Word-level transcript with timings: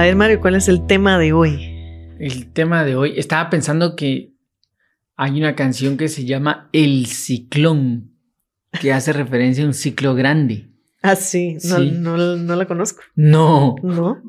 A 0.00 0.04
ver, 0.04 0.16
Mario, 0.16 0.40
¿cuál 0.40 0.54
es 0.54 0.66
el 0.68 0.86
tema 0.86 1.18
de 1.18 1.34
hoy? 1.34 2.16
El 2.18 2.50
tema 2.54 2.84
de 2.86 2.96
hoy, 2.96 3.12
estaba 3.18 3.50
pensando 3.50 3.96
que 3.96 4.32
hay 5.14 5.38
una 5.38 5.54
canción 5.54 5.98
que 5.98 6.08
se 6.08 6.24
llama 6.24 6.70
El 6.72 7.04
Ciclón, 7.04 8.14
que 8.80 8.94
hace 8.94 9.12
referencia 9.12 9.62
a 9.62 9.66
un 9.66 9.74
ciclo 9.74 10.14
grande. 10.14 10.70
Ah, 11.02 11.16
sí, 11.16 11.58
no, 11.64 11.76
Sí. 11.80 11.90
no, 11.92 12.16
no 12.16 12.56
la 12.56 12.64
conozco. 12.64 13.02
No, 13.14 13.74
¿No? 13.82 14.22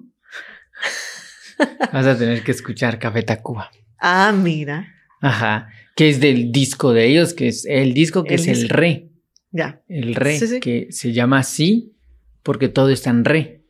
vas 1.94 2.06
a 2.06 2.18
tener 2.18 2.44
que 2.44 2.52
escuchar 2.52 3.00
Café 3.00 3.24
Tacuba. 3.24 3.72
Ah, 3.98 4.34
mira. 4.36 4.90
Ajá, 5.22 5.70
que 5.96 6.10
es 6.10 6.20
del 6.20 6.52
disco 6.52 6.92
de 6.92 7.08
ellos, 7.08 7.34
que 7.34 7.48
es 7.48 7.66
el 7.66 7.94
disco 7.94 8.26
que 8.26 8.34
El 8.36 8.42
es 8.42 8.48
el 8.50 8.68
re, 8.68 9.10
Ya. 9.52 9.82
el 9.88 10.16
re, 10.16 10.38
Sí, 10.38 10.48
sí. 10.48 10.60
que 10.60 10.88
se 10.92 11.14
llama 11.14 11.40
así 11.40 11.96
porque 12.44 12.68
todo 12.68 12.90
está 12.90 13.10
en 13.12 13.24
re. 13.24 13.61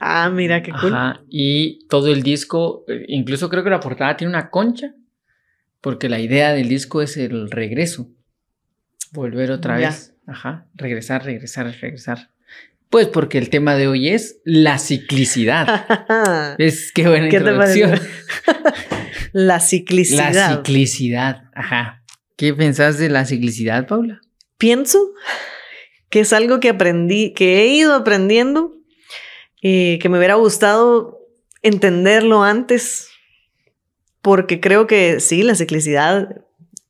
Ah, 0.00 0.30
mira, 0.30 0.62
qué 0.62 0.72
cool. 0.72 0.94
Ajá, 0.94 1.20
y 1.28 1.86
todo 1.88 2.08
el 2.10 2.22
disco, 2.22 2.84
eh, 2.88 3.04
incluso 3.08 3.48
creo 3.50 3.62
que 3.62 3.70
la 3.70 3.80
portada 3.80 4.16
tiene 4.16 4.30
una 4.32 4.48
concha, 4.50 4.94
porque 5.82 6.08
la 6.08 6.18
idea 6.20 6.52
del 6.52 6.68
disco 6.68 7.02
es 7.02 7.16
el 7.18 7.50
regreso. 7.50 8.08
Volver 9.12 9.50
otra 9.50 9.78
Ya. 9.78 9.88
vez. 9.90 10.14
Ajá, 10.26 10.66
regresar, 10.74 11.24
regresar, 11.24 11.66
regresar. 11.80 12.30
Pues 12.88 13.06
porque 13.08 13.38
el 13.38 13.50
tema 13.50 13.76
de 13.76 13.88
hoy 13.88 14.08
es 14.08 14.40
la 14.44 14.78
ciclicidad. 14.78 15.66
es 16.58 16.92
qué 16.92 17.06
buena 17.08 17.28
¿Qué 17.28 17.38
te 17.40 17.50
introducción. 17.50 17.90
parece? 17.90 18.10
La 19.32 19.60
ciclicidad. 19.60 20.34
La 20.34 20.56
ciclicidad, 20.56 21.42
ajá. 21.54 22.02
¿Qué 22.36 22.52
pensás 22.54 22.98
de 22.98 23.08
la 23.10 23.24
ciclicidad, 23.26 23.86
Paula? 23.86 24.20
Pienso 24.58 24.98
que 26.08 26.20
es 26.20 26.32
algo 26.32 26.58
que 26.58 26.68
aprendí, 26.70 27.32
que 27.32 27.60
he 27.60 27.68
ido 27.68 27.94
aprendiendo, 27.94 28.74
eh, 29.62 29.98
que 30.00 30.08
me 30.08 30.18
hubiera 30.18 30.34
gustado 30.34 31.18
entenderlo 31.62 32.42
antes, 32.42 33.08
porque 34.22 34.60
creo 34.60 34.86
que 34.86 35.20
sí, 35.20 35.42
la 35.42 35.54
ciclicidad 35.54 36.42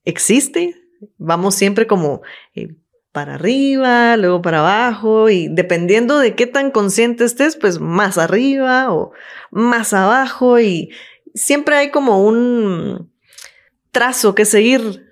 existe. 0.05 0.77
Vamos 1.19 1.55
siempre 1.55 1.87
como 1.87 2.23
eh, 2.55 2.75
para 3.13 3.35
arriba, 3.35 4.17
luego 4.17 4.43
para 4.43 4.61
abajo, 4.61 5.31
y 5.31 5.49
dependiendo 5.49 6.19
de 6.19 6.35
qué 6.35 6.47
tan 6.47 6.71
consciente 6.71 7.25
estés, 7.25 7.57
pues 7.57 7.81
más 7.81 8.19
arriba 8.19 8.93
o 8.93 9.13
más 9.51 9.93
abajo, 9.93 10.61
y 10.61 10.91
siempre 11.35 11.77
hay 11.77 11.91
como 11.91 12.25
un 12.25 13.11
trazo 13.91 14.35
que 14.35 14.45
seguir 14.45 15.10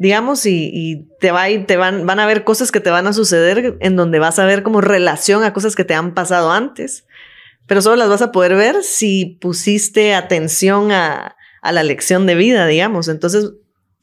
digamos, 0.00 0.46
y, 0.46 0.70
y 0.72 1.06
te, 1.20 1.30
va, 1.30 1.50
y 1.50 1.64
te 1.66 1.76
van, 1.76 2.06
van 2.06 2.20
a 2.20 2.26
ver 2.26 2.42
cosas 2.42 2.72
que 2.72 2.80
te 2.80 2.88
van 2.88 3.06
a 3.06 3.12
suceder 3.12 3.76
en 3.80 3.96
donde 3.96 4.18
vas 4.18 4.38
a 4.38 4.46
ver 4.46 4.62
como 4.62 4.80
relación 4.80 5.44
a 5.44 5.52
cosas 5.52 5.76
que 5.76 5.84
te 5.84 5.92
han 5.94 6.14
pasado 6.14 6.50
antes, 6.50 7.04
pero 7.66 7.82
solo 7.82 7.96
las 7.96 8.08
vas 8.08 8.22
a 8.22 8.32
poder 8.32 8.54
ver 8.54 8.82
si 8.82 9.36
pusiste 9.42 10.14
atención 10.14 10.90
a, 10.90 11.36
a 11.60 11.72
la 11.72 11.82
lección 11.82 12.26
de 12.26 12.34
vida, 12.34 12.66
digamos. 12.66 13.08
Entonces, 13.08 13.52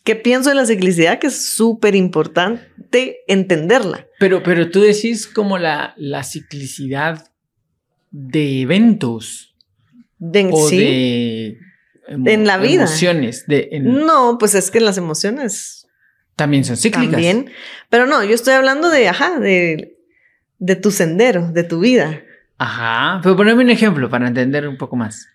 ¿qué 0.04 0.16
pienso 0.16 0.50
de 0.50 0.56
la 0.56 0.68
ciclicidad? 0.68 1.18
Que 1.18 1.28
es 1.28 1.46
súper 1.50 1.96
importante 1.96 3.18
entenderla. 3.28 4.06
Pero, 4.20 4.44
pero 4.44 4.70
tú 4.70 4.82
decís 4.82 5.26
como 5.28 5.58
la, 5.58 5.96
la 5.98 6.24
ciclicidad 6.24 7.28
de 8.12 8.62
eventos 8.62 9.56
De, 10.20 10.48
o 10.54 10.70
sí. 10.70 10.78
de 10.78 11.58
En 12.08 12.46
la 12.48 12.58
vida. 12.58 12.84
emociones. 12.84 13.46
De, 13.48 13.68
en- 13.72 14.06
No, 14.06 14.38
pues 14.40 14.56
es 14.56 14.72
que 14.72 14.80
las 14.80 14.98
emociones 14.98 15.77
También 16.38 16.64
son 16.64 16.78
cíclicas. 16.78 17.12
también. 17.12 17.52
Pero 17.90 18.06
no, 18.06 18.24
yo 18.24 18.34
estoy 18.34 18.54
hablando 18.54 18.90
de, 18.90 19.10
ajá, 19.10 19.40
de, 19.40 19.98
de 20.60 20.76
tu 20.78 20.92
sendero, 20.92 21.52
de 21.52 21.64
tu 21.64 21.80
vida. 21.80 22.22
Ajá. 22.58 23.20
Pero 23.24 23.36
poneme 23.36 23.64
un 23.64 23.70
ejemplo 23.70 24.10
para 24.10 24.28
entender 24.28 24.68
un 24.68 24.78
poco 24.78 24.96
más. 24.96 25.28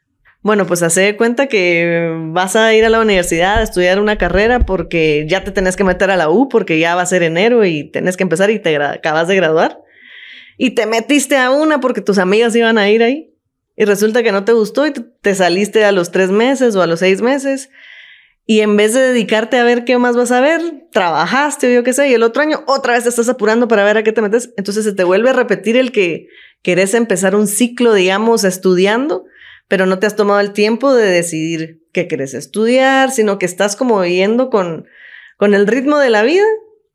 Bueno, 0.42 0.66
pues 0.66 0.82
hace 0.82 1.16
cuenta 1.16 1.48
que 1.48 2.10
vas 2.30 2.56
a 2.56 2.72
ir 2.74 2.84
a 2.84 2.88
la 2.88 3.00
universidad 3.00 3.58
a 3.58 3.62
estudiar 3.62 4.00
una 4.00 4.16
carrera 4.16 4.60
porque 4.60 5.26
ya 5.28 5.44
te 5.44 5.50
tenés 5.50 5.76
que 5.76 5.84
meter 5.84 6.10
a 6.10 6.16
la 6.16 6.30
U 6.30 6.48
porque 6.48 6.78
ya 6.78 6.94
va 6.94 7.02
a 7.02 7.06
ser 7.06 7.22
enero 7.22 7.64
y 7.64 7.90
tenés 7.90 8.16
que 8.16 8.22
empezar 8.22 8.50
y 8.50 8.60
te 8.60 8.76
acabas 8.76 9.28
de 9.28 9.36
graduar. 9.36 9.80
Y 10.56 10.70
te 10.70 10.86
metiste 10.86 11.36
a 11.36 11.50
una 11.50 11.80
porque 11.80 12.00
tus 12.00 12.19
amigas 12.19 12.54
iban 12.54 12.78
a 12.78 12.88
ir 12.88 13.02
ahí. 13.02 13.34
Y 13.76 13.84
resulta 13.86 14.22
que 14.22 14.32
no 14.32 14.44
te 14.44 14.52
gustó 14.52 14.86
y 14.86 14.92
te 14.92 15.34
saliste 15.34 15.84
a 15.84 15.92
los 15.92 16.12
tres 16.12 16.30
meses 16.30 16.76
o 16.76 16.82
a 16.82 16.86
los 16.86 17.00
seis 17.00 17.22
meses. 17.22 17.70
Y 18.44 18.60
en 18.60 18.76
vez 18.76 18.92
de 18.92 19.00
dedicarte 19.00 19.56
a 19.56 19.64
ver 19.64 19.84
qué 19.84 19.98
más 19.98 20.16
vas 20.16 20.32
a 20.32 20.41
ver, 20.41 20.60
trabajaste 20.91 21.69
o 21.69 21.70
yo 21.70 21.84
qué 21.84 21.92
sé, 21.92 22.08
y 22.08 22.14
el 22.14 22.22
otro 22.22 22.42
año 22.42 22.64
otra 22.66 22.94
vez 22.94 23.04
te 23.04 23.08
estás 23.08 23.28
apurando 23.28 23.69
para 23.69 23.84
ver 23.84 23.97
a 23.97 24.03
qué 24.03 24.12
te 24.12 24.20
metes. 24.20 24.53
Entonces 24.56 24.84
se 24.84 24.92
te 24.92 25.04
vuelve 25.04 25.30
a 25.30 25.32
repetir 25.32 25.76
el 25.76 25.92
que 25.92 26.26
querés 26.62 26.94
empezar 26.94 27.36
un 27.36 27.47
ciclo, 27.47 27.94
digamos, 27.94 28.44
estudiando, 28.44 29.25
pero 29.69 29.86
no 29.86 29.98
te 29.98 30.06
has 30.06 30.16
tomado 30.16 30.41
el 30.41 30.52
tiempo 30.52 30.92
de 30.92 31.06
decidir 31.06 31.82
qué 31.92 32.08
querés 32.08 32.34
estudiar, 32.34 33.10
sino 33.10 33.38
que 33.38 33.47
estás 33.47 33.76
como 33.76 34.04
yendo 34.04 34.50
con, 34.50 34.86
con 35.36 35.54
el 35.54 35.66
ritmo 35.66 35.98
de 35.98 36.10
la 36.10 36.22
vida, 36.22 36.44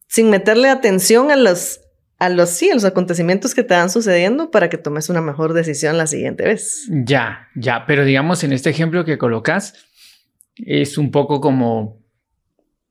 sin 0.07 0.29
meterle 0.29 0.69
atención 0.69 1.31
a 1.31 1.35
los, 1.35 1.81
a 2.19 2.29
los, 2.29 2.49
sí, 2.49 2.69
a 2.69 2.73
los 2.73 2.85
acontecimientos 2.85 3.55
que 3.55 3.63
te 3.63 3.73
van 3.73 3.89
sucediendo 3.89 4.51
para 4.51 4.69
que 4.69 4.77
tomes 4.77 5.09
una 5.09 5.21
mejor 5.21 5.53
decisión 5.53 5.97
la 5.97 6.07
siguiente 6.07 6.43
vez. 6.43 6.87
Ya, 6.89 7.47
ya. 7.55 7.85
Pero 7.85 8.05
digamos, 8.05 8.43
en 8.43 8.53
este 8.53 8.69
ejemplo 8.69 9.05
que 9.05 9.17
colocas, 9.17 9.73
es 10.65 10.97
un 10.97 11.11
poco 11.11 11.39
como 11.41 11.99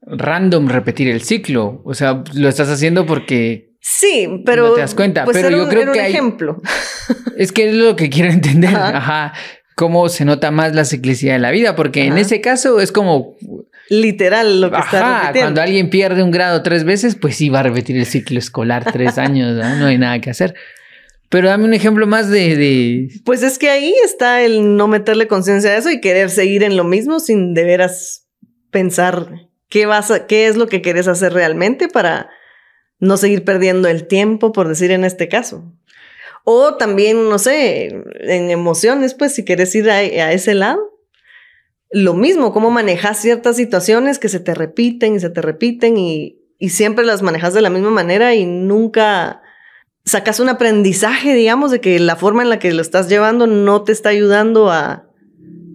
random 0.02 0.68
repetir 0.68 1.08
el 1.08 1.22
ciclo. 1.22 1.82
O 1.84 1.94
sea, 1.94 2.22
lo 2.34 2.48
estás 2.48 2.68
haciendo 2.68 3.06
porque 3.06 3.66
Sí, 3.80 4.42
pero 4.44 4.68
No 4.68 4.74
te 4.74 4.80
das 4.80 4.94
cuenta, 4.96 5.24
pues 5.24 5.36
pero 5.36 5.48
yo 5.50 5.62
un- 5.62 5.68
creo 5.68 5.82
era 5.82 5.90
un 5.92 5.94
que 5.96 6.00
hay- 6.02 6.12
ejemplo. 6.12 6.60
es 7.36 7.52
que 7.52 7.68
es 7.68 7.74
lo 7.74 7.94
que 7.94 8.10
quiero 8.10 8.30
entender. 8.32 8.70
Ajá. 8.74 8.96
Ajá. 8.96 9.32
Cómo 9.76 10.08
se 10.08 10.24
nota 10.24 10.50
más 10.50 10.74
la 10.74 10.84
ciclicidad 10.84 11.34
de 11.34 11.38
la 11.38 11.50
vida, 11.50 11.76
porque 11.76 12.04
en 12.06 12.16
ese 12.16 12.40
caso 12.40 12.80
es 12.80 12.90
como, 12.92 13.36
Literal 13.90 14.60
lo 14.62 14.70
que 14.72 14.78
está 14.78 15.20
repitiendo. 15.20 15.40
cuando 15.46 15.60
alguien 15.62 15.90
pierde 15.90 16.22
un 16.22 16.30
grado 16.30 16.62
tres 16.62 16.82
veces, 16.84 17.14
pues 17.14 17.36
sí 17.36 17.50
va 17.50 17.60
a 17.60 17.62
repetir 17.64 17.96
el 17.96 18.06
ciclo 18.06 18.38
escolar 18.38 18.90
tres 18.90 19.18
años, 19.18 19.54
¿no? 19.54 19.76
No 19.76 19.86
hay 19.86 19.98
nada 19.98 20.18
que 20.20 20.30
hacer. 20.30 20.54
Pero 21.28 21.48
dame 21.48 21.64
un 21.64 21.74
ejemplo 21.74 22.06
más 22.06 22.30
de, 22.30 22.56
de 22.56 23.08
Pues 23.24 23.42
es 23.42 23.58
que 23.58 23.68
ahí 23.68 23.94
está 24.04 24.42
el 24.42 24.76
no 24.76 24.88
meterle 24.88 25.26
conciencia 25.26 25.70
a 25.70 25.76
eso 25.76 25.90
y 25.90 26.00
querer 26.00 26.30
seguir 26.30 26.62
en 26.62 26.76
lo 26.76 26.84
mismo 26.84 27.20
sin 27.20 27.54
de 27.54 27.64
veras 27.64 28.28
pensar 28.70 29.48
qué 29.68 29.86
vas 29.86 30.10
a, 30.10 30.26
qué 30.26 30.46
es 30.46 30.56
lo 30.56 30.68
que 30.68 30.82
quieres 30.82 31.08
hacer 31.08 31.32
realmente 31.32 31.88
para 31.88 32.30
no 32.98 33.16
seguir 33.16 33.44
perdiendo 33.44 33.88
el 33.88 34.06
tiempo, 34.06 34.52
por 34.52 34.68
decir 34.68 34.90
en 34.90 35.04
este 35.04 35.28
caso. 35.28 35.72
O 36.44 36.76
también, 36.76 37.28
no 37.28 37.38
sé, 37.38 37.86
en 38.20 38.50
emociones, 38.50 39.14
pues 39.14 39.34
si 39.34 39.44
quieres 39.44 39.74
ir 39.74 39.90
a, 39.90 39.96
a 39.96 40.32
ese 40.32 40.54
lado. 40.54 40.80
Lo 41.90 42.14
mismo, 42.14 42.52
cómo 42.52 42.70
manejas 42.70 43.20
ciertas 43.20 43.56
situaciones 43.56 44.18
que 44.18 44.28
se 44.28 44.40
te 44.40 44.54
repiten 44.54 45.16
y 45.16 45.20
se 45.20 45.30
te 45.30 45.42
repiten 45.42 45.96
y, 45.96 46.40
y 46.58 46.70
siempre 46.70 47.04
las 47.04 47.22
manejas 47.22 47.52
de 47.54 47.62
la 47.62 47.70
misma 47.70 47.90
manera 47.90 48.34
y 48.34 48.46
nunca 48.46 49.42
sacas 50.06 50.38
un 50.40 50.48
aprendizaje, 50.48 51.34
digamos, 51.34 51.72
de 51.72 51.80
que 51.80 51.98
la 51.98 52.16
forma 52.16 52.42
en 52.42 52.48
la 52.48 52.58
que 52.58 52.72
lo 52.72 52.80
estás 52.80 53.08
llevando 53.08 53.46
no 53.46 53.82
te 53.82 53.92
está 53.92 54.10
ayudando 54.10 54.70
a, 54.70 55.08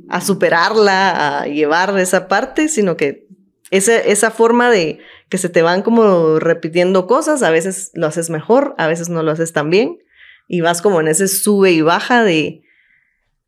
a 0.10 0.22
superarla, 0.22 1.42
a 1.42 1.48
llevar 1.48 1.98
esa 2.00 2.28
parte, 2.28 2.70
sino 2.70 2.96
que 2.98 3.28
esa, 3.70 3.98
esa 3.98 4.32
forma 4.32 4.72
de 4.72 5.00
que 5.30 5.38
se 5.38 5.50
te 5.50 5.62
van 5.62 5.82
como 5.82 6.40
repitiendo 6.40 7.08
cosas, 7.08 7.44
a 7.44 7.52
veces 7.52 7.92
lo 7.94 8.08
haces 8.08 8.30
mejor, 8.30 8.74
a 8.78 8.88
veces 8.88 9.10
no 9.10 9.22
lo 9.22 9.32
haces 9.32 9.52
tan 9.54 9.70
bien, 9.70 10.00
y 10.48 10.62
vas 10.62 10.82
como 10.82 11.02
en 11.02 11.10
ese 11.10 11.28
sube 11.28 11.72
y 11.72 11.82
baja 11.82 12.24
de, 12.24 12.64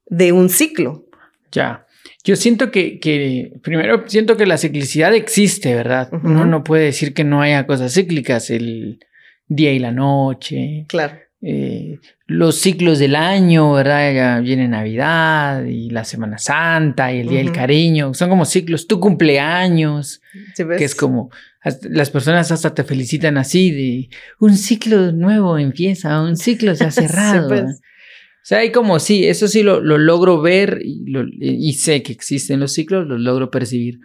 de 0.06 0.32
un 0.34 0.50
ciclo. 0.50 1.06
Ya. 1.52 1.88
Yo 2.26 2.36
siento 2.36 2.72
que, 2.72 3.00
que, 3.00 3.54
primero, 3.62 4.04
siento 4.08 4.38
que 4.38 4.46
la 4.46 4.58
ciclicidad 4.58 5.14
existe, 5.14 5.76
¿verdad? 5.76 6.10
Uno 6.12 6.46
no 6.46 6.64
puede 6.64 6.86
decir 6.86 7.14
que 7.14 7.26
no 7.26 7.42
haya 7.42 7.68
cosas 7.68 7.94
cíclicas, 7.94 8.50
el 8.50 9.00
día 9.56 9.72
y 9.74 9.80
la 9.80 9.92
noche, 9.92 10.86
Claro. 10.88 11.16
eh, 11.42 12.00
los 12.28 12.56
ciclos 12.56 13.00
del 13.00 13.16
año, 13.16 13.74
¿verdad? 13.74 14.14
Ya 14.14 14.40
viene 14.40 14.68
Navidad 14.68 15.66
y 15.66 15.90
la 15.90 16.04
Semana 16.06 16.38
Santa 16.38 17.14
y 17.14 17.20
el 17.20 17.28
Día 17.28 17.40
del 17.40 17.48
Ujú. 17.50 17.56
Cariño, 17.56 18.14
son 18.14 18.30
como 18.30 18.46
ciclos, 18.46 18.88
tu 18.88 19.00
cumpleaños, 19.00 20.22
¿Sí 20.56 20.64
que 20.78 20.84
es 20.86 20.96
como, 20.96 21.30
las 21.90 22.10
personas 22.10 22.52
hasta 22.52 22.74
te 22.74 22.84
felicitan 22.84 23.38
así 23.38 23.72
de, 23.72 24.10
un 24.40 24.56
ciclo 24.58 25.12
nuevo 25.12 25.58
empieza, 25.58 26.22
un 26.22 26.38
ciclo 26.38 26.76
se 26.76 26.86
ha 26.86 26.92
cerrado. 26.92 27.50
¿verdad? 27.50 27.72
O 27.72 28.46
sea, 28.46 28.58
hay 28.60 28.72
como, 28.72 29.00
sí, 29.00 29.26
eso 29.26 29.48
sí 29.48 29.64
lo, 29.64 29.80
lo 29.80 29.98
logro 29.98 30.42
ver 30.42 30.80
y, 30.84 31.10
lo- 31.10 31.26
y 31.40 31.74
sé 31.74 32.04
que 32.04 32.12
existen 32.12 32.60
los 32.60 32.74
ciclos, 32.74 33.08
los 33.08 33.20
logro 33.22 33.50
percibir. 33.52 34.00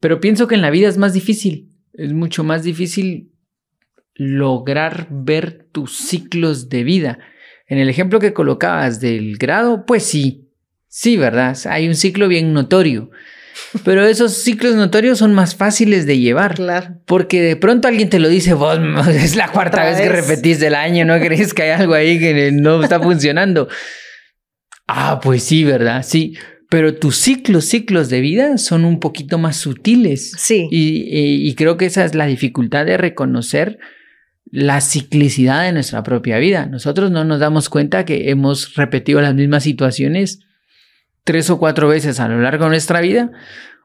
Pero 0.00 0.20
pienso 0.20 0.46
que 0.46 0.54
en 0.54 0.62
la 0.62 0.70
vida 0.70 0.88
es 0.88 0.96
más 0.98 1.12
difícil, 1.12 1.68
es 1.94 2.12
mucho 2.12 2.42
más 2.44 2.62
difícil 2.62 3.30
lograr 4.16 5.08
ver 5.10 5.66
tus 5.72 5.96
ciclos 5.96 6.68
de 6.68 6.84
vida. 6.84 7.18
En 7.66 7.78
el 7.78 7.88
ejemplo 7.88 8.20
que 8.20 8.32
colocabas 8.32 9.00
del 9.00 9.36
grado, 9.38 9.84
pues 9.86 10.04
sí, 10.04 10.48
sí, 10.88 11.16
¿verdad? 11.16 11.56
Hay 11.66 11.88
un 11.88 11.94
ciclo 11.94 12.28
bien 12.28 12.52
notorio. 12.52 13.10
Pero 13.84 14.06
esos 14.06 14.34
ciclos 14.34 14.74
notorios 14.74 15.18
son 15.18 15.34
más 15.34 15.54
fáciles 15.56 16.06
de 16.06 16.18
llevar. 16.18 16.54
Claro. 16.54 16.96
Porque 17.06 17.42
de 17.42 17.56
pronto 17.56 17.88
alguien 17.88 18.08
te 18.08 18.18
lo 18.18 18.28
dice, 18.28 18.54
vos 18.54 18.78
es 19.08 19.36
la 19.36 19.48
cuarta 19.48 19.84
vez 19.84 20.00
que 20.00 20.08
repetís 20.08 20.60
del 20.60 20.74
año, 20.74 21.04
¿no 21.04 21.18
crees 21.18 21.54
que 21.54 21.62
hay 21.62 21.70
algo 21.70 21.94
ahí 21.94 22.18
que 22.18 22.52
no 22.52 22.82
está 22.82 23.00
funcionando? 23.02 23.68
Ah, 24.86 25.20
pues 25.22 25.42
sí, 25.42 25.64
¿verdad? 25.64 26.04
Sí. 26.06 26.36
Pero 26.68 26.94
tus 26.94 27.16
ciclos, 27.16 27.64
ciclos 27.64 28.08
de 28.08 28.20
vida 28.20 28.58
son 28.58 28.84
un 28.84 29.00
poquito 29.00 29.38
más 29.38 29.56
sutiles. 29.56 30.32
Sí. 30.36 30.68
Y, 30.70 31.48
y 31.48 31.54
creo 31.54 31.76
que 31.76 31.86
esa 31.86 32.04
es 32.04 32.14
la 32.14 32.26
dificultad 32.26 32.86
de 32.86 32.96
reconocer 32.96 33.78
la 34.50 34.80
ciclicidad 34.80 35.62
de 35.64 35.72
nuestra 35.72 36.02
propia 36.02 36.38
vida. 36.38 36.66
Nosotros 36.66 37.10
no 37.10 37.24
nos 37.24 37.40
damos 37.40 37.68
cuenta 37.68 38.04
que 38.04 38.30
hemos 38.30 38.74
repetido 38.74 39.20
las 39.20 39.34
mismas 39.34 39.62
situaciones 39.64 40.40
tres 41.24 41.50
o 41.50 41.58
cuatro 41.58 41.88
veces 41.88 42.20
a 42.20 42.28
lo 42.28 42.40
largo 42.40 42.64
de 42.64 42.70
nuestra 42.70 43.00
vida, 43.00 43.30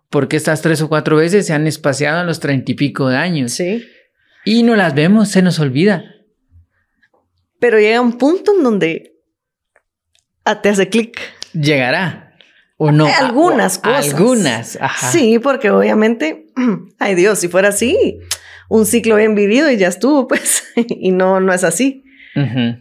porque 0.09 0.37
estas 0.37 0.61
tres 0.61 0.81
o 0.81 0.89
cuatro 0.89 1.15
veces 1.17 1.47
se 1.47 1.53
han 1.53 1.65
espaciado 1.65 2.21
en 2.21 2.27
los 2.27 2.39
treinta 2.39 2.71
y 2.71 2.75
pico 2.75 3.09
de 3.09 3.17
años. 3.17 3.53
Sí. 3.53 3.83
Y 4.45 4.63
no 4.63 4.75
las 4.75 4.93
vemos, 4.93 5.29
se 5.29 5.41
nos 5.41 5.59
olvida. 5.59 6.03
Pero 7.59 7.79
llega 7.79 8.01
un 8.01 8.17
punto 8.17 8.53
en 8.55 8.63
donde 8.63 9.13
ah, 10.45 10.61
te 10.61 10.69
hace 10.69 10.89
clic. 10.89 11.19
Llegará. 11.53 12.35
O 12.77 12.91
no. 12.91 13.07
Algunas 13.07 13.77
O- 13.77 13.81
cosas. 13.83 14.13
Algunas. 14.13 14.77
Ajá. 14.81 15.11
Sí, 15.11 15.39
porque 15.39 15.69
obviamente, 15.69 16.47
ay 16.99 17.15
Dios, 17.15 17.39
si 17.39 17.47
fuera 17.47 17.69
así, 17.69 18.19
un 18.71 18.85
ciclo 18.85 19.17
bien 19.17 19.35
vivido 19.35 19.69
y 19.69 19.75
ya 19.75 19.89
estuvo, 19.89 20.27
pues, 20.29 20.63
y 20.75 21.11
no, 21.11 21.41
no 21.41 21.53
es 21.53 21.65
así. 21.65 22.05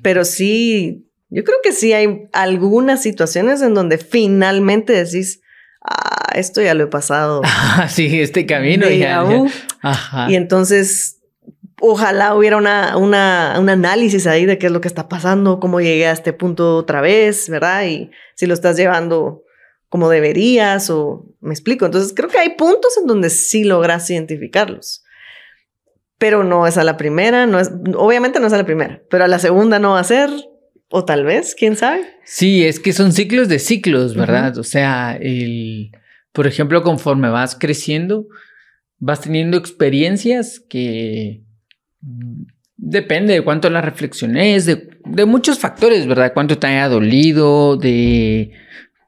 Pero 0.03 0.25
sí, 0.25 1.09
yo 1.29 1.43
creo 1.43 1.59
que 1.65 1.73
sí 1.73 1.93
hay 1.93 2.29
algunas 2.33 3.03
situaciones 3.03 3.61
en 3.63 3.75
donde 3.75 3.99
finalmente 3.99 4.93
decís, 4.93 5.41
ah, 5.83 6.31
esto 6.37 6.63
ya 6.63 6.75
lo 6.75 6.85
he 6.85 6.87
pasado. 6.87 7.43
Ah, 7.73 7.89
sí, 7.89 8.21
este 8.21 8.47
camino 8.47 8.89
ya. 8.89 9.25
ya. 9.25 9.45
Ajá. 9.81 10.31
Y 10.31 10.37
entonces, 10.37 11.19
ojalá 11.81 12.37
hubiera 12.37 12.57
una, 12.57 12.97
una, 12.97 13.57
un 13.59 13.69
análisis 13.69 14.29
ahí 14.29 14.47
de 14.47 14.59
qué 14.59 14.67
es 14.67 14.73
lo 14.73 14.81
que 14.81 14.89
está 14.89 15.09
pasando, 15.09 15.59
cómo 15.59 15.81
llegué 15.81 16.07
a 16.07 16.13
este 16.13 16.33
punto 16.33 16.77
otra 16.77 17.01
vez, 17.01 17.49
¿verdad? 17.49 17.87
Y 17.87 18.13
si 18.37 18.47
lo 18.47 18.55
estás 18.55 18.77
llevando 18.77 19.43
como 19.89 20.09
deberías 20.09 20.89
o 20.91 21.27
me 21.41 21.53
explico. 21.53 21.87
Entonces, 21.87 22.13
creo 22.15 22.29
que 22.29 22.39
hay 22.39 22.51
puntos 22.51 22.97
en 22.97 23.09
donde 23.09 23.31
sí 23.31 23.65
logras 23.65 24.09
identificarlos. 24.09 25.03
Pero 26.21 26.45
no 26.45 26.69
es 26.69 26.77
a 26.77 26.85
la 26.85 26.97
primera, 26.97 27.47
no 27.47 27.59
es, 27.59 27.73
obviamente 27.97 28.39
no 28.39 28.47
es 28.47 28.53
a 28.53 28.59
la 28.59 28.67
primera, 28.67 29.03
pero 29.11 29.25
a 29.25 29.29
la 29.29 29.39
segunda 29.41 29.79
no 29.79 29.93
va 29.93 30.01
a 30.01 30.05
ser, 30.05 30.31
o 30.91 31.05
tal 31.05 31.25
vez, 31.25 31.57
quién 31.59 31.77
sabe. 31.77 32.03
Sí, 32.25 32.65
es 32.65 32.79
que 32.79 32.93
son 32.93 33.13
ciclos 33.13 33.49
de 33.49 33.59
ciclos, 33.59 34.15
¿verdad? 34.15 34.59
O 34.59 34.63
sea, 34.63 35.17
el, 35.19 35.93
por 36.33 36.47
ejemplo, 36.47 36.83
conforme 36.83 37.31
vas 37.31 37.57
creciendo, 37.59 38.27
vas 38.99 39.23
teniendo 39.23 39.57
experiencias 39.57 40.61
que 40.61 41.43
mm, 42.03 42.43
depende 42.77 43.35
de 43.35 43.43
cuánto 43.43 43.71
las 43.71 43.85
reflexiones, 43.85 44.67
de, 44.67 44.91
de 45.07 45.25
muchos 45.25 45.59
factores, 45.59 46.07
¿verdad? 46.07 46.33
Cuánto 46.35 46.59
te 46.59 46.67
haya 46.67 46.89
dolido, 46.89 47.77
de 47.79 48.53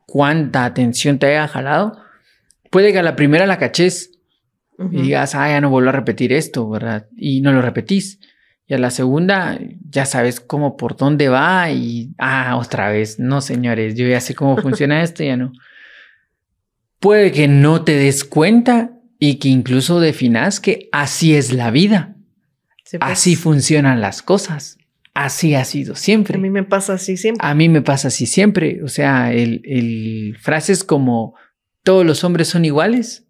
cuánta 0.07 0.65
atención 0.65 1.19
te 1.19 1.27
haya 1.27 1.47
jalado. 1.47 1.99
Puede 2.71 2.93
que 2.93 3.01
a 3.01 3.03
la 3.03 3.17
primera 3.17 3.45
la 3.45 3.59
caches 3.59 4.12
Y 4.79 5.03
digas, 5.03 5.35
ah, 5.35 5.49
ya 5.49 5.61
no 5.61 5.71
vuelvo 5.71 5.91
a 5.91 5.93
repetir 5.93 6.33
esto, 6.33 6.69
¿verdad? 6.69 7.07
Y 7.17 7.41
no 7.41 7.53
lo 7.53 7.63
repetís. 7.63 8.19
Y 8.67 8.75
a 8.75 8.79
la 8.79 8.91
segunda 8.91 9.59
ya 9.91 10.07
sabes 10.07 10.41
cómo 10.41 10.77
por 10.77 10.97
dónde 10.97 11.29
va 11.29 11.71
y, 11.71 12.15
ah, 12.19 12.57
otra 12.57 12.89
vez, 12.91 13.19
no 13.19 13.41
señores, 13.41 13.95
yo 13.95 14.07
ya 14.09 14.21
sé 14.21 14.35
cómo 14.35 14.57
funciona 14.57 15.03
esto, 15.05 15.23
ya 15.23 15.37
no. 15.37 15.53
Puede 17.01 17.33
que 17.33 17.49
no 17.49 17.83
te 17.85 17.97
des 17.97 18.25
cuenta 18.25 18.93
y 19.19 19.37
que 19.37 19.49
incluso 19.49 20.01
definas 20.01 20.61
que 20.61 20.89
así 20.93 21.35
es 21.35 21.53
la 21.53 21.71
vida, 21.71 22.17
Sí, 22.85 22.99
pues, 22.99 23.11
así 23.13 23.37
funcionan 23.37 24.01
las 24.01 24.23
cosas, 24.23 24.79
así 25.15 25.55
ha 25.55 25.65
sido 25.65 25.95
siempre. 25.95 26.37
A 26.37 26.41
mí 26.41 26.51
me 26.51 26.63
pasa 26.63 26.95
así 26.95 27.17
siempre. 27.17 27.47
A 27.47 27.55
mí 27.55 27.69
me 27.69 27.83
pasa 27.83 28.09
así 28.09 28.27
siempre. 28.27 28.83
O 28.83 28.89
sea, 28.89 29.33
el, 29.33 29.63
el- 29.65 30.37
frases 30.41 30.85
como 30.85 31.35
todos 31.85 32.05
los 32.05 32.23
hombres 32.25 32.49
son 32.49 32.65
iguales. 32.65 33.27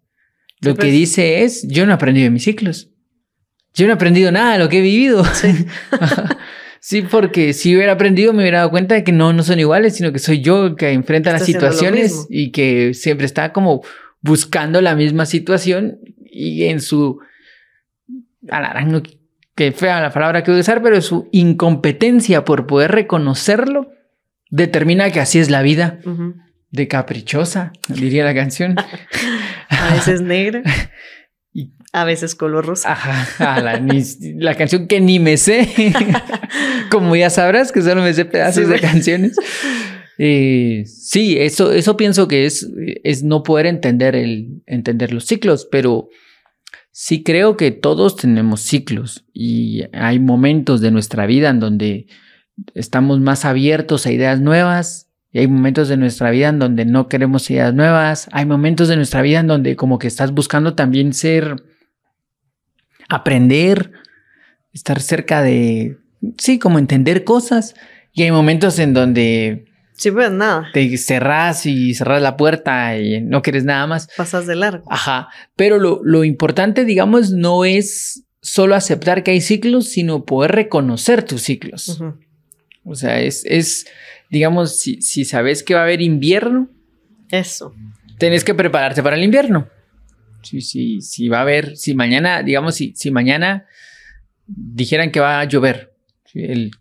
Lo 0.63 0.75
que 0.75 0.87
dice 0.91 1.43
es, 1.43 1.67
yo 1.67 1.85
no 1.85 1.91
he 1.91 1.95
aprendido 1.95 2.25
de 2.25 2.29
mis 2.31 2.43
ciclos. 2.43 2.89
Yo 3.73 3.85
no 3.87 3.93
he 3.93 3.95
aprendido 3.95 4.31
nada 4.31 4.53
de 4.53 4.59
lo 4.59 4.69
que 4.69 4.79
he 4.79 4.81
vivido. 4.81 5.23
Sí. 5.25 5.65
Sí, 6.85 7.01
porque 7.01 7.53
si 7.53 7.73
hubiera 7.73 7.93
aprendido 7.93 8.33
me 8.33 8.39
hubiera 8.41 8.57
dado 8.57 8.69
cuenta 8.69 8.93
de 8.93 9.05
que 9.05 9.13
no, 9.13 9.31
no 9.31 9.41
son 9.43 9.57
iguales, 9.57 9.95
sino 9.95 10.11
que 10.11 10.19
soy 10.19 10.41
yo 10.41 10.65
el 10.65 10.75
que 10.75 10.91
enfrenta 10.91 11.31
las 11.31 11.43
situaciones 11.45 12.11
y 12.29 12.51
que 12.51 12.93
siempre 12.93 13.25
está 13.25 13.53
como 13.53 13.83
buscando 14.19 14.81
la 14.81 14.93
misma 14.93 15.25
situación 15.25 15.99
y 16.25 16.63
en 16.65 16.81
su... 16.81 17.19
a 18.49 18.59
la 18.59 18.69
gran, 18.71 18.91
no- 18.91 19.01
que 19.55 19.71
fea 19.71 20.01
la 20.01 20.11
palabra 20.11 20.43
que 20.43 20.51
voy 20.51 20.57
a 20.57 20.61
usar, 20.61 20.81
pero 20.83 20.99
su 21.01 21.29
incompetencia 21.31 22.43
por 22.43 22.67
poder 22.67 22.91
reconocerlo 22.91 23.89
determina 24.49 25.09
que 25.09 25.21
así 25.21 25.39
es 25.39 25.49
la 25.49 25.61
vida. 25.61 25.99
De 26.73 26.87
caprichosa, 26.89 27.71
diría 27.87 28.25
la 28.25 28.33
canción. 28.33 28.75
A 29.69 29.93
veces 29.93 30.21
negra, 30.21 30.61
Y- 31.55 31.71
a 31.91 32.03
veces 32.03 32.33
color 32.33 32.65
rosa. 32.65 32.91
Ajá, 32.93 33.53
a 33.55 33.61
la, 33.61 33.79
ni- 33.79 34.01
la 34.39 34.55
canción 34.55 34.87
que 34.87 34.99
ni 34.99 35.19
me 35.19 35.37
sé. 35.37 35.69
Como 36.91 37.15
ya 37.15 37.29
sabrás, 37.29 37.71
que 37.71 37.83
solo 37.83 38.01
me 38.01 38.11
sé 38.15 38.25
pedazos 38.25 38.65
Sí, 38.65 38.71
de 38.71 38.79
canciones. 38.79 39.35
Eh, 40.17 40.83
sí, 40.87 41.37
eso, 41.37 41.71
eso 41.71 41.95
pienso 41.95 42.27
que 42.27 42.45
es, 42.47 42.67
es 43.03 43.21
no 43.23 43.43
poder 43.43 43.67
entender, 43.67 44.15
el, 44.15 44.63
entender 44.65 45.13
los 45.13 45.25
ciclos, 45.25 45.67
pero 45.71 46.09
sí 46.91 47.21
creo 47.23 47.55
que 47.55 47.69
todos 47.69 48.15
tenemos 48.15 48.61
ciclos 48.61 49.25
y 49.31 49.83
hay 49.93 50.17
momentos 50.19 50.81
de 50.81 50.89
nuestra 50.91 51.27
vida 51.27 51.49
en 51.49 51.59
donde 51.59 52.07
estamos 52.73 53.19
más 53.19 53.45
abiertos 53.45 54.07
a 54.07 54.11
ideas 54.11 54.39
nuevas 54.39 55.11
y 55.33 55.39
hay 55.39 55.47
momentos 55.47 55.89
de 55.89 55.97
nuestra 55.97 56.29
vida 56.29 56.49
en 56.49 56.59
donde 56.59 56.85
no 56.85 57.09
queremos 57.09 57.49
ideas 57.49 57.73
nuevas. 57.73 58.29
Hay 58.31 58.45
momentos 58.45 58.87
de 58.87 58.95
nuestra 58.95 59.23
vida 59.23 59.39
en 59.39 59.47
donde 59.47 59.75
como 59.75 59.97
que 59.97 60.07
estás 60.07 60.31
buscando 60.31 60.75
también 60.75 61.11
ser, 61.13 61.55
aprender, 63.09 63.91
estar 64.73 65.01
cerca 65.01 65.41
de, 65.41 65.97
sí, 66.37 66.59
como 66.59 66.77
entender 66.77 67.23
cosas. 67.23 67.73
Y 68.13 68.21
hay 68.21 68.31
momentos 68.31 68.77
en 68.77 68.93
donde 68.93 69.65
Sí, 69.95 70.11
pues 70.11 70.31
nada, 70.31 70.67
te 70.71 70.97
cerrás 70.97 71.65
y 71.65 71.95
cerrás 71.95 72.21
la 72.21 72.37
puerta 72.37 72.97
y 72.99 73.21
no 73.21 73.41
quieres 73.41 73.63
nada 73.63 73.87
más. 73.87 74.09
pasas 74.15 74.45
de 74.45 74.55
largo. 74.55 74.85
Ajá. 74.91 75.29
Pero 75.55 75.79
lo, 75.79 76.01
lo 76.03 76.23
importante, 76.23 76.85
digamos, 76.85 77.31
no 77.31 77.65
es 77.65 78.23
solo 78.41 78.75
aceptar 78.75 79.23
que 79.23 79.31
hay 79.31 79.41
ciclos, 79.41 79.87
sino 79.87 80.25
poder 80.25 80.51
reconocer 80.51 81.23
tus 81.23 81.41
ciclos. 81.41 81.89
Ujú. 81.89 82.19
O 82.85 82.95
sea, 82.95 83.19
es, 83.21 83.43
es 83.45 83.85
digamos, 84.29 84.79
si, 84.79 85.01
si 85.01 85.25
sabes 85.25 85.63
que 85.63 85.73
va 85.73 85.81
a 85.81 85.83
haber 85.83 86.01
invierno, 86.01 86.69
Eso. 87.31 87.73
tenés 88.17 88.43
que 88.43 88.53
prepararte 88.53 89.01
para 89.03 89.15
el 89.15 89.23
invierno. 89.23 89.67
Si, 90.41 90.61
si, 90.61 91.01
si 91.01 91.29
va 91.29 91.39
a 91.39 91.41
haber, 91.41 91.77
si 91.77 91.93
mañana, 91.95 92.43
digamos, 92.43 92.75
si, 92.75 92.93
si 92.95 93.11
mañana 93.11 93.65
dijeran 94.45 95.11
que 95.11 95.19
va 95.19 95.39
a 95.39 95.45
llover, 95.45 95.93
si 96.25 96.43
el- 96.43 96.71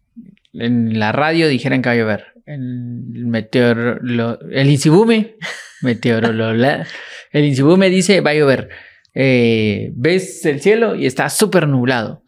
en 0.55 0.99
la 0.99 1.13
radio 1.13 1.49
dijeran 1.49 1.81
que 1.81 1.89
va 1.89 1.93
a 1.95 1.99
llover, 1.99 2.25
el 2.47 3.27
meteor, 3.27 4.01
lo- 4.03 4.41
el 4.51 4.69
Insibume, 4.71 5.37
meteorolola, 5.83 6.87
el 7.31 7.45
Insibume 7.45 7.89
dice 7.91 8.21
va 8.21 8.31
a 8.31 8.35
llover, 8.35 8.69
Eh, 9.15 9.93
ves 9.95 10.43
el 10.47 10.61
cielo 10.63 10.95
y 10.95 11.05
está 11.05 11.29
súper 11.29 11.69
nublado. 11.69 12.22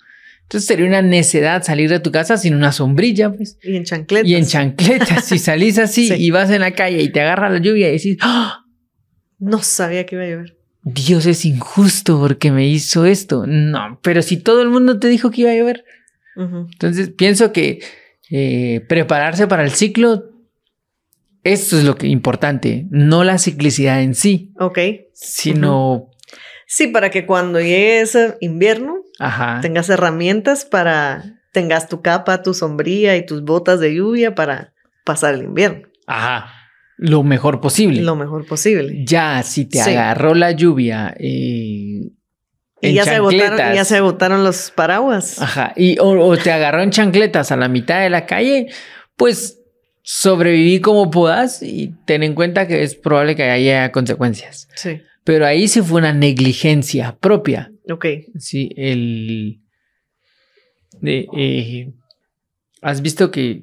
Entonces 0.44 0.66
sería 0.68 0.86
una 0.86 1.02
necedad 1.02 1.62
salir 1.64 1.90
de 1.90 2.00
tu 2.00 2.12
casa 2.12 2.36
sin 2.36 2.54
una 2.54 2.70
sombrilla, 2.72 3.32
pues. 3.32 3.58
Y 3.62 3.76
en 3.76 3.84
chancletas. 3.84 4.28
Y 4.28 4.34
en 4.36 4.46
chancletas, 4.46 5.24
si 5.24 5.38
salís 5.38 5.78
así 5.78 6.08
Sí. 6.08 6.14
y 6.18 6.30
vas 6.30 6.50
en 6.50 6.60
la 6.60 6.72
calle 6.72 7.02
y 7.02 7.08
te 7.10 7.20
agarra 7.20 7.48
la 7.50 7.58
lluvia 7.58 7.88
y 7.88 7.92
decís, 7.92 8.18
¡Ah! 8.20 8.64
No 9.38 9.62
sabía 9.62 10.06
que 10.06 10.14
iba 10.16 10.24
a 10.24 10.28
llover. 10.28 10.56
Dios 10.82 11.26
es 11.26 11.44
injusto 11.44 12.18
porque 12.20 12.50
me 12.52 12.66
hizo 12.68 13.04
esto. 13.06 13.44
No, 13.46 13.98
pero 14.02 14.20
si 14.22 14.36
todo 14.36 14.60
el 14.62 14.68
mundo 14.68 14.98
te 14.98 15.08
dijo 15.08 15.30
que 15.30 15.40
iba 15.42 15.50
a 15.50 15.54
llover. 15.56 15.84
Entonces 16.36 17.10
pienso 17.10 17.52
que 17.52 17.80
eh, 18.30 18.80
prepararse 18.88 19.46
para 19.46 19.64
el 19.64 19.70
ciclo, 19.70 20.30
esto 21.42 21.78
es 21.78 21.84
lo 21.84 21.96
que 21.96 22.06
importante, 22.08 22.86
no 22.90 23.22
la 23.24 23.38
ciclicidad 23.38 24.02
en 24.02 24.14
sí, 24.14 24.52
Ok. 24.58 24.78
sino, 25.12 26.10
Sí, 26.66 26.86
para 26.88 27.10
que 27.10 27.26
cuando 27.26 27.60
llegue 27.60 28.00
ese 28.00 28.36
invierno 28.40 28.96
ajá, 29.18 29.60
tengas 29.62 29.88
herramientas 29.90 30.64
para, 30.64 31.40
tengas 31.52 31.88
tu 31.88 32.00
capa, 32.02 32.42
tu 32.42 32.54
sombría 32.54 33.16
y 33.16 33.26
tus 33.26 33.42
botas 33.44 33.80
de 33.80 33.94
lluvia 33.94 34.34
para 34.34 34.72
pasar 35.04 35.34
el 35.34 35.42
invierno 35.44 35.86
ajá, 36.06 36.50
lo 36.96 37.22
mejor 37.22 37.60
posible. 37.60 38.02
lo 38.02 38.16
mejor 38.16 38.46
posible. 38.46 39.04
Ya, 39.06 39.42
si 39.42 39.64
te 39.66 39.78
Sí. 39.82 39.90
agarró 39.90 40.34
la 40.34 40.52
lluvia, 40.52 41.14
eh, 41.18 42.10
Y 42.80 42.88
en 42.88 42.94
ya 42.94 43.04
se, 43.04 43.14
agotaron, 43.16 43.58
ya 43.74 43.84
se 43.84 43.96
agotaron 43.96 44.44
los 44.44 44.70
paraguas. 44.70 45.40
Ajá, 45.40 45.72
y 45.76 45.98
o, 45.98 46.08
o 46.10 46.36
te 46.36 46.52
agarró 46.52 46.82
en 46.82 46.90
chancletas 46.90 47.50
a 47.52 47.56
la 47.56 47.68
mitad 47.68 48.00
de 48.02 48.10
la 48.10 48.26
calle, 48.26 48.68
pues 49.16 49.58
sobreviví 50.02 50.80
como 50.80 51.10
puedas 51.10 51.62
y 51.62 51.94
ten 52.04 52.22
en 52.22 52.34
cuenta 52.34 52.66
que 52.68 52.82
es 52.82 52.94
probable 52.94 53.34
que 53.36 53.44
haya 53.44 53.90
consecuencias. 53.90 54.68
Sí. 54.74 55.00
Pero 55.24 55.46
ahí 55.46 55.68
sí 55.68 55.80
fue 55.82 55.98
una 55.98 56.12
negligencia 56.12 57.16
propia. 57.18 57.72
Ok. 57.90 58.06
Sí, 58.38 58.70
el. 58.76 59.62
de, 61.00 61.26
eh, 61.36 61.92
Has 62.82 63.00
visto 63.00 63.30
que. 63.30 63.62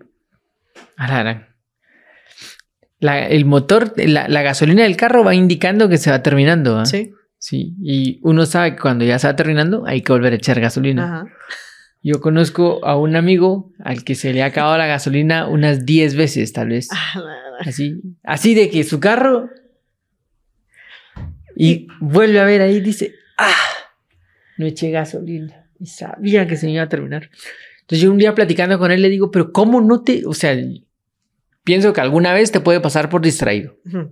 la 3.00 3.27
el 3.27 3.46
motor, 3.46 3.94
la, 3.98 4.27
la 4.27 4.41
gasolina 4.41 4.84
del 4.84 4.98
carro 4.98 5.24
va 5.24 5.36
indicando 5.36 5.88
que 5.89 5.98
se 5.98 6.12
va 6.12 6.24
terminando. 6.24 6.80
¿ah? 6.80 6.86
Sí. 6.86 7.12
Sí, 7.38 7.75
y 7.82 8.20
uno 8.22 8.46
sabe 8.46 8.75
que 8.75 8.82
cuando 8.82 9.03
ya 9.03 9.18
se 9.18 9.25
va 9.25 9.36
terminando 9.36 9.84
hay 9.88 10.01
que 10.01 10.12
volver 10.12 10.34
a 10.34 10.36
echar 10.36 10.60
gasolina. 10.60 11.06
Ajá. 11.06 11.25
Yo 12.03 12.20
conozco 12.20 12.84
a 12.84 12.98
un 12.98 13.15
amigo 13.15 13.72
al 13.80 14.03
que 14.03 14.15
se 14.15 14.34
le 14.34 14.41
ha 14.41 14.48
acabado 14.48 14.77
la 14.77 14.88
gasolina 14.88 15.48
unas 15.48 15.86
10 15.86 16.15
veces, 16.15 16.51
tal 16.53 16.70
vez. 16.70 16.89
Así, 17.60 18.01
así 18.24 18.56
de 18.56 18.70
que 18.72 18.84
su 18.84 19.00
carro 19.00 19.50
y 21.68 21.88
vuelve 22.00 22.39
a 22.39 22.44
ver 22.46 22.62
ahí 22.62 22.77
y 22.77 22.82
dice, 22.82 23.13
ah, 23.38 23.53
no 24.58 24.65
eché 24.65 24.89
gasolina 24.91 25.68
y 25.80 25.86
sabía 25.88 26.48
que 26.48 26.56
se 26.58 26.65
me 26.65 26.74
iba 26.74 26.84
a 26.84 26.89
terminar. 26.89 27.30
Entonces 27.82 28.01
yo 28.03 28.12
un 28.12 28.18
día 28.18 28.34
platicando 28.36 28.80
con 28.80 28.91
él 28.91 29.01
le 29.01 29.10
digo, 29.10 29.32
pero 29.32 29.51
¿cómo 29.51 29.82
no 29.82 30.01
te, 30.03 30.24
o 30.25 30.34
sea, 30.34 30.56
pienso 31.63 31.94
que 31.94 32.01
alguna 32.01 32.34
vez 32.34 32.51
te 32.51 32.60
puede 32.60 32.80
pasar 32.80 33.10
por 33.10 33.22
distraído, 33.22 33.75
Ujú. 33.86 34.12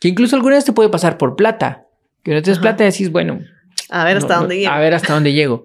que 0.00 0.08
incluso 0.08 0.36
alguna 0.36 0.56
vez 0.56 0.64
te 0.64 0.72
puede 0.72 0.88
pasar 0.88 1.18
por 1.18 1.34
plata, 1.36 1.86
que 2.22 2.32
no 2.34 2.42
tienes 2.42 2.58
Ajá. 2.58 2.62
plata 2.68 2.84
y 2.84 2.90
decís, 2.90 3.10
bueno, 3.10 3.40
A 3.88 4.04
ver 4.04 4.16
hasta 4.18 4.34
no, 4.34 4.40
dónde 4.40 4.54
no, 4.56 4.60
llega. 4.60 4.76
A 4.76 4.80
ver 4.80 4.94
hasta 4.94 5.12
dónde 5.14 5.32
llego. 5.32 5.64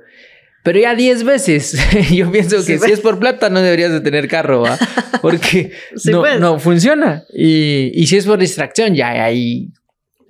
Pero 0.64 0.80
ya 0.80 0.94
10 0.96 1.24
veces, 1.24 1.76
yo 2.12 2.32
pienso 2.32 2.58
que 2.58 2.64
Sí, 2.64 2.74
si 2.74 2.78
pues. 2.80 2.92
es 2.92 3.00
por 3.00 3.18
plata 3.20 3.50
no 3.50 3.62
deberías 3.62 3.92
de 3.92 4.02
tener 4.02 4.28
carro, 4.28 4.62
¿va? 4.62 4.78
Porque 5.22 5.72
Sí, 5.96 6.12
no, 6.12 6.20
pues. 6.22 6.40
no 6.40 6.60
funciona. 6.60 7.24
Y, 7.34 7.92
y 7.96 8.06
si 8.08 8.18
es 8.18 8.26
por 8.28 8.38
distracción, 8.40 8.94
ya 8.96 9.10
hay 9.24 9.72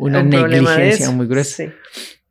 una 0.01 0.22
Un 0.22 0.29
negligencia 0.29 1.12
muy 1.12 1.27
gruesa. 1.27 1.63
Sí. 1.63 1.72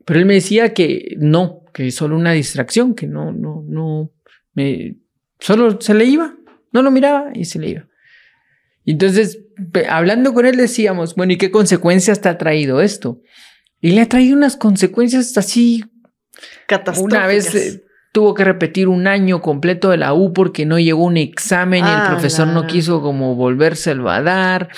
Pero 0.04 0.18
él 0.18 0.26
me 0.26 0.34
decía 0.34 0.74
que 0.74 1.14
no, 1.18 1.62
que 1.72 1.86
es 1.88 1.94
solo 1.94 2.16
una 2.16 2.32
distracción, 2.32 2.94
que 2.94 3.06
no, 3.06 3.32
no, 3.32 3.64
no, 3.66 4.10
me, 4.54 4.96
solo 5.38 5.80
se 5.80 5.94
le 5.94 6.04
iba, 6.04 6.34
no 6.72 6.82
lo 6.82 6.90
miraba 6.90 7.30
y 7.34 7.44
se 7.44 7.58
le 7.58 7.68
iba. 7.68 7.86
Y 8.84 8.92
Entonces, 8.92 9.40
hablando 9.88 10.34
con 10.34 10.46
él 10.46 10.56
decíamos, 10.56 11.14
bueno, 11.14 11.32
¿y 11.32 11.38
qué 11.38 11.50
consecuencias 11.50 12.20
te 12.20 12.28
ha 12.28 12.38
traído 12.38 12.80
esto? 12.80 13.20
Y 13.80 13.92
le 13.92 14.00
ha 14.00 14.08
traído 14.08 14.36
unas 14.36 14.56
consecuencias 14.56 15.36
así 15.36 15.84
Catastróficas. 16.66 17.18
una 17.18 17.26
vez 17.26 17.54
eh, 17.54 17.84
tuvo 18.12 18.34
que 18.34 18.44
repetir 18.44 18.88
un 18.88 19.06
año 19.06 19.40
completo 19.40 19.90
de 19.90 19.98
la 19.98 20.12
U 20.14 20.32
porque 20.32 20.66
no 20.66 20.78
llegó 20.78 21.04
un 21.04 21.16
examen 21.16 21.84
y 21.84 21.88
Ah, 21.88 22.04
el 22.06 22.12
profesor 22.12 22.48
no 22.48 22.66
quiso 22.66 23.00
como 23.00 23.36
volvérselo 23.36 24.10
a 24.10 24.22
dar. 24.22 24.70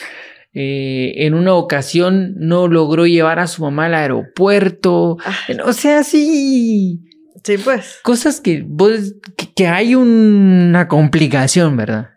Eh, 0.54 1.14
en 1.26 1.32
una 1.34 1.54
ocasión 1.54 2.34
no 2.36 2.68
logró 2.68 3.06
llevar 3.06 3.38
a 3.38 3.46
su 3.46 3.62
mamá 3.62 3.86
al 3.86 3.94
aeropuerto. 3.94 5.16
Ah, 5.24 5.34
O 5.64 5.72
sea, 5.72 6.04
sí, 6.04 7.00
sí, 7.42 7.56
pues. 7.58 8.00
cosas 8.02 8.40
que, 8.40 8.62
vos- 8.66 9.14
que, 9.36 9.52
que 9.54 9.66
hay 9.68 9.94
una 9.94 10.88
complicación, 10.88 11.76
¿verdad? 11.76 12.10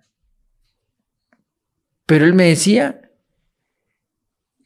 Pero 2.05 2.25
él 2.25 2.33
me 2.33 2.43
decía, 2.45 3.01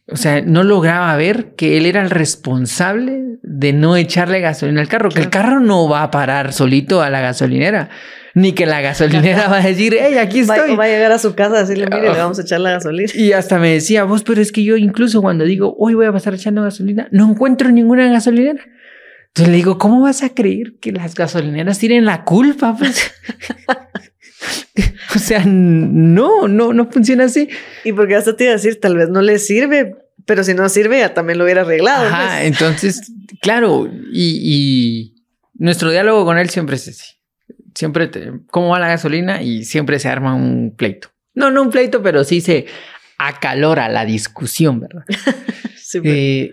o 0.07 0.17
sea, 0.17 0.41
no 0.41 0.63
lograba 0.63 1.15
ver 1.15 1.55
que 1.55 1.77
él 1.77 1.85
era 1.85 2.01
el 2.01 2.09
responsable 2.09 3.37
de 3.43 3.71
no 3.73 3.95
echarle 3.95 4.41
gasolina 4.41 4.81
al 4.81 4.87
carro, 4.89 5.09
que 5.09 5.21
el 5.21 5.29
carro 5.29 5.59
no 5.59 5.87
va 5.87 6.03
a 6.03 6.11
parar 6.11 6.51
solito 6.53 7.01
a 7.01 7.09
la 7.09 7.21
gasolinera, 7.21 7.89
ni 8.35 8.53
que 8.53 8.65
la 8.65 8.81
gasolinera 8.81 9.47
va 9.47 9.57
a 9.57 9.61
decir, 9.65 9.95
hey, 9.99 10.17
aquí 10.17 10.43
Va, 10.43 10.55
estoy. 10.57 10.75
va 10.75 10.83
a 10.85 10.87
llegar 10.87 11.11
a 11.11 11.19
su 11.19 11.35
casa 11.35 11.57
a 11.57 11.61
decirle, 11.61 11.85
mire, 11.87 12.09
Ah. 12.09 12.13
le 12.13 12.19
vamos 12.19 12.39
a 12.39 12.41
echar 12.43 12.59
la 12.59 12.71
gasolina. 12.71 13.09
Y 13.13 13.31
hasta 13.33 13.57
me 13.59 13.71
decía, 13.73 14.03
vos, 14.03 14.23
pero 14.23 14.41
es 14.41 14.51
que 14.51 14.63
yo 14.63 14.77
incluso 14.77 15.21
cuando 15.21 15.45
digo, 15.45 15.75
hoy 15.79 15.93
voy 15.95 16.05
a 16.05 16.11
pasar 16.11 16.33
echando 16.33 16.61
gasolina, 16.63 17.07
no 17.11 17.29
encuentro 17.29 17.69
ninguna 17.71 18.07
gasolinera. 18.11 18.63
Entonces 19.27 19.51
le 19.51 19.57
digo, 19.57 19.77
¿cómo 19.77 20.01
vas 20.01 20.23
a 20.23 20.29
creer 20.33 20.73
que 20.81 20.91
las 20.91 21.13
gasolineras 21.15 21.77
tienen 21.79 22.05
la 22.05 22.23
culpa? 22.23 22.75
Pues? 22.79 23.11
o 25.15 25.19
sea, 25.19 25.43
no, 25.45 26.47
no, 26.47 26.71
no 26.73 26.89
funciona 26.89 27.25
así. 27.25 27.49
Y 27.83 27.91
porque 27.93 28.15
hasta 28.15 28.35
te 28.35 28.45
iba 28.45 28.53
a 28.53 28.55
decir, 28.55 28.79
tal 28.79 28.95
vez 28.95 29.09
no 29.09 29.21
le 29.21 29.37
sirve, 29.39 29.95
pero 30.25 30.43
si 30.43 30.53
no 30.53 30.69
sirve, 30.69 30.99
ya 30.99 31.13
también 31.13 31.37
lo 31.37 31.43
hubiera 31.43 31.61
arreglado. 31.61 32.05
Ajá, 32.07 32.37
pues. 32.37 32.47
entonces, 32.47 33.11
claro, 33.41 33.89
y, 34.13 34.39
y 34.41 35.23
nuestro 35.55 35.91
diálogo 35.91 36.25
con 36.25 36.37
él 36.37 36.49
siempre 36.49 36.75
es 36.77 36.87
así. 36.87 37.15
Siempre, 37.79 38.07
te- 38.07 38.33
¿cómo 38.51 38.67
va 38.71 38.79
la 38.79 38.89
gasolina? 38.89 39.41
Y 39.41 39.63
siempre 39.63 39.99
se 39.99 40.09
arma 40.09 40.35
un 40.35 40.75
pleito. 40.75 41.07
No, 41.33 41.49
no 41.49 41.61
un 41.61 41.69
pleito, 41.69 42.03
pero 42.03 42.25
sí 42.25 42.41
se 42.41 42.65
acalora 43.17 43.87
la 43.87 44.03
discusión, 44.03 44.81
¿verdad? 44.81 45.03
Sí. 45.77 46.01
Eh, 46.03 46.51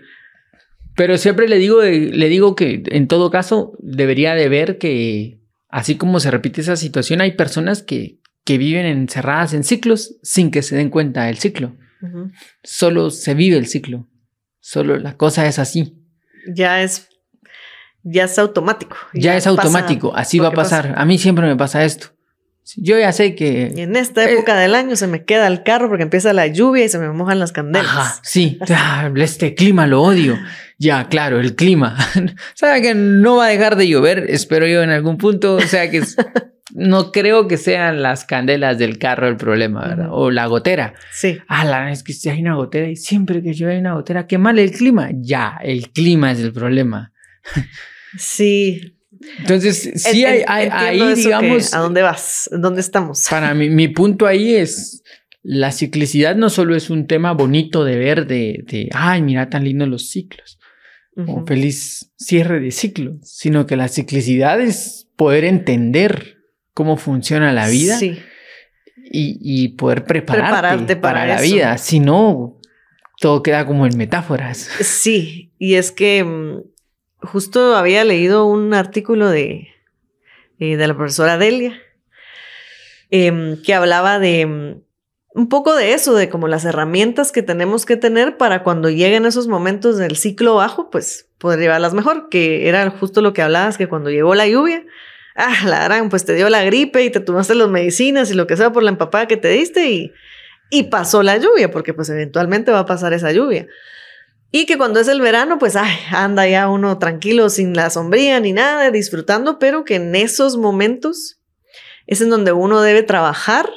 pero 0.95 1.17
siempre 1.17 1.49
le 1.49 1.57
digo, 1.57 1.81
le 1.83 2.29
digo 2.29 2.55
que 2.55 2.81
en 2.85 3.07
todo 3.09 3.29
caso 3.29 3.73
debería 3.79 4.33
de 4.35 4.47
ver 4.47 4.77
que 4.77 5.41
así 5.67 5.95
como 5.95 6.21
se 6.21 6.31
repite 6.31 6.61
esa 6.61 6.75
situación, 6.77 7.19
hay 7.19 7.33
personas 7.33 7.83
que, 7.83 8.19
que 8.45 8.57
viven 8.57 8.85
encerradas 8.85 9.53
en 9.53 9.63
ciclos 9.65 10.15
sin 10.23 10.49
que 10.49 10.61
se 10.63 10.77
den 10.77 10.89
cuenta 10.89 11.25
del 11.25 11.37
ciclo. 11.37 11.75
Solo 12.63 13.09
se 13.11 13.33
vive 13.33 13.57
el 13.57 13.67
ciclo. 13.67 14.07
Solo 14.59 14.97
la 14.97 15.17
cosa 15.17 15.45
es 15.45 15.59
así. 15.59 15.93
Ya 16.55 16.81
es, 16.81 17.09
ya 18.09 18.23
es 18.25 18.37
automático. 18.39 18.95
Ya, 19.13 19.35
es 19.35 19.43
pasa 19.45 19.49
automático. 19.51 20.13
Así 20.15 20.39
va 20.39 20.47
a 20.47 20.51
que 20.51 20.55
pasa. 20.55 20.77
pasar. 20.83 20.95
A 20.97 21.05
mí 21.05 21.17
siempre 21.17 21.45
me 21.47 21.55
pasa 21.55 21.83
esto. 21.83 22.07
Yo 22.75 22.99
ya 22.99 23.13
sé 23.13 23.27
Y 23.27 23.35
que... 23.35 23.67
en 23.77 23.95
esta 23.95 24.25
Eh, 24.25 24.33
época 24.33 24.55
del 24.57 24.75
año 24.75 24.97
se 24.97 25.07
me 25.07 25.23
queda 25.23 25.47
el 25.47 25.63
carro 25.63 25.87
porque 25.87 26.03
empieza 26.03 26.33
la 26.33 26.47
lluvia 26.47 26.83
y 26.83 26.89
se 26.89 26.99
me 26.99 27.09
mojan 27.11 27.39
las 27.39 27.53
candelas. 27.53 27.87
Ajá, 27.89 28.19
sí, 28.23 28.59
ah, 28.69 29.09
este 29.15 29.55
clima 29.55 29.87
lo 29.87 30.01
odio. 30.01 30.37
Ya, 30.77 31.07
claro, 31.07 31.39
el 31.39 31.55
clima. 31.55 31.95
Sabe 32.55 32.81
que 32.81 32.93
no 32.93 33.37
va 33.37 33.45
a 33.45 33.49
dejar 33.49 33.77
de 33.77 33.87
llover, 33.87 34.25
espero 34.29 34.67
yo 34.67 34.83
en 34.83 34.89
algún 34.89 35.17
punto. 35.17 35.55
O 35.55 35.61
sea 35.61 35.89
que 35.89 35.99
es- 35.99 36.17
no 36.73 37.13
creo 37.13 37.47
que 37.47 37.55
sean 37.55 38.01
las 38.03 38.25
candelas 38.25 38.77
del 38.77 38.97
carro 38.99 39.29
el 39.29 39.37
problema, 39.37 39.87
¿verdad? 39.87 40.07
O 40.11 40.29
la 40.29 40.45
gotera. 40.47 40.93
Sí, 41.13 41.37
Ah, 41.47 41.63
la 41.63 41.89
es 41.93 42.03
que 42.03 42.11
si 42.11 42.27
hay 42.29 42.41
una 42.41 42.55
gotera 42.55 42.89
y 42.89 42.97
siempre 42.97 43.41
que 43.41 43.53
llueve 43.53 43.75
hay 43.75 43.79
una 43.79 43.93
gotera, 43.93 44.27
qué 44.27 44.37
mal 44.37 44.59
el 44.59 44.71
clima. 44.71 45.09
Ya, 45.13 45.57
el 45.63 45.89
clima 45.91 46.33
es 46.33 46.39
el 46.41 46.51
problema. 46.51 47.13
sí. 48.17 48.93
Entonces, 49.39 49.91
sí 49.95 50.23
En- 50.25 50.43
hay, 50.47 50.69
ahí, 50.71 50.99
que, 50.99 51.15
digamos, 51.15 51.73
¿A 51.73 51.79
dónde 51.79 52.03
vas? 52.03 52.49
¿Dónde 52.51 52.81
estamos? 52.81 53.25
para 53.29 53.53
mí, 53.55 53.69
mi 53.69 53.87
punto 53.87 54.27
ahí 54.27 54.53
es, 54.53 55.01
la 55.41 55.71
ciclicidad 55.71 56.35
no 56.35 56.49
solo 56.51 56.75
es 56.75 56.89
un 56.91 57.07
tema 57.07 57.31
bonito 57.33 57.83
de 57.83 57.97
ver, 57.97 58.27
de, 58.27 58.63
de 58.67 58.89
ay, 58.93 59.21
mira 59.23 59.49
tan 59.49 59.63
lindos 59.63 59.87
los 59.87 60.09
ciclos, 60.09 60.59
o 61.25 61.43
feliz 61.47 62.11
cierre 62.15 62.59
de 62.59 62.69
ciclo, 62.69 63.17
sino 63.23 63.65
que 63.65 63.75
la 63.75 63.87
ciclicidad 63.87 64.61
es 64.61 65.07
poder 65.15 65.45
entender 65.45 66.37
cómo 66.75 66.95
funciona 66.95 67.51
la 67.53 67.67
vida 67.69 67.97
Sí, 67.97 68.19
y, 69.11 69.39
y 69.41 69.69
poder 69.69 70.03
prepararte, 70.03 70.43
Prepararte 70.51 70.95
para, 70.95 71.21
para 71.21 71.35
la 71.35 71.41
vida. 71.41 71.77
Si 71.79 71.99
no, 71.99 72.59
todo 73.19 73.41
queda 73.41 73.65
como 73.65 73.87
en 73.87 73.97
metáforas. 73.97 74.69
sí. 74.79 75.53
Y 75.57 75.73
es 75.73 75.91
que 75.91 76.23
mm, 76.23 76.61
justo 77.21 77.75
había 77.75 78.03
leído 78.03 78.45
un 78.45 78.73
artículo 78.73 79.29
de, 79.29 79.69
eh, 80.59 80.77
de 80.77 80.87
la 80.87 80.95
profesora 80.95 81.37
Delia 81.37 81.81
em, 83.09 83.61
que 83.61 83.73
hablaba 83.73 84.19
de 84.19 84.45
mm, 84.45 84.81
un 85.37 85.49
poco 85.49 85.75
de 85.75 85.93
eso, 85.93 86.15
de 86.15 86.29
como 86.29 86.47
las 86.47 86.65
herramientas 86.65 87.31
que 87.31 87.43
tenemos 87.43 87.85
que 87.85 87.95
tener 87.95 88.37
para 88.37 88.63
cuando 88.63 88.89
lleguen 88.89 89.27
esos 89.27 89.47
momentos 89.47 89.97
del 89.97 90.17
ciclo 90.17 90.55
bajo, 90.55 90.89
pues 90.89 91.29
poder 91.37 91.59
llevarlas 91.59 91.93
mejor, 91.93 92.29
que 92.29 92.67
era 92.67 92.89
justo 92.89 93.21
lo 93.21 93.33
que 93.33 93.43
hablabas, 93.43 93.77
que 93.77 93.87
cuando 93.87 94.09
llegó 94.09 94.33
la 94.33 94.47
lluvia, 94.47 94.83
ah, 95.35 95.55
la 95.65 95.83
gran, 95.83 96.09
pues 96.09 96.25
te 96.25 96.33
dio 96.33 96.49
la 96.49 96.63
gripe 96.63 97.03
y 97.03 97.11
te 97.11 97.19
tomaste 97.19 97.53
las 97.53 97.69
medicinas 97.69 98.31
y 98.31 98.33
lo 98.33 98.47
que 98.47 98.57
sea 98.57 98.71
por 98.71 98.81
la 98.81 98.89
empapada 98.89 99.27
que 99.27 99.37
te 99.37 99.49
diste 99.49 99.87
y, 99.87 100.11
y 100.71 100.83
pasó 100.85 101.21
la 101.21 101.37
lluvia, 101.37 101.69
porque 101.69 101.93
pues 101.93 102.09
eventualmente 102.09 102.71
va 102.71 102.79
a 102.79 102.85
pasar 102.87 103.13
esa 103.13 103.31
lluvia. 103.31 103.67
Y 104.51 104.65
que 104.65 104.77
cuando 104.77 104.99
es 104.99 105.07
el 105.07 105.21
verano, 105.21 105.59
pues 105.59 105.75
ay, 105.75 105.97
anda 106.11 106.47
ya 106.47 106.69
uno 106.69 106.97
tranquilo, 106.99 107.49
sin 107.49 107.73
la 107.73 107.89
sombría 107.89 108.39
ni 108.39 108.53
nada, 108.53 108.91
disfrutando, 108.91 109.59
pero 109.59 109.83
que 109.83 109.95
en 109.95 110.15
esos 110.15 110.57
momentos 110.57 111.39
es 112.05 112.21
en 112.21 112.29
donde 112.29 112.53
uno 112.53 112.81
debe 112.81 113.03
trabajar 113.03 113.69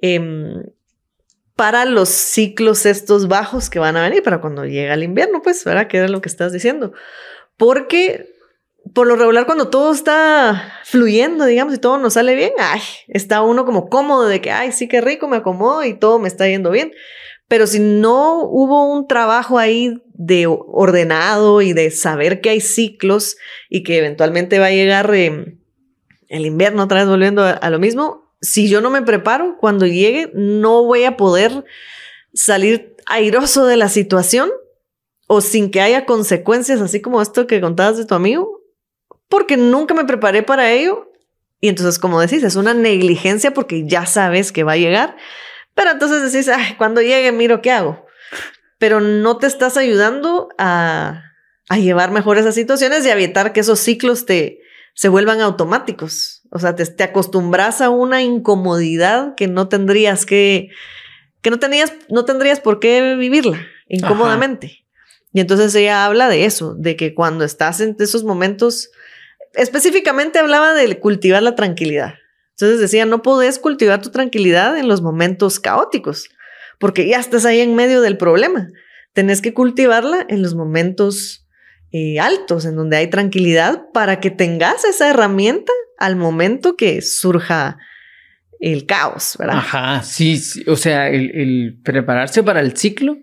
em, 0.00 0.62
para 1.54 1.84
los 1.84 2.08
ciclos 2.08 2.86
estos 2.86 3.28
bajos 3.28 3.68
que 3.68 3.78
van 3.78 3.96
a 3.96 4.02
venir, 4.02 4.22
para 4.22 4.40
cuando 4.40 4.64
llega 4.64 4.94
el 4.94 5.02
invierno, 5.02 5.42
pues, 5.42 5.62
¿verdad? 5.64 5.86
Que 5.86 5.98
era 5.98 6.08
lo 6.08 6.22
que 6.22 6.30
estás 6.30 6.52
diciendo. 6.52 6.94
Porque 7.58 8.26
por 8.94 9.06
lo 9.06 9.16
regular, 9.16 9.46
cuando 9.46 9.68
todo 9.68 9.92
está 9.92 10.72
fluyendo, 10.84 11.44
digamos, 11.44 11.74
y 11.74 11.78
todo 11.78 11.98
nos 11.98 12.14
sale 12.14 12.34
bien, 12.34 12.52
ay, 12.58 12.80
está 13.08 13.42
uno 13.42 13.64
como 13.64 13.88
cómodo 13.88 14.26
de 14.26 14.40
que, 14.40 14.50
ay, 14.50 14.72
sí, 14.72 14.88
qué 14.88 15.00
rico, 15.00 15.28
me 15.28 15.36
acomodo 15.36 15.84
y 15.84 15.94
todo 15.94 16.18
me 16.18 16.28
está 16.28 16.48
yendo 16.48 16.70
bien. 16.70 16.92
Pero 17.50 17.66
si 17.66 17.80
no 17.80 18.44
hubo 18.44 18.84
un 18.92 19.08
trabajo 19.08 19.58
ahí 19.58 20.00
de 20.14 20.46
ordenado 20.46 21.62
y 21.62 21.72
de 21.72 21.90
saber 21.90 22.40
que 22.40 22.50
hay 22.50 22.60
ciclos 22.60 23.36
y 23.68 23.82
que 23.82 23.98
eventualmente 23.98 24.60
va 24.60 24.66
a 24.66 24.70
llegar 24.70 25.12
eh, 25.12 25.58
el 26.28 26.46
invierno 26.46 26.84
otra 26.84 27.00
vez 27.00 27.08
volviendo 27.08 27.42
a, 27.42 27.50
a 27.50 27.70
lo 27.70 27.80
mismo, 27.80 28.32
si 28.40 28.68
yo 28.68 28.80
no 28.80 28.88
me 28.88 29.02
preparo, 29.02 29.56
cuando 29.58 29.84
llegue 29.84 30.30
no 30.32 30.84
voy 30.84 31.02
a 31.02 31.16
poder 31.16 31.64
salir 32.32 32.94
airoso 33.06 33.66
de 33.66 33.76
la 33.76 33.88
situación 33.88 34.52
o 35.26 35.40
sin 35.40 35.72
que 35.72 35.80
haya 35.80 36.06
consecuencias, 36.06 36.80
así 36.80 37.00
como 37.00 37.20
esto 37.20 37.48
que 37.48 37.60
contabas 37.60 37.98
de 37.98 38.06
tu 38.06 38.14
amigo, 38.14 38.60
porque 39.28 39.56
nunca 39.56 39.92
me 39.92 40.04
preparé 40.04 40.44
para 40.44 40.70
ello. 40.70 41.10
Y 41.60 41.66
entonces, 41.66 41.98
como 41.98 42.20
decís, 42.20 42.44
es 42.44 42.54
una 42.54 42.74
negligencia 42.74 43.52
porque 43.52 43.88
ya 43.88 44.06
sabes 44.06 44.52
que 44.52 44.62
va 44.62 44.74
a 44.74 44.76
llegar, 44.76 45.16
Pero 45.74 45.90
entonces 45.92 46.32
decís, 46.32 46.48
ay, 46.48 46.74
cuando 46.76 47.00
llegue 47.00 47.32
miro 47.32 47.62
qué 47.62 47.70
hago. 47.70 48.06
Pero 48.78 49.00
no 49.00 49.38
te 49.38 49.46
estás 49.46 49.76
ayudando 49.76 50.48
a, 50.58 51.24
a 51.68 51.78
llevar 51.78 52.10
mejor 52.10 52.38
esas 52.38 52.54
situaciones 52.54 53.04
y 53.04 53.10
a 53.10 53.14
evitar 53.14 53.52
que 53.52 53.60
esos 53.60 53.80
ciclos 53.80 54.26
te, 54.26 54.60
se 54.94 55.08
vuelvan 55.08 55.40
automáticos. 55.40 56.42
O 56.50 56.58
sea, 56.58 56.74
te, 56.74 56.84
te 56.86 57.04
acostumbras 57.04 57.80
a 57.80 57.90
una 57.90 58.22
incomodidad 58.22 59.34
que 59.34 59.46
no 59.46 59.68
tendrías 59.68 60.26
que, 60.26 60.70
que 61.42 61.50
no, 61.50 61.58
tenías, 61.58 61.92
no 62.08 62.24
tendrías 62.24 62.60
por 62.60 62.80
qué 62.80 63.16
vivirla 63.16 63.66
incómodamente. 63.88 64.84
Y 65.32 65.40
entonces 65.40 65.74
ella 65.74 66.04
habla 66.06 66.28
de 66.28 66.44
eso, 66.44 66.74
de 66.74 66.96
que 66.96 67.14
cuando 67.14 67.44
estás 67.44 67.80
en 67.80 67.96
esos 67.98 68.24
momentos, 68.24 68.90
específicamente 69.54 70.38
hablaba 70.38 70.74
de 70.74 70.98
cultivar 70.98 71.42
la 71.42 71.54
tranquilidad. 71.54 72.14
Entonces 72.60 72.80
decía, 72.80 73.06
no 73.06 73.22
podés 73.22 73.58
cultivar 73.58 74.02
tu 74.02 74.10
tranquilidad 74.10 74.76
en 74.76 74.86
los 74.86 75.00
momentos 75.00 75.60
caóticos, 75.60 76.28
porque 76.78 77.08
ya 77.08 77.18
estás 77.18 77.46
ahí 77.46 77.60
en 77.60 77.74
medio 77.74 78.02
del 78.02 78.18
problema. 78.18 78.68
Tenés 79.14 79.40
que 79.40 79.54
cultivarla 79.54 80.26
en 80.28 80.42
los 80.42 80.54
momentos 80.54 81.46
eh, 81.90 82.20
altos, 82.20 82.66
en 82.66 82.76
donde 82.76 82.98
hay 82.98 83.08
tranquilidad, 83.08 83.86
para 83.94 84.20
que 84.20 84.30
tengas 84.30 84.84
esa 84.84 85.08
herramienta 85.08 85.72
al 85.98 86.16
momento 86.16 86.76
que 86.76 87.00
surja 87.00 87.78
el 88.60 88.84
caos, 88.84 89.36
¿verdad? 89.38 89.56
Ajá, 89.56 90.02
sí, 90.02 90.38
o 90.66 90.76
sea, 90.76 91.08
el, 91.08 91.80
prepararse 91.82 92.42
para 92.42 92.60
el 92.60 92.76
ciclo 92.76 93.16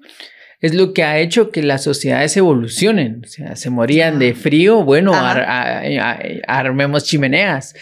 es 0.62 0.74
lo 0.74 0.94
que 0.94 1.04
ha 1.04 1.20
hecho 1.20 1.52
que 1.52 1.62
las 1.62 1.84
sociedades 1.84 2.36
evolucionen. 2.38 3.22
O 3.24 3.28
sea, 3.28 3.56
se 3.56 3.70
morían 3.70 4.18
de 4.18 4.34
frío, 4.34 4.84
bueno, 4.84 5.14
armemos 6.48 7.04
chimeneas. 7.04 7.76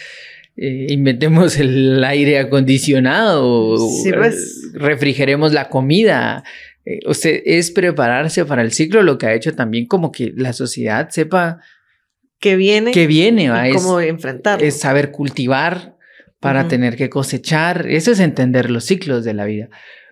Eh, 0.56 0.86
inventemos 0.88 1.58
el 1.58 2.02
aire 2.02 2.38
acondicionado, 2.38 3.76
pues. 4.14 4.70
refrigeremos 4.72 5.52
la 5.52 5.68
comida. 5.68 6.44
Eh, 6.86 7.00
o 7.06 7.12
sea, 7.12 7.32
es 7.44 7.70
prepararse 7.70 8.44
para 8.46 8.62
el 8.62 8.72
ciclo, 8.72 9.02
lo 9.02 9.18
que 9.18 9.26
ha 9.26 9.34
hecho 9.34 9.54
también 9.54 9.86
como 9.86 10.10
que 10.12 10.32
la 10.34 10.54
sociedad 10.54 11.10
sepa 11.10 11.60
que 12.40 12.56
viene, 12.56 12.92
que 12.92 13.06
viene, 13.06 13.50
y 13.68 13.72
cómo 13.72 14.00
enfrentar. 14.00 14.62
Es 14.62 14.80
saber 14.80 15.10
cultivar 15.10 15.96
para 16.40 16.68
tener 16.68 16.96
que 16.96 17.10
cosechar. 17.10 17.86
Eso 17.88 18.12
es 18.12 18.20
entender 18.20 18.70
los 18.70 18.84
ciclos 18.84 19.24
de 19.24 19.34
la 19.34 19.44
vida. 19.44 19.68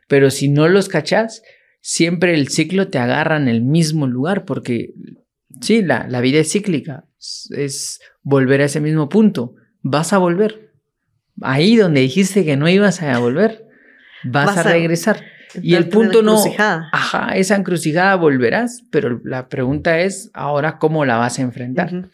Pero 0.08 0.30
si 0.30 0.48
no 0.48 0.68
los 0.68 0.88
cachas, 0.88 1.42
siempre 1.80 2.34
el 2.34 2.48
ciclo 2.48 2.88
te 2.88 2.98
agarra 2.98 3.36
en 3.38 3.48
el 3.48 3.62
mismo 3.62 4.06
lugar, 4.06 4.44
porque 4.44 4.92
sí, 5.62 5.82
la, 5.82 6.06
la 6.08 6.20
vida 6.20 6.40
es 6.40 6.52
cíclica, 6.52 7.06
es 7.56 8.00
volver 8.22 8.60
a 8.60 8.66
ese 8.66 8.80
mismo 8.80 9.08
punto 9.08 9.54
vas 9.84 10.12
a 10.12 10.18
volver. 10.18 10.72
Ahí 11.42 11.76
donde 11.76 12.00
dijiste 12.00 12.44
que 12.44 12.56
no 12.56 12.68
ibas 12.68 13.00
a 13.02 13.18
volver, 13.18 13.68
vas, 14.24 14.56
a 14.56 14.62
regresar. 14.64 15.22
y 15.62 15.74
el 15.74 15.88
punto 15.88 16.22
no, 16.22 16.42
ajá, 16.58 17.36
esa 17.36 17.54
encrucijada 17.54 18.16
volverás, 18.16 18.82
pero 18.90 19.20
la 19.22 19.48
pregunta 19.48 20.00
es 20.00 20.30
ahora 20.32 20.78
cómo 20.78 21.04
la 21.04 21.16
vas 21.16 21.38
a 21.38 21.42
enfrentar. 21.42 22.10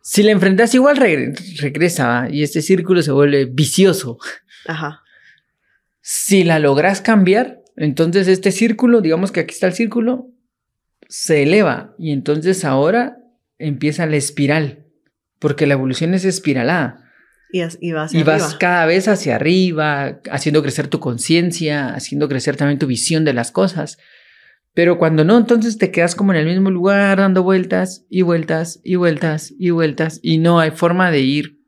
Si 0.00 0.22
la 0.22 0.30
enfrentas 0.30 0.74
igual 0.74 0.96
regresa 0.96 2.28
y 2.30 2.42
este 2.42 2.62
círculo 2.62 3.02
se 3.02 3.12
vuelve 3.12 3.46
vicioso. 3.46 4.18
Ajá. 4.66 5.02
Si 6.00 6.44
la 6.44 6.58
logras 6.58 7.00
cambiar, 7.00 7.62
entonces 7.76 8.28
este 8.28 8.52
círculo, 8.52 9.00
digamos 9.00 9.32
que 9.32 9.40
aquí 9.40 9.54
está 9.54 9.66
el 9.66 9.72
círculo, 9.72 10.28
se 11.08 11.42
eleva 11.42 11.94
y 11.98 12.12
entonces 12.12 12.64
ahora 12.64 13.16
empieza 13.58 14.06
la 14.06 14.16
espiral 14.16 14.83
porque 15.44 15.66
la 15.66 15.74
evolución 15.74 16.14
es 16.14 16.24
espiralada. 16.24 17.04
Y, 17.52 17.92
vas, 17.92 18.54
cada 18.54 18.86
vez 18.86 19.08
hacia 19.08 19.36
arriba, 19.36 20.22
haciendo 20.30 20.62
crecer 20.62 20.88
tu 20.88 21.00
conciencia, 21.00 21.94
haciendo 21.94 22.30
crecer 22.30 22.56
también 22.56 22.78
tu 22.78 22.86
visión 22.86 23.26
de 23.26 23.34
las 23.34 23.50
cosas. 23.52 23.98
Pero 24.72 24.96
cuando 24.96 25.22
no, 25.22 25.36
entonces 25.36 25.76
te 25.76 25.90
quedas 25.90 26.14
como 26.14 26.32
en 26.32 26.38
el 26.38 26.46
mismo 26.46 26.70
lugar, 26.70 27.18
dando 27.18 27.42
vueltas 27.42 28.06
y 28.08 28.22
vueltas 28.22 28.80
y 28.84 28.94
vueltas 28.94 29.52
y 29.58 29.68
vueltas, 29.68 30.18
y 30.22 30.38
no 30.38 30.60
hay 30.60 30.70
forma 30.70 31.10
de 31.10 31.20
ir 31.20 31.58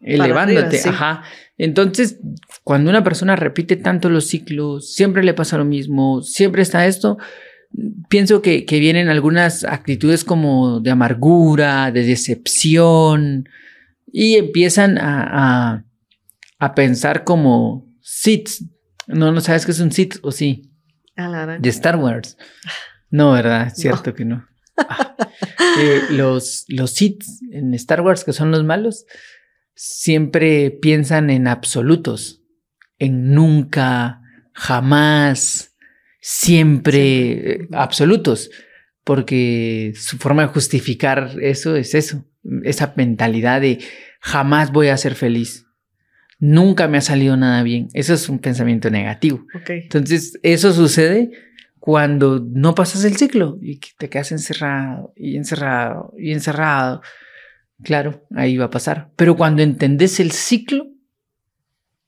elevándote. 0.00 0.80
Ajá. 0.88 1.22
Entonces, 1.56 2.18
cuando 2.64 2.90
una 2.90 3.04
persona 3.04 3.36
repite 3.36 3.76
tanto 3.76 4.10
los 4.10 4.26
ciclos, 4.26 4.92
siempre 4.92 5.22
le 5.22 5.34
pasa 5.34 5.56
lo 5.56 5.64
mismo, 5.64 6.22
siempre 6.22 6.62
está 6.62 6.84
esto, 6.84 7.16
pienso 8.08 8.42
que, 8.42 8.64
vienen 8.68 9.08
algunas 9.08 9.64
actitudes 9.64 10.24
como 10.24 10.80
de 10.80 10.90
amargura, 10.90 11.90
de 11.90 12.04
decepción, 12.04 13.48
y 14.06 14.36
empiezan 14.36 14.98
a, 14.98 15.84
a, 16.58 16.74
pensar 16.74 17.24
como 17.24 17.86
Sith. 18.00 18.50
No, 19.06 19.32
no 19.32 19.40
sabes 19.40 19.66
qué 19.66 19.72
es 19.72 19.80
un 19.80 19.92
Sith, 19.92 20.16
o 20.22 20.32
sí. 20.32 20.70
De 21.60 21.68
Star 21.68 21.96
Wars. 21.96 22.36
No, 23.10 23.32
¿verdad? 23.32 23.72
Cierto 23.74 24.14
que 24.14 24.24
no. 24.24 24.46
Ah. 24.76 25.16
Eh, 25.80 26.02
los, 26.10 26.64
los 26.68 26.92
Sith 26.92 27.22
en 27.52 27.74
Star 27.74 28.00
Wars, 28.00 28.24
que 28.24 28.32
son 28.32 28.50
los 28.50 28.64
malos, 28.64 29.06
siempre 29.74 30.70
piensan 30.70 31.30
en 31.30 31.46
absolutos, 31.46 32.42
en 32.98 33.32
nunca, 33.32 34.20
jamás, 34.52 35.67
siempre 36.20 37.52
eh, 37.52 37.68
absolutos, 37.72 38.50
porque 39.04 39.92
su 39.96 40.18
forma 40.18 40.42
de 40.42 40.48
justificar 40.48 41.36
eso 41.40 41.76
es 41.76 41.94
eso, 41.94 42.24
esa 42.64 42.92
mentalidad 42.96 43.60
de 43.60 43.78
jamás 44.20 44.72
voy 44.72 44.88
a 44.88 44.96
ser 44.96 45.14
feliz. 45.14 45.66
Nunca 46.40 46.86
me 46.86 46.98
ha 46.98 47.00
salido 47.00 47.36
nada 47.36 47.62
bien. 47.62 47.88
Eso 47.94 48.14
es 48.14 48.28
un 48.28 48.38
pensamiento 48.38 48.90
negativo. 48.90 49.44
Entonces, 49.66 50.38
eso 50.42 50.72
sucede 50.72 51.32
cuando 51.80 52.38
no 52.38 52.74
pasas 52.74 53.04
el 53.04 53.16
ciclo 53.16 53.58
y 53.60 53.80
te 53.98 54.08
quedas 54.08 54.30
encerrado 54.30 55.12
y 55.16 55.36
encerrado 55.36 56.14
y 56.16 56.32
encerrado. 56.32 57.02
Claro, 57.82 58.26
ahí 58.36 58.56
va 58.56 58.66
a 58.66 58.70
pasar. 58.70 59.10
Pero 59.16 59.36
cuando 59.36 59.62
entendés 59.62 60.20
el 60.20 60.30
ciclo 60.30 60.88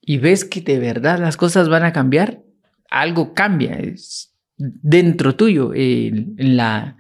y 0.01 0.18
ves 0.18 0.44
que 0.44 0.61
de 0.61 0.79
verdad 0.79 1.18
las 1.18 1.37
cosas 1.37 1.68
van 1.68 1.85
a 1.85 1.92
cambiar, 1.92 2.42
algo 2.90 3.35
cambia 3.35 3.79
es 3.79 4.35
dentro 4.57 5.37
tuyo. 5.37 5.72
en, 5.74 6.57
la, 6.57 6.96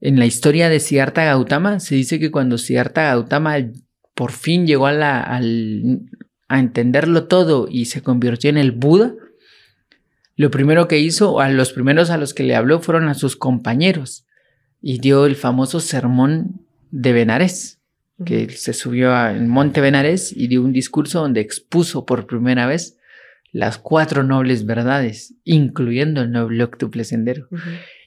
en 0.00 0.18
la 0.18 0.26
historia 0.26 0.68
de 0.68 0.80
Siddhartha 0.80 1.24
Gautama 1.24 1.80
se 1.80 1.94
dice 1.94 2.18
que 2.18 2.30
cuando 2.30 2.58
Siddhartha 2.58 3.02
Gautama 3.02 3.56
por 4.14 4.32
fin 4.32 4.66
llegó 4.66 4.86
a, 4.86 4.92
la, 4.92 5.40
a 6.48 6.58
entenderlo 6.58 7.26
todo 7.26 7.68
y 7.70 7.86
se 7.86 8.02
convirtió 8.02 8.50
en 8.50 8.58
el 8.58 8.72
Buda, 8.72 9.14
lo 10.36 10.50
primero 10.50 10.88
que 10.88 10.98
hizo, 10.98 11.40
a 11.40 11.48
los 11.48 11.72
primeros 11.72 12.10
a 12.10 12.16
los 12.16 12.34
que 12.34 12.42
le 12.42 12.56
habló 12.56 12.80
fueron 12.80 13.08
a 13.08 13.14
sus 13.14 13.36
compañeros 13.36 14.26
y 14.82 14.98
dio 14.98 15.26
el 15.26 15.36
famoso 15.36 15.80
sermón 15.80 16.66
de 16.90 17.12
Benares, 17.12 17.80
que 18.24 18.48
se 18.50 18.72
subió 18.72 19.14
al 19.14 19.46
monte 19.46 19.80
Benares 19.80 20.34
y 20.34 20.48
dio 20.48 20.62
un 20.62 20.72
discurso 20.72 21.20
donde 21.20 21.40
expuso 21.40 22.04
por 22.04 22.26
primera 22.26 22.66
vez 22.66 22.96
las 23.52 23.78
cuatro 23.78 24.22
nobles 24.22 24.64
verdades, 24.64 25.34
incluyendo 25.44 26.22
el 26.22 26.30
noble 26.30 26.62
octuple 26.64 27.04
sendero. 27.04 27.48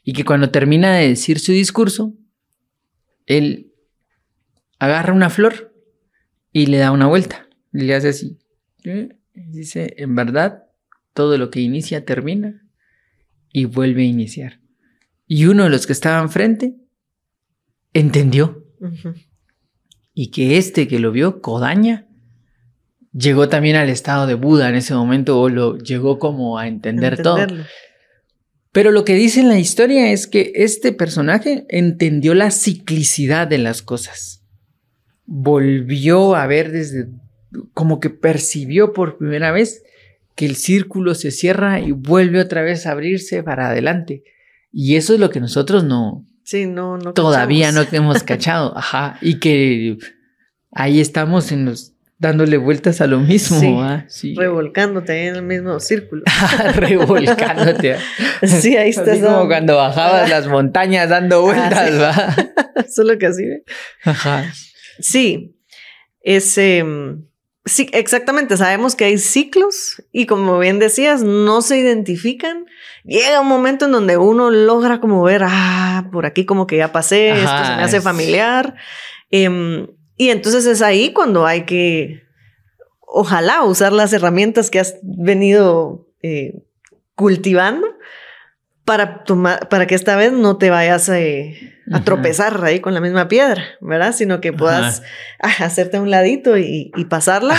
Y 0.03 0.13
que 0.13 0.25
cuando 0.25 0.49
termina 0.49 0.95
de 0.95 1.09
decir 1.09 1.39
su 1.39 1.51
discurso, 1.51 2.13
él 3.25 3.73
agarra 4.79 5.13
una 5.13 5.29
flor 5.29 5.73
y 6.51 6.67
le 6.67 6.77
da 6.77 6.91
una 6.91 7.07
vuelta. 7.07 7.47
Y 7.73 7.79
le 7.81 7.95
hace 7.95 8.09
así. 8.09 8.39
Dice, 9.33 9.95
en 9.97 10.15
verdad, 10.15 10.65
todo 11.13 11.37
lo 11.37 11.49
que 11.49 11.61
inicia 11.61 12.05
termina 12.05 12.65
y 13.51 13.65
vuelve 13.65 14.03
a 14.03 14.05
iniciar. 14.05 14.59
Y 15.27 15.45
uno 15.45 15.63
de 15.63 15.69
los 15.69 15.87
que 15.87 15.93
estaba 15.93 16.21
enfrente 16.21 16.75
entendió. 17.93 18.65
Y 20.13 20.31
que 20.31 20.57
este 20.57 20.87
que 20.87 20.99
lo 20.99 21.11
vio, 21.11 21.41
Codaña, 21.41 22.07
llegó 23.13 23.47
también 23.47 23.75
al 23.75 23.89
estado 23.89 24.27
de 24.27 24.33
Buda 24.33 24.69
en 24.69 24.75
ese 24.75 24.93
momento 24.93 25.39
o 25.39 25.49
lo 25.49 25.77
llegó 25.77 26.19
como 26.19 26.57
a 26.57 26.67
entender 26.67 27.21
todo. 27.21 27.45
Pero 28.71 28.91
lo 28.91 29.05
que 29.05 29.13
dice 29.13 29.39
en 29.39 29.49
la 29.49 29.59
historia 29.59 30.11
es 30.11 30.25
que 30.25 30.51
este 30.55 30.91
personaje 30.91 31.65
entendió 31.69 32.33
la 32.33 32.49
ciclicidad 32.49 33.47
de 33.47 33.59
las 33.59 33.83
cosas. 33.83 34.43
Volvió 35.25 36.35
a 36.35 36.47
ver 36.47 36.71
desde, 36.71 37.07
como 37.73 37.99
que 37.99 38.09
percibió 38.09 38.91
por 38.91 39.19
primera 39.19 39.51
vez 39.51 39.83
que 40.35 40.47
el 40.47 40.55
círculo 40.55 41.13
se 41.13 41.29
cierra 41.29 41.79
y 41.79 41.91
vuelve 41.91 42.39
otra 42.39 42.63
vez 42.63 42.87
a 42.87 42.91
abrirse 42.91 43.43
para 43.43 43.69
adelante. 43.69 44.23
Y 44.71 44.95
eso 44.95 45.13
es 45.13 45.19
lo 45.19 45.29
que 45.29 45.39
nosotros 45.39 45.83
no, 45.83 46.25
sí, 46.43 46.65
no, 46.65 46.97
no 46.97 47.13
todavía 47.13 47.71
no 47.71 47.85
hemos 47.91 48.23
cachado. 48.23 48.75
Ajá. 48.75 49.19
Y 49.21 49.35
que 49.39 49.99
ahí 50.71 50.99
estamos 50.99 51.51
en 51.51 51.65
los 51.65 51.92
dándole 52.17 52.57
vueltas 52.57 53.01
a 53.01 53.07
lo 53.07 53.19
mismo. 53.19 53.59
Sí, 54.07 54.35
Revolcándote 54.35 55.27
en 55.27 55.35
el 55.35 55.43
mismo 55.43 55.79
círculo. 55.79 56.23
revolcándote. 56.75 57.97
sí, 58.43 58.77
ahí 58.77 58.89
estás. 58.89 59.09
Así 59.09 59.21
como 59.21 59.47
cuando 59.47 59.77
bajabas 59.77 60.29
las 60.29 60.47
montañas 60.47 61.09
dando 61.09 61.37
ah, 61.37 61.41
vueltas, 61.41 62.01
¿va? 62.01 62.83
Solo 62.89 63.17
que 63.17 63.27
así. 63.27 63.43
Ajá. 64.03 64.45
Sí. 64.99 65.57
Es, 66.21 66.57
em, 66.57 67.25
Sí, 67.65 67.89
exactamente. 67.93 68.57
Sabemos 68.57 68.95
que 68.95 69.05
hay 69.05 69.17
ciclos 69.17 70.03
y 70.11 70.25
como 70.25 70.59
bien 70.59 70.79
decías, 70.79 71.23
no 71.23 71.61
se 71.61 71.77
identifican. 71.77 72.65
Llega 73.05 73.39
un 73.39 73.47
momento 73.47 73.85
en 73.85 73.93
donde 73.93 74.17
uno 74.17 74.51
logra 74.51 74.99
como 74.99 75.23
ver, 75.23 75.43
ah, 75.45 76.09
por 76.11 76.25
aquí 76.25 76.45
como 76.45 76.67
que 76.67 76.77
ya 76.77 76.91
pasé, 76.91 77.29
esto 77.29 77.65
se 77.65 77.75
me 77.75 77.83
hace 77.83 78.01
familiar. 78.01 78.75
Em, 79.31 79.87
y 80.17 80.29
entonces 80.29 80.65
es 80.65 80.81
ahí 80.81 81.11
cuando 81.11 81.45
hay 81.45 81.63
que, 81.63 82.23
ojalá, 82.99 83.63
usar 83.63 83.93
las 83.93 84.13
herramientas 84.13 84.69
que 84.69 84.79
has 84.79 84.95
venido 85.01 86.07
eh, 86.21 86.63
cultivando 87.15 87.87
para 88.85 89.23
tomar, 89.23 89.69
para 89.69 89.87
que 89.87 89.95
esta 89.95 90.15
vez 90.15 90.31
no 90.31 90.57
te 90.57 90.69
vayas 90.69 91.07
eh, 91.09 91.73
a 91.91 92.03
tropezar 92.03 92.63
ahí 92.63 92.79
con 92.79 92.93
la 92.93 93.01
misma 93.01 93.27
piedra, 93.27 93.63
¿verdad? 93.81 94.13
Sino 94.13 94.41
que 94.41 94.53
puedas 94.53 95.03
hacerte 95.39 95.97
a 95.97 96.01
un 96.01 96.11
ladito 96.11 96.57
y, 96.57 96.91
pasarla 97.09 97.57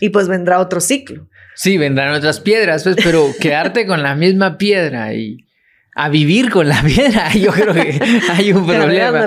y, 0.00 0.10
pues 0.10 0.28
vendrá 0.28 0.60
otro 0.60 0.80
ciclo. 0.80 1.28
Sí, 1.54 1.76
vendrán 1.76 2.14
otras 2.14 2.40
piedras, 2.40 2.84
pues, 2.84 2.96
pero 3.02 3.32
quedarte 3.40 3.86
con 3.86 4.02
la 4.02 4.14
misma 4.14 4.58
piedra 4.58 5.14
y 5.14 5.46
a 5.94 6.08
vivir 6.08 6.50
con 6.50 6.68
la 6.68 6.80
piedra, 6.82 7.32
yo 7.34 7.50
creo 7.50 7.74
que 7.74 8.00
hay 8.30 8.52
un 8.52 8.66
problema. 8.66 9.26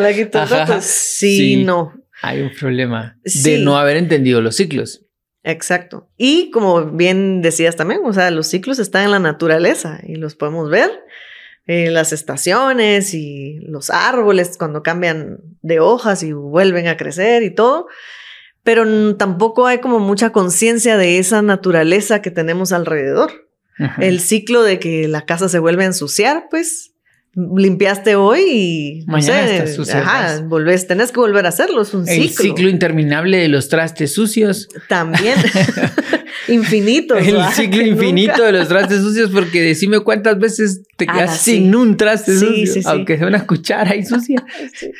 sí, 0.81 1.63
no. 1.63 1.93
Hay 2.21 2.41
un 2.41 2.51
problema 2.51 3.17
de 3.23 3.59
no 3.59 3.77
haber 3.77 3.97
entendido 3.97 4.41
los 4.41 4.55
ciclos. 4.55 5.05
Exacto. 5.43 6.09
Y 6.17 6.51
como 6.51 6.85
bien 6.91 7.41
decías 7.41 7.75
también, 7.75 8.01
o 8.05 8.13
sea, 8.13 8.29
los 8.29 8.47
ciclos 8.47 8.79
están 8.79 9.05
en 9.05 9.11
la 9.11 9.19
naturaleza 9.19 9.99
y 10.03 10.15
los 10.15 10.35
podemos 10.35 10.69
ver 10.69 10.91
eh, 11.65 11.89
las 11.89 12.13
estaciones 12.13 13.13
y 13.13 13.59
los 13.61 13.89
árboles 13.89 14.55
cuando 14.57 14.83
cambian 14.83 15.39
de 15.61 15.79
hojas 15.79 16.21
y 16.21 16.31
vuelven 16.31 16.87
a 16.87 16.97
crecer 16.97 17.43
y 17.43 17.53
todo, 17.53 17.87
pero 18.63 19.15
tampoco 19.15 19.67
hay 19.67 19.79
como 19.79 19.99
mucha 19.99 20.31
conciencia 20.31 20.97
de 20.97 21.17
esa 21.17 21.41
naturaleza 21.41 22.21
que 22.21 22.31
tenemos 22.31 22.71
alrededor. 22.71 23.47
El 23.97 24.19
ciclo 24.19 24.61
de 24.61 24.77
que 24.77 25.07
la 25.07 25.25
casa 25.25 25.49
se 25.49 25.57
vuelve 25.57 25.83
a 25.83 25.87
ensuciar, 25.87 26.47
pues 26.51 26.93
limpiaste 27.33 28.15
hoy 28.15 28.41
y 28.49 29.05
mañana 29.07 29.63
ajá, 29.93 30.41
volvés, 30.43 30.85
tenés 30.87 31.11
que 31.11 31.19
volver 31.19 31.45
a 31.45 31.49
hacerlo, 31.49 31.81
es 31.81 31.93
un 31.93 32.05
ciclo. 32.05 32.23
El 32.23 32.29
ciclo 32.29 32.69
interminable 32.69 33.37
de 33.37 33.47
los 33.47 33.69
trastes 33.69 34.13
sucios. 34.13 34.67
También. 34.89 35.35
infinito. 36.47 37.15
El 37.15 37.41
ciclo 37.53 37.81
infinito 37.85 38.43
de 38.43 38.51
los 38.51 38.67
trastes 38.67 39.01
sucios, 39.01 39.29
porque 39.31 39.61
decime 39.61 40.01
cuántas 40.01 40.39
veces 40.39 40.81
te 40.97 41.07
quedas 41.07 41.39
sin 41.39 41.73
un 41.73 41.97
traste 41.97 42.37
sucio, 42.37 42.81
aunque 42.85 43.17
sea 43.17 43.27
una 43.27 43.45
cuchara 43.45 43.95
y 43.95 44.05
sucia. 44.05 44.43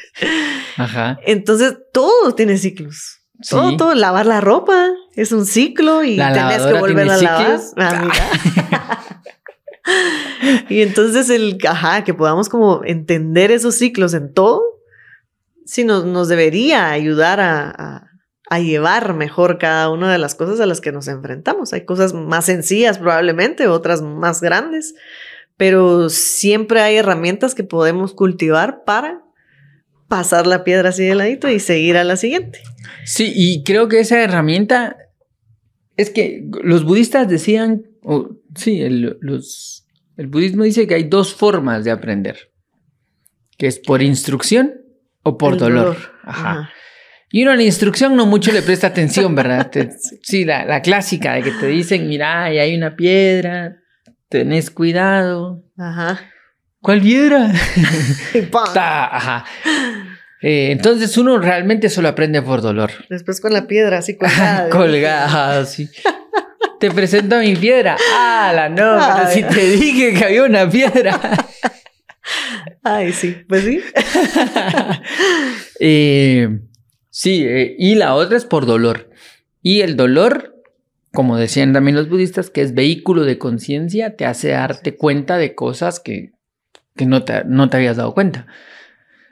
Ajá. 0.77 1.19
Entonces, 1.25 1.75
todo 1.91 2.33
tiene 2.33 2.57
ciclos. 2.57 3.17
Todo, 3.49 3.75
todo, 3.75 3.95
lavar 3.95 4.27
la 4.27 4.39
ropa 4.39 4.91
es 5.15 5.31
un 5.31 5.47
ciclo 5.47 6.03
y 6.03 6.15
tenés 6.15 6.61
que 6.61 6.73
volver 6.73 7.09
a 7.09 7.17
lavar. 7.17 7.59
Ah, 7.75 9.00
y 10.69 10.81
entonces 10.81 11.29
el, 11.29 11.57
ajá, 11.67 12.03
que 12.03 12.13
podamos 12.13 12.49
como 12.49 12.81
entender 12.83 13.51
esos 13.51 13.75
ciclos 13.75 14.13
en 14.13 14.33
todo, 14.33 14.61
sí 15.65 15.83
nos, 15.83 16.05
nos 16.05 16.27
debería 16.27 16.91
ayudar 16.91 17.39
a, 17.39 18.07
a, 18.49 18.59
llevar 18.59 19.13
mejor 19.13 19.57
cada 19.57 19.89
una 19.89 20.11
de 20.11 20.17
las 20.17 20.35
cosas 20.35 20.59
a 20.59 20.65
las 20.65 20.81
que 20.81 20.91
nos 20.91 21.07
enfrentamos. 21.07 21.73
Hay 21.73 21.85
cosas 21.85 22.13
más 22.13 22.45
sencillas 22.45 22.97
probablemente, 22.97 23.67
otras 23.67 24.01
más 24.01 24.41
grandes, 24.41 24.93
pero 25.55 26.09
siempre 26.09 26.81
hay 26.81 26.97
herramientas 26.97 27.55
que 27.55 27.63
podemos 27.63 28.13
cultivar 28.13 28.83
para 28.83 29.23
pasar 30.09 30.45
la 30.45 30.65
piedra 30.65 30.89
así 30.89 31.05
de 31.05 31.15
ladito 31.15 31.47
y 31.47 31.61
seguir 31.61 31.95
a 31.95 32.03
la 32.03 32.17
siguiente. 32.17 32.59
Sí, 33.05 33.31
y 33.33 33.63
creo 33.63 33.87
que 33.87 34.01
esa 34.01 34.21
herramienta 34.21 34.97
es 35.95 36.09
que 36.09 36.43
los 36.63 36.83
budistas 36.83 37.29
decían 37.29 37.83
sí, 38.55 38.81
el, 38.81 39.17
los, 39.21 39.85
el 40.17 40.27
budismo 40.27 40.63
dice 40.63 40.87
que 40.87 40.95
hay 40.95 41.03
dos 41.03 41.33
formas 41.33 41.83
de 41.83 41.91
aprender, 41.91 42.51
que 43.57 43.67
es 43.67 43.79
por 43.79 44.01
instrucción 44.01 44.73
o 45.23 45.37
por 45.37 45.57
dolor. 45.57 45.97
Ajá. 46.23 46.69
Y 47.31 47.43
uno 47.43 47.51
en 47.51 47.57
la 47.57 47.63
instrucción 47.63 48.15
no 48.15 48.25
mucho 48.25 48.51
le 48.51 48.61
presta 48.61 48.87
atención, 48.87 49.33
¿verdad? 49.35 49.71
sí, 50.21 50.43
la, 50.43 50.81
clásica 50.81 51.33
de 51.33 51.43
que 51.43 51.51
te 51.51 51.67
dicen, 51.67 52.07
mira, 52.07 52.43
ahí 52.43 52.59
hay 52.59 52.75
una 52.75 52.95
piedra, 52.95 53.77
tenés 54.27 54.69
cuidado. 54.69 55.63
Ajá. 55.77 56.19
¿Cuál 56.81 57.01
piedra? 57.01 57.51
ajá. 58.75 59.45
Eh, 60.41 60.71
entonces 60.71 61.15
uno 61.17 61.37
realmente 61.37 61.89
solo 61.89 62.09
aprende 62.09 62.41
por 62.41 62.61
dolor. 62.61 62.91
Después 63.09 63.39
con 63.39 63.53
la 63.53 63.67
piedra 63.67 63.99
así 63.99 64.17
colgada. 64.17 64.69
colgada, 64.71 65.65
sí 65.65 65.89
te 66.81 66.89
presento 66.89 67.37
mi 67.37 67.55
piedra. 67.55 67.95
Ah, 68.15 68.51
la 68.53 68.67
no, 68.67 68.99
pero 69.15 69.29
si 69.29 69.43
te 69.43 69.69
dije 69.69 70.15
que 70.15 70.25
había 70.25 70.43
una 70.43 70.67
piedra. 70.67 71.19
Ay, 72.83 73.13
sí, 73.13 73.37
pues 73.47 73.63
sí. 73.63 73.81
Eh, 75.83 76.59
sí, 77.09 77.43
eh, 77.43 77.75
y 77.79 77.95
la 77.95 78.13
otra 78.13 78.37
es 78.37 78.45
por 78.45 78.67
dolor. 78.67 79.09
Y 79.63 79.81
el 79.81 79.95
dolor, 79.95 80.61
como 81.11 81.37
decían 81.37 81.73
también 81.73 81.95
los 81.95 82.07
budistas, 82.07 82.51
que 82.51 82.61
es 82.61 82.75
vehículo 82.75 83.23
de 83.23 83.39
conciencia, 83.39 84.15
te 84.15 84.27
hace 84.27 84.49
darte 84.49 84.95
cuenta 84.95 85.37
de 85.37 85.55
cosas 85.55 85.99
que, 85.99 86.33
no, 87.03 87.23
te, 87.23 87.45
no 87.45 87.67
te 87.67 87.77
habías 87.77 87.97
dado 87.97 88.13
cuenta. 88.13 88.45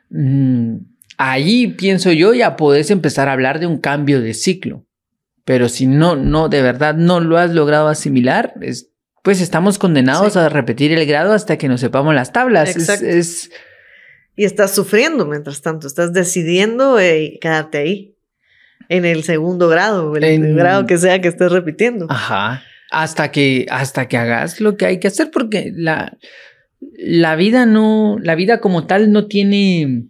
Mm, 0.10 0.78
ahí 1.18 1.68
pienso 1.68 2.12
yo, 2.12 2.34
ya 2.34 2.56
podés 2.56 2.90
empezar 2.90 3.30
a 3.30 3.34
hablar 3.34 3.60
de 3.60 3.68
un 3.68 3.78
cambio 3.78 4.20
de 4.20 4.34
ciclo. 4.34 4.88
Pero 5.50 5.68
si 5.68 5.88
no, 5.88 6.16
no, 6.16 6.48
de 6.48 6.62
verdad 6.62 6.94
no 6.94 7.20
lo 7.20 7.40
has 7.40 7.50
logrado 7.50 7.88
asimilar, 7.88 8.54
pues 9.24 9.42
estamos 9.42 9.80
condenados 9.80 10.38
a 10.38 10.48
repetir 10.48 10.92
el 10.92 11.04
grado 11.08 11.34
hasta 11.34 11.58
que 11.58 11.68
nos 11.68 11.80
sepamos 11.80 12.14
las 12.14 12.32
tablas. 12.32 12.76
Es, 13.02 13.50
Y 14.36 14.46
estás 14.46 14.76
sufriendo 14.76 15.26
mientras 15.26 15.64
tanto, 15.64 15.88
estás 15.88 16.14
decidiendo 16.14 17.00
eh, 17.00 17.40
quedarte 17.42 17.80
ahí, 17.80 18.16
en 18.90 19.06
el 19.06 19.24
segundo 19.24 19.68
grado, 19.70 20.16
en 20.18 20.46
el 20.46 20.56
grado 20.56 20.86
que 20.86 21.00
sea 21.00 21.20
que 21.20 21.30
estés 21.30 21.52
repitiendo. 21.52 22.06
Ajá. 22.12 22.62
Hasta 22.92 23.32
que, 23.32 23.66
hasta 23.72 24.08
que 24.08 24.18
hagas 24.18 24.62
lo 24.62 24.78
que 24.78 24.86
hay 24.86 25.00
que 25.00 25.08
hacer, 25.08 25.32
porque 25.32 25.74
la, 25.76 26.16
la 26.80 27.36
vida 27.36 27.66
no, 27.66 28.18
la 28.22 28.36
vida 28.36 28.62
como 28.62 28.86
tal 28.86 29.12
no 29.12 29.26
tiene 29.26 30.10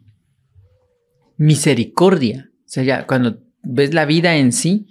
misericordia. 1.38 2.49
O 2.65 2.67
sea, 2.69 2.84
ya 2.84 3.08
cuando 3.08 3.39
ves 3.63 3.93
la 3.93 4.04
vida 4.04 4.36
en 4.36 4.52
sí, 4.52 4.88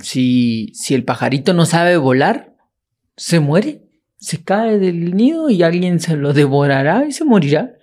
si, 0.00 0.70
si 0.74 0.94
el 0.94 1.04
pajarito 1.04 1.54
no 1.54 1.66
sabe 1.66 1.96
volar, 1.96 2.54
se 3.16 3.40
muere, 3.40 3.82
se 4.18 4.42
cae 4.42 4.78
del 4.78 5.14
nido 5.14 5.50
y 5.50 5.62
alguien 5.62 6.00
se 6.00 6.16
lo 6.16 6.32
devorará 6.32 7.04
y 7.06 7.12
se 7.12 7.24
morirá. 7.24 7.74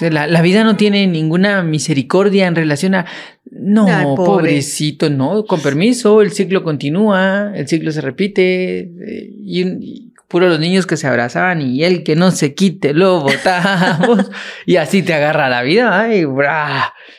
la, 0.00 0.42
vida 0.42 0.64
no 0.64 0.76
tiene 0.76 1.06
ninguna 1.06 1.62
misericordia 1.62 2.46
en 2.46 2.54
relación 2.54 2.94
a, 2.94 3.06
no, 3.50 4.14
pobrecito, 4.16 5.10
no, 5.10 5.44
con 5.44 5.60
permiso, 5.60 6.22
el 6.22 6.32
ciclo 6.32 6.62
continúa, 6.62 7.52
el 7.54 7.66
ciclo 7.66 7.90
se 7.92 8.00
repite, 8.00 8.80
eh, 8.80 9.30
y, 9.30 10.12
puro 10.28 10.48
los 10.48 10.58
niños 10.58 10.86
que 10.86 10.96
se 10.96 11.06
abrazaban 11.06 11.62
y 11.62 11.84
el 11.84 12.02
que 12.02 12.16
no 12.16 12.32
se 12.32 12.52
quite 12.54 12.92
lo 12.94 13.20
botamos, 13.20 14.30
y 14.66 14.76
así 14.76 15.02
te 15.02 15.14
agarra 15.14 15.48
la 15.48 15.62
vida, 15.62 16.08
bra. 16.26 16.92
Y 16.92 17.15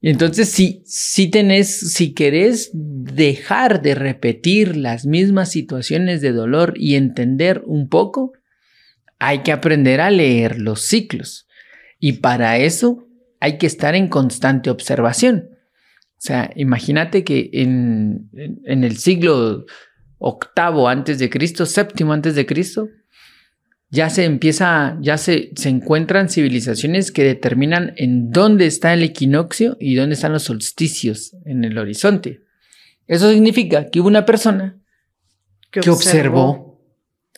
entonces, 0.00 0.48
si, 0.48 0.82
si 0.86 1.28
tenés, 1.28 1.92
si 1.92 2.14
querés 2.14 2.70
dejar 2.72 3.82
de 3.82 3.94
repetir 3.94 4.76
las 4.76 5.06
mismas 5.06 5.50
situaciones 5.50 6.20
de 6.20 6.32
dolor 6.32 6.74
y 6.76 6.94
entender 6.94 7.62
un 7.66 7.88
poco, 7.88 8.32
hay 9.18 9.42
que 9.42 9.50
aprender 9.50 10.00
a 10.00 10.10
leer 10.10 10.60
los 10.60 10.82
ciclos. 10.82 11.48
Y 11.98 12.14
para 12.14 12.58
eso 12.58 13.08
hay 13.40 13.58
que 13.58 13.66
estar 13.66 13.96
en 13.96 14.08
constante 14.08 14.70
observación. 14.70 15.48
O 15.50 16.20
sea, 16.20 16.50
imagínate 16.54 17.24
que 17.24 17.50
en, 17.52 18.30
en 18.64 18.84
el 18.84 18.98
siglo 18.98 19.66
octavo 20.18 20.88
antes 20.88 21.18
de 21.18 21.30
Cristo, 21.30 21.66
séptimo 21.66 22.12
antes 22.12 22.36
de 22.36 22.46
Cristo, 22.46 22.88
ya 23.90 24.10
se 24.10 24.24
empieza, 24.24 24.98
ya 25.00 25.16
se, 25.16 25.50
se 25.56 25.68
encuentran 25.70 26.28
civilizaciones 26.28 27.10
que 27.10 27.24
determinan 27.24 27.94
en 27.96 28.30
dónde 28.30 28.66
está 28.66 28.92
el 28.92 29.02
equinoccio 29.02 29.76
y 29.80 29.94
dónde 29.94 30.14
están 30.14 30.32
los 30.32 30.42
solsticios 30.44 31.34
en 31.44 31.64
el 31.64 31.78
horizonte. 31.78 32.42
Eso 33.06 33.32
significa 33.32 33.88
que 33.88 34.00
hubo 34.00 34.08
una 34.08 34.26
persona 34.26 34.76
que, 35.70 35.88
observó. 35.88 36.78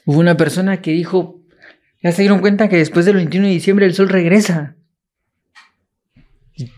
Hubo 0.04 0.18
una 0.18 0.36
persona 0.36 0.82
que 0.82 0.90
dijo, 0.90 1.40
ya 2.02 2.10
se 2.10 2.22
dieron 2.22 2.40
cuenta 2.40 2.68
que 2.68 2.78
después 2.78 3.06
del 3.06 3.16
21 3.16 3.46
de 3.46 3.52
diciembre 3.52 3.86
el 3.86 3.94
sol 3.94 4.08
regresa. 4.08 4.76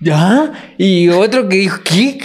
¿Ya? 0.00 0.52
Y 0.76 1.08
otro 1.08 1.48
que 1.48 1.56
dijo, 1.56 1.80
¿qué? 1.82 2.20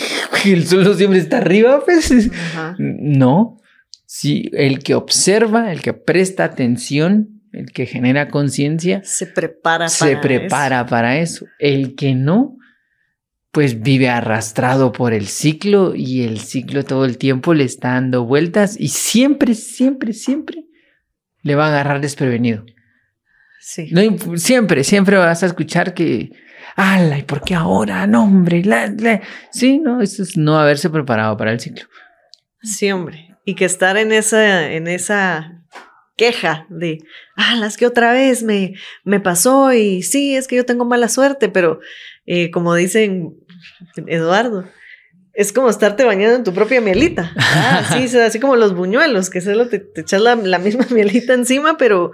¿El 0.46 0.68
sol 0.68 0.96
siempre 0.96 1.20
está 1.20 1.38
arriba? 1.38 1.82
Pues 1.86 2.30
no. 2.78 3.58
Sí, 4.06 4.50
el 4.54 4.80
que 4.80 4.96
observa, 4.96 5.72
el 5.72 5.82
que 5.82 5.94
presta 5.94 6.44
atención, 6.44 7.37
el 7.52 7.72
que 7.72 7.86
genera 7.86 8.28
conciencia 8.28 9.02
se 9.04 9.28
prepara 9.28 9.90
se 9.90 10.18
prepara 10.18 10.86
para 10.86 11.18
eso. 11.20 11.46
El 11.60 11.96
que 11.96 12.14
no, 12.16 12.58
pues 13.52 13.82
vive 13.82 14.10
arrastrado 14.10 14.92
por 14.92 15.14
el 15.14 15.28
ciclo 15.28 15.94
y 15.96 16.24
el 16.24 16.40
ciclo 16.40 16.84
todo 16.84 17.06
el 17.06 17.18
tiempo 17.18 17.54
le 17.54 17.64
está 17.64 17.94
dando 17.94 18.26
vueltas 18.26 18.80
y 18.80 18.90
siempre, 18.90 19.56
siempre, 19.56 20.14
siempre 20.14 20.66
le 21.42 21.56
va 21.56 21.66
a 21.66 21.70
agarrar 21.70 22.02
desprevenido. 22.02 22.66
Sí. 23.60 23.90
No, 23.92 24.02
siempre, 24.38 24.84
siempre 24.84 25.18
vas 25.18 25.44
a 25.44 25.48
escuchar 25.48 25.94
que, 25.94 26.32
¡ala! 26.76 27.18
¿Y 27.18 27.24
por 27.24 27.42
qué 27.42 27.56
ahora? 27.56 28.06
No, 28.08 28.24
hombre. 28.24 28.64
Sí, 29.52 29.80
no, 29.80 30.02
eso 30.02 30.24
es 30.24 30.38
no 30.38 30.60
haberse 30.60 30.90
preparado 30.90 31.36
para 31.38 31.52
el 31.52 31.60
ciclo. 31.60 31.86
Sí, 32.62 32.92
hombre. 32.92 33.36
Y 33.46 33.56
que 33.56 33.66
estar 33.66 33.98
en 33.98 34.12
esa, 34.12 34.72
en 34.72 34.88
esa 34.88 35.57
queja 36.18 36.66
de, 36.70 37.04
ah, 37.36 37.56
las 37.56 37.78
que 37.78 37.86
otra 37.86 38.12
vez 38.12 38.44
me, 38.44 38.74
me 39.04 39.20
pasó 39.20 39.72
y 39.72 40.02
sí, 40.04 40.36
es 40.36 40.48
que 40.48 40.58
yo 40.58 40.66
tengo 40.66 40.84
mala 40.84 41.08
suerte, 41.08 41.48
pero 41.48 41.80
eh, 42.26 42.52
como 42.52 42.76
dicen 42.76 43.36
Eduardo, 44.08 44.66
es 45.34 45.54
como 45.54 45.70
estarte 45.70 46.04
bañando 46.04 46.36
en 46.36 46.44
tu 46.44 46.52
propia 46.54 46.82
mielita. 46.82 47.32
Ah, 47.38 47.84
sí, 47.94 48.18
así 48.18 48.40
como 48.40 48.56
los 48.56 48.76
buñuelos, 48.76 49.30
que 49.30 49.40
solo 49.40 49.70
te, 49.70 49.80
te 49.80 50.02
echas 50.02 50.20
la, 50.20 50.36
la, 50.36 50.58
misma 50.58 50.88
mielita 50.92 51.34
encima, 51.34 51.78
pero, 51.78 52.12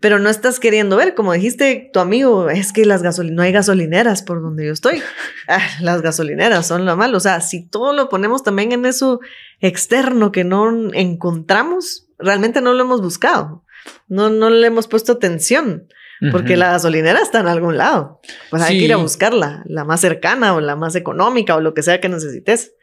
pero 0.00 0.18
no 0.18 0.28
estás 0.28 0.60
queriendo 0.60 0.96
ver. 0.96 1.14
Como 1.14 1.32
dijiste 1.32 1.90
tu 1.92 2.00
amigo, 2.00 2.50
es 2.50 2.72
que 2.72 2.84
las 2.84 3.02
gasolineras, 3.02 3.36
no 3.36 3.42
hay 3.42 3.52
gasolineras 3.52 4.22
por 4.22 4.42
donde 4.42 4.66
yo 4.66 4.72
estoy. 4.72 5.02
Ah, 5.50 5.66
las 5.80 6.02
gasolineras 6.02 6.66
son 6.66 6.84
lo 6.84 6.94
malo. 6.94 7.16
O 7.16 7.20
sea, 7.20 7.40
si 7.40 7.66
todo 7.66 7.94
lo 7.94 8.10
ponemos 8.10 8.42
también 8.42 8.72
en 8.72 8.84
eso 8.84 9.20
externo 9.60 10.30
que 10.30 10.44
no 10.44 10.92
encontramos, 10.92 12.06
realmente 12.18 12.60
no 12.60 12.74
lo 12.74 12.84
hemos 12.84 13.00
buscado. 13.00 13.64
No, 14.08 14.28
no 14.28 14.50
le 14.50 14.66
hemos 14.66 14.88
puesto 14.88 15.12
atención. 15.12 15.88
Porque 16.32 16.56
la 16.56 16.72
gasolinera 16.72 17.20
está 17.20 17.40
en 17.40 17.46
algún 17.46 17.78
lado. 17.78 18.20
Pues 18.50 18.60
hay 18.60 18.78
que 18.78 18.84
ir 18.86 18.92
a 18.92 18.96
buscarla, 18.96 19.62
la 19.66 19.84
más 19.84 20.00
cercana 20.00 20.54
o 20.54 20.60
la 20.60 20.74
más 20.74 20.96
económica 20.96 21.54
o 21.54 21.60
lo 21.60 21.74
que 21.74 21.82
sea 21.82 22.00
que 22.00 22.08
necesites. 22.08 22.74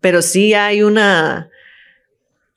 Pero 0.00 0.22
sí 0.22 0.54
hay 0.54 0.82
una, 0.82 1.50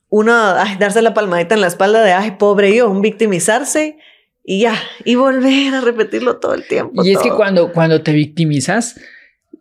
una, 0.10 0.62
ay, 0.62 0.78
darse 0.78 1.02
la 1.02 1.14
palmadita 1.14 1.56
en 1.56 1.62
la 1.62 1.68
espalda 1.68 2.02
de, 2.02 2.14
ay, 2.14 2.32
pobre 2.40 2.76
yo, 2.76 2.90
un 2.90 3.02
victimizarse 3.02 3.98
y 4.44 4.62
ya, 4.62 4.76
y 5.04 5.16
volver 5.16 5.76
a 5.76 5.82
repetirlo 5.82 6.38
todo 6.38 6.54
el 6.54 6.66
tiempo. 6.66 7.04
Y 7.04 7.12
es 7.12 7.20
que 7.20 7.30
cuando, 7.32 7.74
cuando 7.74 8.02
te 8.02 8.14
victimizas, 8.14 8.96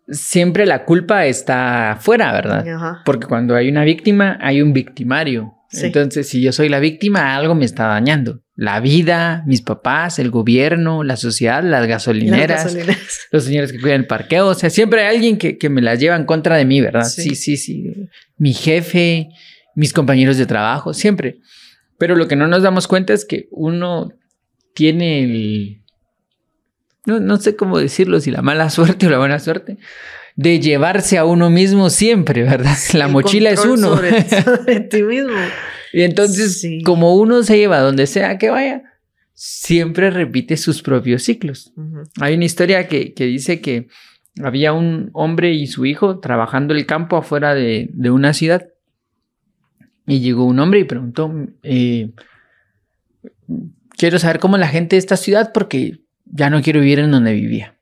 siempre 0.09 0.67
la 0.67 0.85
culpa 0.85 1.27
está 1.27 1.93
afuera, 1.93 2.33
¿verdad? 2.33 2.99
Porque 3.05 3.27
cuando 3.27 3.57
hay 3.57 3.69
una 3.69 3.85
víctima, 3.85 4.39
hay 4.41 4.63
un 4.63 4.73
victimario. 4.73 5.53
Entonces, 5.73 6.29
si 6.29 6.41
yo 6.41 6.53
soy 6.53 6.69
la 6.69 6.79
víctima, 6.79 7.37
algo 7.37 7.55
me 7.55 7.65
está 7.65 7.89
dañando. 7.89 8.41
La 8.55 8.81
vida, 8.81 9.43
mis 9.47 9.61
papás, 9.61 10.19
el 10.19 10.31
gobierno, 10.31 11.03
la 11.03 11.17
sociedad, 11.17 11.63
las 11.63 11.87
gasolineras, 11.87 12.75
los 13.31 13.45
señores 13.45 13.73
que 13.73 13.81
cuidan 13.81 14.03
el 14.03 14.07
parqueo. 14.07 14.47
O 14.47 14.55
sea, 14.55 14.71
siempre 14.71 15.05
hay 15.05 15.17
alguien 15.17 15.37
que, 15.37 15.69
me 15.69 15.83
las 15.83 15.99
lleva 15.99 16.17
en 16.17 16.25
contra 16.25 16.57
de 16.57 16.65
mí, 16.65 16.81
¿verdad? 16.81 17.05
Sí. 17.05 17.35
sí, 17.35 17.57
sí, 17.57 17.93
Mi 18.39 18.55
jefe, 18.55 19.29
mis 19.77 19.93
compañeros 19.93 20.37
de 20.37 20.47
trabajo, 20.47 20.93
siempre. 20.93 21.39
Pero 21.99 22.17
lo 22.17 22.27
que 22.27 22.35
no 22.35 22.49
nos 22.49 22.65
damos 22.65 22.89
cuenta 22.89 23.13
es 23.13 23.25
que 23.25 23.47
uno 23.53 24.13
tiene 24.75 25.23
el... 25.23 25.83
No, 27.05 27.21
no 27.21 27.37
sé 27.37 27.55
cómo 27.55 27.79
decirlo, 27.79 28.19
si 28.19 28.33
la 28.33 28.43
mala 28.43 28.69
suerte 28.71 29.07
o 29.07 29.11
la 29.11 29.19
buena 29.19 29.39
suerte, 29.39 29.79
de 30.35 30.59
llevarse 30.59 31.19
a 31.19 31.25
uno 31.25 31.49
mismo 31.49 31.89
siempre, 31.89 32.43
¿verdad? 32.43 32.77
La 32.95 33.07
mochila 33.07 33.51
es 33.51 33.65
uno. 33.65 33.97
Sobre, 33.97 34.81
ti 34.81 35.03
mismo. 35.05 35.33
y 35.93 36.03
entonces, 36.03 36.67
como 36.85 37.15
uno 37.15 37.45
se 37.45 37.57
lleva 37.57 37.79
donde 37.79 38.09
sea 38.09 38.37
que 38.39 38.51
vaya, 38.51 38.83
siempre 39.37 40.11
repite 40.11 40.57
sus 40.57 40.83
propios 40.83 41.23
ciclos. 41.23 41.73
Hay 42.21 42.35
una 42.35 42.47
historia 42.47 42.89
que, 42.89 43.13
dice 43.17 43.61
que 43.61 43.89
había 44.43 44.73
un 44.73 45.11
hombre 45.13 45.53
y 45.53 45.67
su 45.67 45.87
hijo 45.87 46.21
trabajando 46.21 46.75
el 46.75 46.87
campo 46.87 47.17
afuera 47.17 47.55
de, 47.55 47.91
una 48.11 48.33
ciudad. 48.33 48.67
Y 50.07 50.21
llegó 50.21 50.45
un 50.45 50.59
hombre 50.59 50.81
y 50.81 50.85
preguntó, 50.85 51.33
eh, 51.63 52.13
quiero 53.97 54.19
saber 54.19 54.39
cómo 54.39 54.57
la 54.57 54.69
gente 54.69 54.97
de 54.97 55.01
esta 55.01 55.17
ciudad 55.17 55.53
porque 55.53 56.01
ya 56.25 56.51
no 56.51 56.63
quiero 56.63 56.81
vivir 56.81 57.01
en 57.01 57.11
donde 57.11 57.33
vivía. 57.33 57.77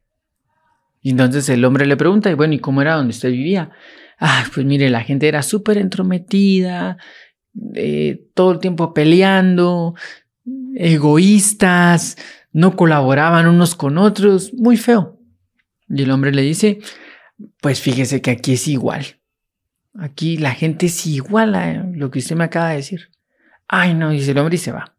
Y 1.02 1.10
entonces 1.10 1.48
el 1.50 1.64
hombre 1.64 1.86
le 1.86 1.96
pregunta, 1.96 2.30
y 2.30 2.34
bueno, 2.34 2.54
¿y 2.54 2.58
cómo 2.58 2.80
era 2.80 2.94
donde 2.94 3.10
usted 3.10 3.30
vivía? 3.30 3.70
Ah, 4.18 4.44
pues 4.54 4.64
mire, 4.64 4.88
la 4.88 5.02
gente 5.02 5.28
era 5.28 5.42
súper 5.42 5.76
entrometida, 5.76 6.96
eh, 7.74 8.26
todo 8.34 8.52
el 8.52 8.58
tiempo 8.58 8.94
peleando, 8.94 9.94
egoístas, 10.74 12.16
no 12.52 12.74
colaboraban 12.74 13.46
unos 13.46 13.74
con 13.74 13.98
otros, 13.98 14.54
muy 14.54 14.76
feo. 14.78 15.20
Y 15.88 16.02
el 16.02 16.10
hombre 16.10 16.32
le 16.32 16.42
dice, 16.42 16.78
pues 17.60 17.80
fíjese 17.80 18.22
que 18.22 18.30
aquí 18.30 18.54
es 18.54 18.66
igual. 18.68 19.04
Aquí 19.94 20.36
la 20.38 20.52
gente 20.52 20.86
es 20.86 21.06
igual 21.06 21.54
a 21.54 21.84
lo 21.84 22.10
que 22.10 22.18
usted 22.18 22.36
me 22.36 22.44
acaba 22.44 22.70
de 22.70 22.76
decir. 22.76 23.10
Ay, 23.68 23.94
no, 23.94 24.10
dice 24.10 24.32
el 24.32 24.38
hombre 24.38 24.56
y 24.56 24.58
se 24.58 24.72
va. 24.72 24.94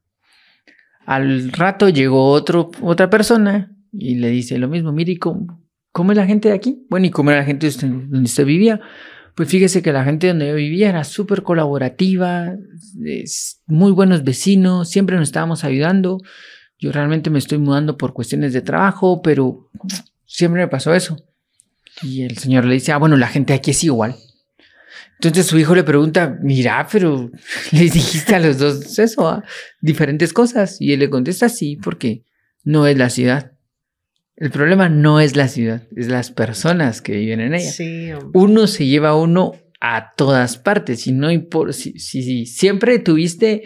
Al 1.06 1.52
rato 1.52 1.90
llegó 1.90 2.30
otro, 2.32 2.72
otra 2.82 3.10
persona 3.10 3.76
y 3.92 4.16
le 4.16 4.30
dice 4.30 4.58
lo 4.58 4.68
mismo, 4.68 4.92
mire, 4.92 5.18
¿cómo, 5.20 5.66
¿Cómo 5.96 6.12
es 6.12 6.18
la 6.18 6.26
gente 6.26 6.50
de 6.50 6.56
aquí? 6.56 6.86
Bueno, 6.90 7.06
¿y 7.06 7.10
cómo 7.10 7.32
era 7.32 7.40
la 7.40 7.46
gente 7.46 7.70
donde 7.70 8.20
usted 8.20 8.46
vivía? 8.46 8.82
Pues 9.34 9.48
fíjese 9.48 9.82
que 9.82 9.94
la 9.94 10.04
gente 10.04 10.28
donde 10.28 10.50
yo 10.50 10.56
vivía 10.56 10.90
era 10.90 11.06
súper 11.06 11.42
colaborativa, 11.42 12.54
muy 13.66 13.94
buenos 13.94 14.26
vecinos, 14.26 14.90
siempre 14.90 15.16
nos 15.16 15.30
estábamos 15.30 15.64
ayudando. 15.64 16.22
Yo 16.78 16.92
realmente 16.92 17.30
me 17.30 17.40
estoy 17.40 17.60
mudando 17.60 17.98
por 17.98 18.12
cuestiones 18.12 18.52
de 18.52 18.62
trabajo, 18.62 19.22
pero 19.22 19.70
siempre 20.26 20.64
me 20.64 20.68
pasó 20.68 20.94
eso. 20.94 21.16
Y 22.02 22.24
el 22.24 22.38
señor 22.40 22.66
le 22.66 22.74
dice, 22.74 22.92
ah, 22.92 22.98
bueno, 22.98 23.16
la 23.16 23.30
gente 23.30 23.54
aquí 23.54 23.72
es 23.72 23.82
igual. 23.86 24.18
Entonces 25.20 25.48
su 25.48 25.58
hijo 25.58 25.76
le 25.76 25.84
pregunta, 25.84 26.38
mira, 26.42 26.88
pero 26.92 27.32
les 27.72 27.94
dijiste 27.94 28.36
a 28.36 28.40
los 28.40 28.58
dos 28.58 29.00
eso, 29.00 29.28
¿ah? 29.28 29.44
diferentes 29.82 30.34
cosas. 30.34 30.78
Y 30.80 30.94
él 30.94 31.00
le 31.00 31.10
contesta, 31.10 31.50
sí, 31.50 31.78
porque 31.78 32.24
no 32.64 32.88
es 32.88 32.98
la 32.98 33.10
ciudad. 33.10 33.54
El 34.36 34.52
problema 34.52 34.90
no 34.90 35.22
es 35.22 35.38
la 35.38 35.48
ciudad, 35.48 35.84
es 35.96 36.10
las 36.10 36.30
personas 36.30 37.02
que 37.02 37.14
viven 37.14 37.40
en 37.40 37.54
ella. 37.54 37.72
Sí, 37.72 38.10
uno 38.34 38.68
se 38.68 38.86
lleva 38.86 39.10
a 39.10 39.16
uno 39.16 39.54
a 39.80 40.14
todas 40.16 40.58
partes 40.58 41.08
y 41.08 41.14
no 41.14 41.32
importa 41.32 41.72
si, 41.72 41.98
si, 42.00 42.46
siempre 42.46 43.00
tuviste 43.00 43.64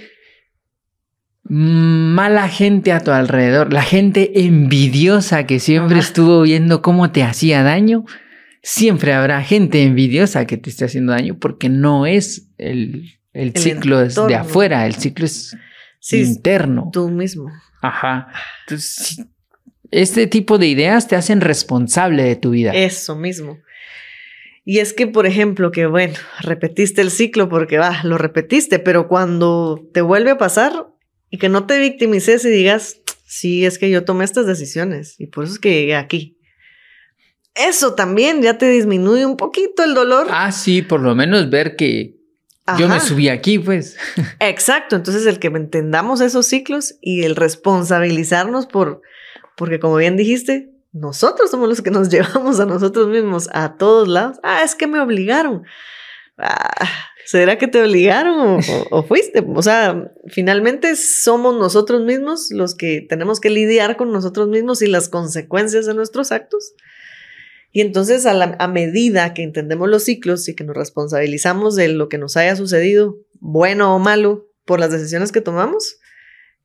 mala 1.43 2.47
gente 2.49 2.91
a 2.91 2.99
tu 2.99 3.09
alrededor, 3.09 3.73
la 3.73 3.81
gente 3.81 4.45
envidiosa 4.45 5.47
que 5.47 5.59
siempre 5.59 5.97
estuvo 5.97 6.41
viendo 6.43 6.83
cómo 6.83 7.12
te 7.12 7.23
hacía 7.23 7.63
daño, 7.63 8.05
siempre 8.61 9.13
habrá 9.13 9.43
gente 9.43 9.83
envidiosa 9.83 10.45
que 10.45 10.57
te 10.57 10.69
esté 10.69 10.85
haciendo 10.85 11.13
daño 11.13 11.37
porque 11.39 11.69
no 11.69 12.05
es 12.05 12.49
el, 12.57 13.19
el, 13.33 13.55
ciclo 13.55 13.99
de 13.99 14.35
afuera, 14.35 14.85
el 14.85 14.95
ciclo 14.95 15.25
es 15.25 15.55
interno. 16.11 16.89
Tú 16.91 17.09
mismo. 17.09 17.51
Ajá. 17.81 18.27
Entonces, 18.67 19.25
este 19.91 20.27
tipo 20.27 20.57
de 20.57 20.67
ideas 20.67 21.07
te 21.07 21.15
hacen 21.15 21.41
responsable 21.41 22.23
de 22.23 22.35
tu 22.35 22.51
vida. 22.51 22.71
Eso 22.73 23.15
mismo. 23.15 23.57
Y 24.65 24.79
es 24.79 24.93
que, 24.93 25.07
por 25.07 25.25
ejemplo, 25.25 25.71
que 25.71 25.87
bueno, 25.87 26.13
repetiste 26.41 27.01
el 27.01 27.11
ciclo 27.11 27.49
porque 27.49 27.77
va, 27.77 28.01
lo 28.03 28.17
repetiste, 28.17 28.77
pero 28.77 29.07
cuando 29.07 29.83
te 29.93 30.01
vuelve 30.01 30.31
a 30.31 30.37
pasar 30.37 30.87
y 31.29 31.37
que 31.37 31.49
no 31.49 31.65
te 31.65 31.79
victimices 31.79 32.45
y 32.45 32.49
digas, 32.49 33.01
sí, 33.25 33.65
es 33.65 33.79
que 33.79 33.89
yo 33.89 34.03
tomé 34.05 34.25
estas 34.25 34.45
decisiones 34.45 35.15
y 35.19 35.27
por 35.27 35.45
eso 35.45 35.53
es 35.53 35.59
que 35.59 35.73
llegué 35.73 35.95
aquí. 35.95 36.38
Eso 37.55 37.95
también 37.95 38.41
ya 38.41 38.57
te 38.57 38.69
disminuye 38.69 39.25
un 39.25 39.38
poquito 39.38 39.83
el 39.83 39.93
dolor. 39.93 40.27
Ah, 40.29 40.51
sí, 40.51 40.81
por 40.81 41.01
lo 41.01 41.15
menos 41.15 41.49
ver 41.49 41.75
que 41.75 42.19
yo 42.77 42.88
me 42.88 42.99
subí 42.99 43.29
aquí, 43.29 43.59
pues. 43.59 43.97
Exacto, 44.39 44.95
entonces 44.95 45.25
el 45.25 45.39
que 45.39 45.47
entendamos 45.47 46.21
esos 46.21 46.45
ciclos 46.45 46.95
y 47.01 47.23
el 47.23 47.35
responsabilizarnos 47.35 48.67
por 48.67 49.01
porque 49.59 49.79
como 49.79 49.97
bien 49.97 50.15
dijiste, 50.15 50.71
nosotros 50.93 51.51
somos 51.51 51.67
los 51.67 51.81
que 51.81 51.91
nos 51.91 52.09
llevamos 52.12 52.59
a 52.59 52.65
nosotros 52.65 53.09
mismos 53.09 53.49
a 53.51 53.75
todos 53.75 54.07
lados. 54.07 54.38
Ah, 54.41 54.63
es 54.63 54.73
que 54.73 54.88
me 54.88 55.01
obligaron. 55.01 55.63
Ah, 56.38 56.88
¿Será 57.25 57.57
que 57.57 57.67
te 57.67 57.81
obligaron 57.81 58.59
o, 58.89 59.03
fuiste? 59.03 59.45
O 59.45 59.62
sea, 59.62 60.12
finalmente 60.29 60.95
somos 60.95 61.55
nosotros 61.55 62.01
mismos 62.01 62.49
los 62.51 62.73
que 62.73 63.05
tenemos 63.07 63.39
que 63.39 63.51
lidiar 63.51 63.97
con 63.97 64.12
nosotros 64.12 64.47
mismos 64.47 64.81
y 64.81 64.88
las 64.88 65.09
consecuencias 65.09 65.85
de 65.85 65.93
nuestros 65.93 66.31
actos. 66.31 66.73
Y 67.71 67.82
entonces 67.82 68.25
a, 68.25 68.67
medida 68.67 69.34
que 69.34 69.43
entendemos 69.43 69.89
los 69.89 70.03
ciclos 70.03 70.47
y 70.49 70.55
que 70.55 70.63
nos 70.63 70.75
responsabilizamos 70.75 71.75
de 71.75 71.89
lo 71.89 72.10
que 72.10 72.17
nos 72.17 72.36
haya 72.36 72.55
sucedido, 72.55 73.17
bueno 73.39 73.95
o 73.95 73.99
malo, 73.99 74.47
por 74.65 74.79
las 74.79 74.91
decisiones 74.91 75.32
que 75.32 75.41
tomamos, 75.41 75.97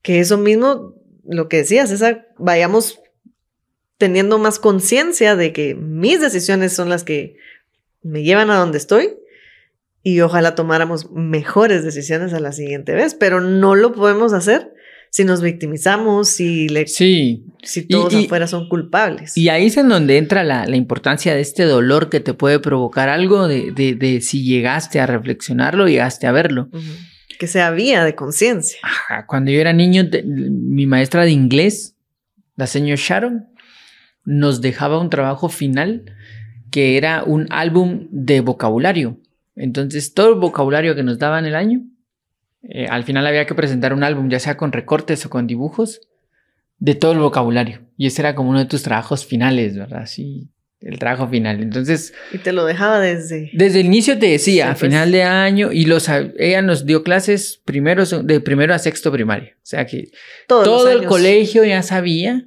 que 0.02 0.20
eso 0.20 0.38
mismo 0.38 0.94
lo 1.24 1.48
que 1.48 1.58
decías, 1.58 1.90
esa 1.90 2.26
vayamos 2.38 3.00
teniendo 3.98 4.38
más 4.38 4.58
conciencia 4.58 5.36
de 5.36 5.52
que 5.52 5.74
mis 5.74 6.20
decisiones 6.20 6.72
son 6.72 6.88
las 6.88 7.04
que 7.04 7.36
me 8.02 8.22
llevan 8.22 8.50
a 8.50 8.58
donde 8.58 8.78
estoy 8.78 9.16
y 10.02 10.20
ojalá 10.20 10.54
tomáramos 10.54 11.10
mejores 11.10 11.84
decisiones 11.84 12.34
a 12.34 12.40
la 12.40 12.52
siguiente 12.52 12.92
vez, 12.92 13.14
pero 13.14 13.40
no 13.40 13.74
lo 13.74 13.92
podemos 13.92 14.32
hacer 14.32 14.74
si 15.14 15.24
nos 15.24 15.42
victimizamos, 15.42 16.26
si 16.28 16.68
le... 16.68 16.88
Sí, 16.88 17.44
Si 17.62 17.86
todos 17.86 18.12
afuera 18.16 18.48
son 18.48 18.68
culpables. 18.68 19.36
Y 19.36 19.48
ahí 19.48 19.66
es 19.66 19.76
en 19.76 19.88
donde 19.88 20.18
entra 20.18 20.42
la, 20.42 20.68
importancia 20.74 21.32
de 21.36 21.40
este 21.40 21.66
dolor 21.66 22.10
que 22.10 22.18
te 22.18 22.34
puede 22.34 22.58
provocar 22.58 23.08
algo, 23.08 23.46
de, 23.46 23.70
de, 23.70 24.20
si 24.20 24.42
llegaste 24.42 24.98
a 24.98 25.06
reflexionarlo, 25.06 25.86
llegaste 25.86 26.26
a 26.26 26.32
verlo. 26.32 26.68
Que 27.38 27.46
sea 27.46 27.70
vía 27.70 28.02
de 28.02 28.16
conciencia. 28.16 28.80
Cuando 29.28 29.52
yo 29.52 29.60
era 29.60 29.72
niño, 29.72 30.02
mi 30.24 30.84
maestra 30.86 31.22
de 31.22 31.30
inglés, 31.30 31.94
la 32.56 32.66
señora 32.66 33.00
Sharon, 33.00 33.46
nos 34.24 34.62
dejaba 34.62 34.98
un 34.98 35.10
trabajo 35.10 35.48
final 35.48 36.06
que 36.72 36.96
era 36.96 37.22
un 37.22 37.46
álbum 37.50 38.08
de 38.10 38.40
vocabulario. 38.40 39.20
Entonces, 39.54 40.12
todo 40.12 40.30
el 40.30 40.40
vocabulario 40.40 40.96
que 40.96 41.04
nos 41.04 41.20
daban 41.20 41.46
el 41.46 41.54
año, 41.54 41.82
eh, 42.68 42.86
al 42.88 43.04
final 43.04 43.26
había 43.26 43.46
que 43.46 43.54
presentar 43.54 43.92
un 43.92 44.04
álbum, 44.04 44.28
ya 44.28 44.38
sea 44.38 44.56
con 44.56 44.72
recortes 44.72 45.24
o 45.26 45.30
con 45.30 45.46
dibujos, 45.46 46.00
de 46.78 46.94
todo 46.94 47.12
el 47.12 47.18
vocabulario. 47.18 47.80
Y 47.96 48.06
ese 48.06 48.22
era 48.22 48.34
como 48.34 48.50
uno 48.50 48.58
de 48.58 48.64
tus 48.66 48.82
trabajos 48.82 49.24
finales, 49.26 49.76
¿verdad? 49.76 50.06
Sí, 50.06 50.50
el 50.80 50.98
trabajo 50.98 51.28
final. 51.28 51.62
Entonces... 51.62 52.12
Y 52.32 52.38
te 52.38 52.52
lo 52.52 52.64
dejaba 52.64 53.00
desde... 53.00 53.50
Desde 53.52 53.80
el 53.80 53.86
inicio 53.86 54.18
te 54.18 54.28
decía, 54.28 54.66
a 54.66 54.74
pues. 54.74 54.80
final 54.80 55.12
de 55.12 55.22
año, 55.22 55.72
y 55.72 55.84
los, 55.86 56.08
ella 56.08 56.62
nos 56.62 56.86
dio 56.86 57.02
clases 57.02 57.60
primero, 57.64 58.04
de 58.04 58.40
primero 58.40 58.74
a 58.74 58.78
sexto 58.78 59.12
primario. 59.12 59.52
O 59.56 59.66
sea 59.66 59.86
que 59.86 60.10
todo 60.48 60.90
el 60.90 61.04
colegio 61.04 61.64
ya 61.64 61.82
sabía 61.82 62.46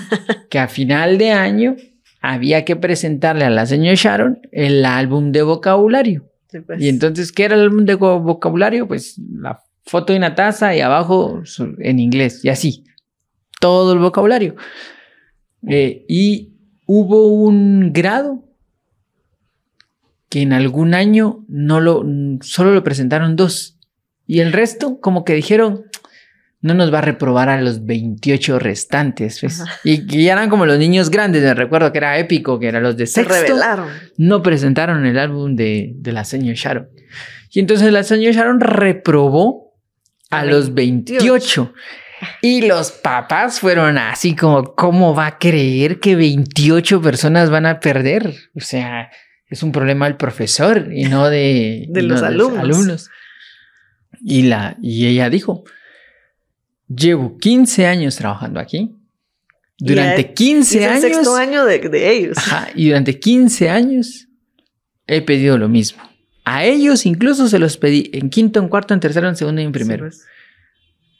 que 0.50 0.58
a 0.58 0.68
final 0.68 1.18
de 1.18 1.30
año 1.30 1.76
había 2.20 2.64
que 2.64 2.76
presentarle 2.76 3.44
a 3.44 3.50
la 3.50 3.66
señora 3.66 3.94
Sharon 3.94 4.40
el 4.50 4.84
álbum 4.84 5.32
de 5.32 5.42
vocabulario. 5.42 6.27
Pues. 6.66 6.80
Y 6.80 6.88
entonces, 6.88 7.32
¿qué 7.32 7.44
era 7.44 7.54
el 7.54 7.62
álbum 7.62 7.84
de 7.84 7.94
vocabulario? 7.94 8.88
Pues 8.88 9.18
la 9.18 9.62
foto 9.84 10.12
de 10.12 10.18
una 10.18 10.34
taza 10.34 10.74
y 10.74 10.80
abajo 10.80 11.42
en 11.78 11.98
inglés, 11.98 12.44
y 12.44 12.48
así. 12.48 12.84
Todo 13.60 13.92
el 13.92 13.98
vocabulario. 13.98 14.54
Eh, 15.66 16.04
y 16.08 16.54
hubo 16.86 17.26
un 17.26 17.92
grado 17.92 18.44
que 20.28 20.42
en 20.42 20.52
algún 20.52 20.94
año 20.94 21.44
no 21.48 21.80
lo, 21.80 22.04
solo 22.42 22.72
lo 22.72 22.84
presentaron 22.84 23.36
dos. 23.36 23.78
Y 24.26 24.40
el 24.40 24.52
resto, 24.52 25.00
como 25.00 25.24
que 25.24 25.34
dijeron, 25.34 25.84
no 26.60 26.74
nos 26.74 26.92
va 26.92 26.98
a 26.98 27.02
reprobar 27.02 27.48
a 27.48 27.60
los 27.60 27.84
28 27.84 28.58
restantes. 28.58 29.40
Pues. 29.40 29.62
Y 29.84 30.06
que 30.06 30.22
ya 30.22 30.32
eran 30.32 30.50
como 30.50 30.66
los 30.66 30.78
niños 30.78 31.10
grandes, 31.10 31.42
me 31.42 31.54
recuerdo 31.54 31.92
que 31.92 31.98
era 31.98 32.18
épico, 32.18 32.58
que 32.58 32.68
eran 32.68 32.82
los 32.82 32.96
de 32.96 33.06
sexto. 33.06 33.34
Se 33.34 33.40
revelaron. 33.42 33.88
No 34.16 34.42
presentaron 34.42 35.06
el 35.06 35.18
álbum 35.18 35.54
de, 35.54 35.94
la 36.04 36.24
señora 36.24 36.56
Sharon. 36.56 36.88
Y 37.52 37.60
entonces 37.60 37.92
la 37.92 38.02
señora 38.02 38.34
Sharon 38.34 38.60
reprobó 38.60 39.74
a 40.30 40.44
los 40.44 40.74
28. 40.74 41.72
Y 42.42 42.66
los 42.66 42.90
papás 42.90 43.60
fueron 43.60 43.96
así 43.96 44.34
como, 44.34 44.74
¿cómo 44.74 45.14
va 45.14 45.26
a 45.26 45.38
creer 45.38 46.00
que 46.00 46.16
28 46.16 47.00
personas 47.00 47.48
van 47.48 47.66
a 47.66 47.78
perder? 47.78 48.34
O 48.56 48.60
sea, 48.60 49.10
es 49.48 49.62
un 49.62 49.70
problema 49.70 50.06
del 50.06 50.16
profesor 50.16 50.88
y 50.92 51.04
no 51.04 51.30
de, 51.30 51.86
de 51.88 52.02
los, 52.02 52.22
alumnos. 52.22 52.58
alumnos. 52.58 53.10
Y, 54.20 54.42
la, 54.42 54.76
y 54.82 55.06
ella 55.06 55.30
dijo, 55.30 55.62
Llevo 56.88 57.36
15 57.38 57.86
años 57.86 58.16
trabajando 58.16 58.60
aquí. 58.60 58.94
Durante 59.78 60.32
15 60.32 60.86
años. 60.86 60.98
Es 60.98 61.04
el 61.04 61.14
sexto 61.14 61.36
año 61.36 61.64
de, 61.64 62.10
ellos. 62.10 62.36
y 62.74 62.88
durante 62.88 63.18
15 63.20 63.70
años 63.70 64.28
he 65.06 65.22
pedido 65.22 65.56
lo 65.58 65.68
mismo. 65.68 66.02
A 66.44 66.64
ellos 66.64 67.06
incluso 67.06 67.48
se 67.48 67.58
los 67.58 67.76
pedí 67.76 68.10
en 68.12 68.30
quinto, 68.30 68.58
en 68.58 68.68
cuarto, 68.68 68.94
en 68.94 69.00
tercero, 69.00 69.28
en 69.28 69.36
segundo 69.36 69.60
y 69.60 69.64
en 69.64 69.72
primero. 69.72 70.04
Pues. 70.04 70.24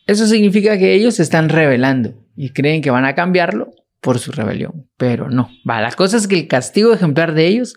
Eso 0.06 0.26
significa 0.26 0.78
que 0.78 0.94
ellos 0.94 1.16
se 1.16 1.22
están 1.22 1.50
revelando 1.50 2.14
y 2.34 2.50
creen 2.50 2.80
que 2.80 2.90
van 2.90 3.04
a 3.04 3.14
cambiarlo 3.14 3.72
por 4.00 4.18
su 4.18 4.32
rebelión. 4.32 4.88
Pero 4.96 5.28
no. 5.28 5.50
Va, 5.68 5.82
la 5.82 5.92
cosa 5.92 6.16
es 6.16 6.26
que 6.26 6.36
el 6.36 6.48
castigo 6.48 6.94
ejemplar 6.94 7.34
de 7.34 7.46
ellos 7.46 7.76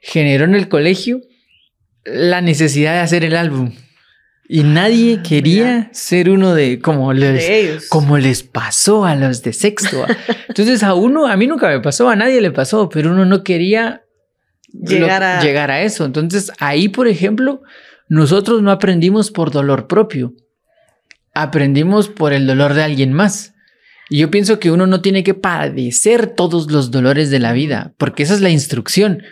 generó 0.00 0.44
en 0.44 0.54
el 0.54 0.68
colegio 0.68 1.20
la 2.04 2.40
necesidad 2.40 2.94
de 2.94 3.00
hacer 3.00 3.24
el 3.24 3.36
álbum. 3.36 3.72
Y 4.50 4.62
nadie 4.62 5.18
ah, 5.18 5.22
quería 5.22 5.90
ser 5.92 6.30
uno 6.30 6.54
de 6.54 6.80
como 6.80 7.12
les, 7.12 7.86
como 7.90 8.16
les 8.16 8.42
pasó 8.42 9.04
a 9.04 9.14
los 9.14 9.42
de 9.42 9.52
sexto. 9.52 10.06
Entonces 10.48 10.82
a 10.82 10.94
uno, 10.94 11.26
a 11.26 11.36
mí 11.36 11.46
nunca 11.46 11.68
me 11.68 11.80
pasó, 11.80 12.08
a 12.08 12.16
nadie 12.16 12.40
le 12.40 12.50
pasó, 12.50 12.88
pero 12.88 13.10
uno 13.10 13.26
no 13.26 13.44
quería 13.44 14.04
llegar, 14.72 15.22
a... 15.22 15.42
llegar 15.42 15.70
a 15.70 15.82
eso. 15.82 16.06
Entonces 16.06 16.50
ahí, 16.58 16.88
por 16.88 17.08
ejemplo, 17.08 17.60
nosotros 18.08 18.62
no 18.62 18.70
aprendimos 18.70 19.30
por 19.30 19.50
dolor 19.50 19.86
propio, 19.86 20.32
aprendimos 21.34 22.08
por 22.08 22.32
el 22.32 22.46
dolor 22.46 22.72
de 22.72 22.84
alguien 22.84 23.12
más. 23.12 23.52
Y 24.08 24.20
yo 24.20 24.30
pienso 24.30 24.58
que 24.58 24.70
uno 24.70 24.86
no 24.86 25.02
tiene 25.02 25.24
que 25.24 25.34
padecer 25.34 26.26
todos 26.26 26.70
los 26.72 26.90
dolores 26.90 27.28
de 27.28 27.38
la 27.38 27.52
vida, 27.52 27.92
porque 27.98 28.22
esa 28.22 28.32
es 28.32 28.40
la 28.40 28.48
instrucción 28.48 29.22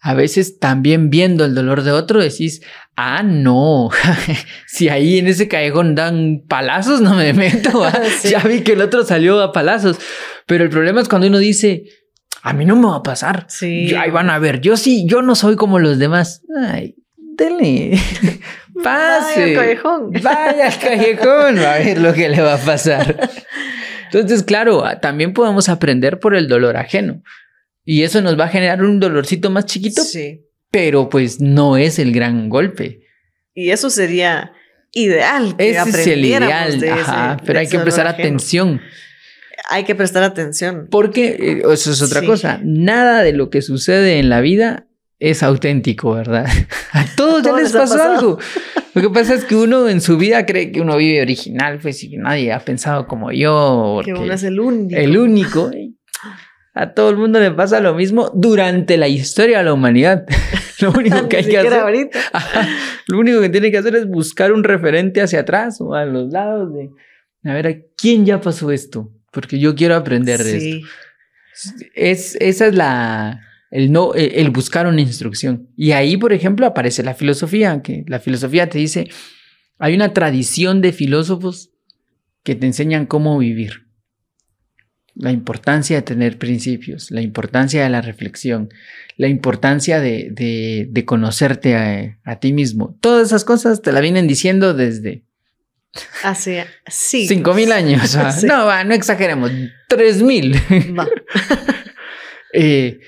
a 0.00 0.14
veces 0.14 0.58
también 0.58 1.10
viendo 1.10 1.44
el 1.44 1.54
dolor 1.54 1.82
de 1.82 1.90
otro 1.90 2.20
decís, 2.20 2.62
ah, 2.96 3.22
no, 3.22 3.90
si 4.66 4.88
ahí 4.88 5.18
en 5.18 5.26
ese 5.26 5.48
callejón 5.48 5.94
dan 5.94 6.42
palazos, 6.46 7.00
no 7.00 7.14
me 7.14 7.32
meto. 7.34 7.84
¿ah? 7.84 8.00
Ya 8.24 8.40
vi 8.40 8.60
que 8.60 8.72
el 8.72 8.82
otro 8.82 9.04
salió 9.04 9.40
a 9.40 9.52
palazos. 9.52 9.98
Pero 10.46 10.64
el 10.64 10.70
problema 10.70 11.00
es 11.00 11.08
cuando 11.08 11.26
uno 11.26 11.38
dice, 11.38 11.84
a 12.42 12.52
mí 12.52 12.64
no 12.64 12.76
me 12.76 12.86
va 12.86 12.96
a 12.96 13.02
pasar. 13.02 13.46
Sí. 13.48 13.94
Ahí 13.94 14.10
van 14.10 14.30
a 14.30 14.38
ver, 14.38 14.60
yo 14.60 14.76
sí, 14.76 15.04
yo 15.06 15.22
no 15.22 15.34
soy 15.34 15.56
como 15.56 15.78
los 15.78 15.98
demás. 15.98 16.42
Ay, 16.56 16.94
dele, 17.16 17.98
pase. 18.82 19.40
Vaya 19.40 19.44
al 19.44 19.54
callejón. 19.54 20.12
Vaya 20.22 20.66
al 20.66 20.78
callejón, 20.78 21.58
a 21.58 21.74
ver 21.74 21.98
lo 21.98 22.14
que 22.14 22.28
le 22.28 22.40
va 22.40 22.54
a 22.54 22.58
pasar. 22.58 23.28
Entonces, 24.10 24.42
claro, 24.42 24.84
también 25.02 25.34
podemos 25.34 25.68
aprender 25.68 26.18
por 26.18 26.34
el 26.34 26.48
dolor 26.48 26.76
ajeno. 26.76 27.22
Y 27.90 28.02
eso 28.02 28.20
nos 28.20 28.38
va 28.38 28.44
a 28.44 28.48
generar 28.48 28.84
un 28.84 29.00
dolorcito 29.00 29.48
más 29.48 29.64
chiquito. 29.64 30.02
Sí. 30.02 30.44
Pero 30.70 31.08
pues 31.08 31.40
no 31.40 31.78
es 31.78 31.98
el 31.98 32.12
gran 32.12 32.50
golpe. 32.50 33.00
Y 33.54 33.70
eso 33.70 33.88
sería 33.88 34.52
ideal. 34.92 35.56
Que 35.56 35.70
Ese 35.70 35.88
es 35.88 36.06
el 36.06 36.22
ideal. 36.22 36.84
Ajá, 36.86 37.38
pero 37.46 37.60
hay 37.60 37.66
que 37.66 37.78
prestar 37.78 38.06
atención. 38.06 38.82
Hay 39.70 39.84
que 39.84 39.94
prestar 39.94 40.22
atención. 40.22 40.88
Porque 40.90 41.28
eh, 41.40 41.62
eso 41.72 41.92
es 41.92 42.02
otra 42.02 42.22
cosa. 42.26 42.60
Nada 42.62 43.22
de 43.22 43.32
lo 43.32 43.48
que 43.48 43.62
sucede 43.62 44.18
en 44.18 44.28
la 44.28 44.42
vida 44.42 44.86
es 45.18 45.42
auténtico, 45.42 46.12
¿verdad? 46.12 46.46
A 46.92 47.06
todos 47.16 47.42
ya 47.42 47.56
les 47.56 47.72
pasó 47.72 48.02
algo. 48.02 48.38
Lo 48.94 49.02
que 49.02 49.10
pasa 49.10 49.34
es 49.34 49.44
que 49.44 49.54
uno 49.54 49.88
en 49.88 50.00
su 50.00 50.18
vida 50.18 50.44
cree 50.44 50.72
que 50.72 50.80
uno 50.80 50.96
vive 50.96 51.22
original, 51.22 51.78
pues 51.80 52.02
y 52.02 52.10
que 52.10 52.18
nadie 52.18 52.52
ha 52.52 52.58
pensado 52.60 53.06
como 53.06 53.30
yo. 53.32 54.00
Que 54.04 54.12
uno 54.12 54.32
es 54.32 54.42
el 54.42 54.58
único. 54.58 54.98
El 54.98 55.16
único. 55.16 55.70
A 56.80 56.94
todo 56.94 57.10
el 57.10 57.16
mundo 57.16 57.40
le 57.40 57.50
pasa 57.50 57.80
lo 57.80 57.92
mismo 57.92 58.30
durante 58.34 58.96
la 58.96 59.08
historia 59.08 59.58
de 59.58 59.64
la 59.64 59.72
humanidad. 59.72 60.24
lo 60.80 60.92
único 60.92 61.28
que 61.28 61.38
hay 61.38 61.44
que 61.44 61.58
hacer. 61.58 62.08
lo 63.08 63.18
único 63.18 63.40
que 63.40 63.48
tiene 63.48 63.72
que 63.72 63.78
hacer 63.78 63.96
es 63.96 64.06
buscar 64.06 64.52
un 64.52 64.62
referente 64.62 65.20
hacia 65.20 65.40
atrás 65.40 65.80
o 65.80 65.94
a 65.94 66.04
los 66.04 66.30
lados 66.30 66.72
de 66.72 66.90
a 67.50 67.52
ver 67.52 67.66
a 67.66 67.74
quién 67.96 68.24
ya 68.24 68.40
pasó 68.40 68.70
esto, 68.70 69.10
porque 69.32 69.58
yo 69.58 69.74
quiero 69.74 69.96
aprender 69.96 70.44
de 70.44 70.56
esto. 70.56 70.88
Es, 71.96 72.36
esa 72.36 72.68
es 72.68 72.74
la 72.76 73.40
el 73.72 73.90
no 73.90 74.14
e, 74.14 74.40
el 74.40 74.50
buscar 74.50 74.86
una 74.86 75.00
instrucción. 75.00 75.70
Y 75.76 75.90
ahí, 75.90 76.16
por 76.16 76.32
ejemplo, 76.32 76.64
aparece 76.64 77.02
la 77.02 77.14
filosofía, 77.14 77.82
que 77.82 78.04
la 78.06 78.20
filosofía 78.20 78.68
te 78.68 78.78
dice, 78.78 79.08
hay 79.80 79.96
una 79.96 80.12
tradición 80.12 80.80
de 80.80 80.92
filósofos 80.92 81.70
que 82.44 82.54
te 82.54 82.66
enseñan 82.66 83.06
cómo 83.06 83.36
vivir 83.36 83.87
la 85.18 85.32
importancia 85.32 85.96
de 85.96 86.02
tener 86.02 86.38
principios, 86.38 87.10
la 87.10 87.20
importancia 87.20 87.82
de 87.82 87.90
la 87.90 88.00
reflexión, 88.00 88.70
la 89.16 89.26
importancia 89.28 90.00
de, 90.00 91.04
conocerte 91.04 91.74
a, 92.24 92.38
ti 92.40 92.52
mismo. 92.52 92.96
Todas 93.00 93.26
esas 93.26 93.44
cosas 93.44 93.82
te 93.82 93.92
la 93.92 94.00
vienen 94.00 94.28
diciendo 94.28 94.74
desde... 94.74 95.24
Hace 96.22 96.66
sí. 96.86 97.26
Cinco 97.26 97.54
mil 97.54 97.72
años. 97.72 98.16
No, 98.44 98.84
no 98.84 98.94
exageremos. 98.94 99.50
Tres 99.88 100.22
mil. 100.22 100.56
Eh, 102.54 103.00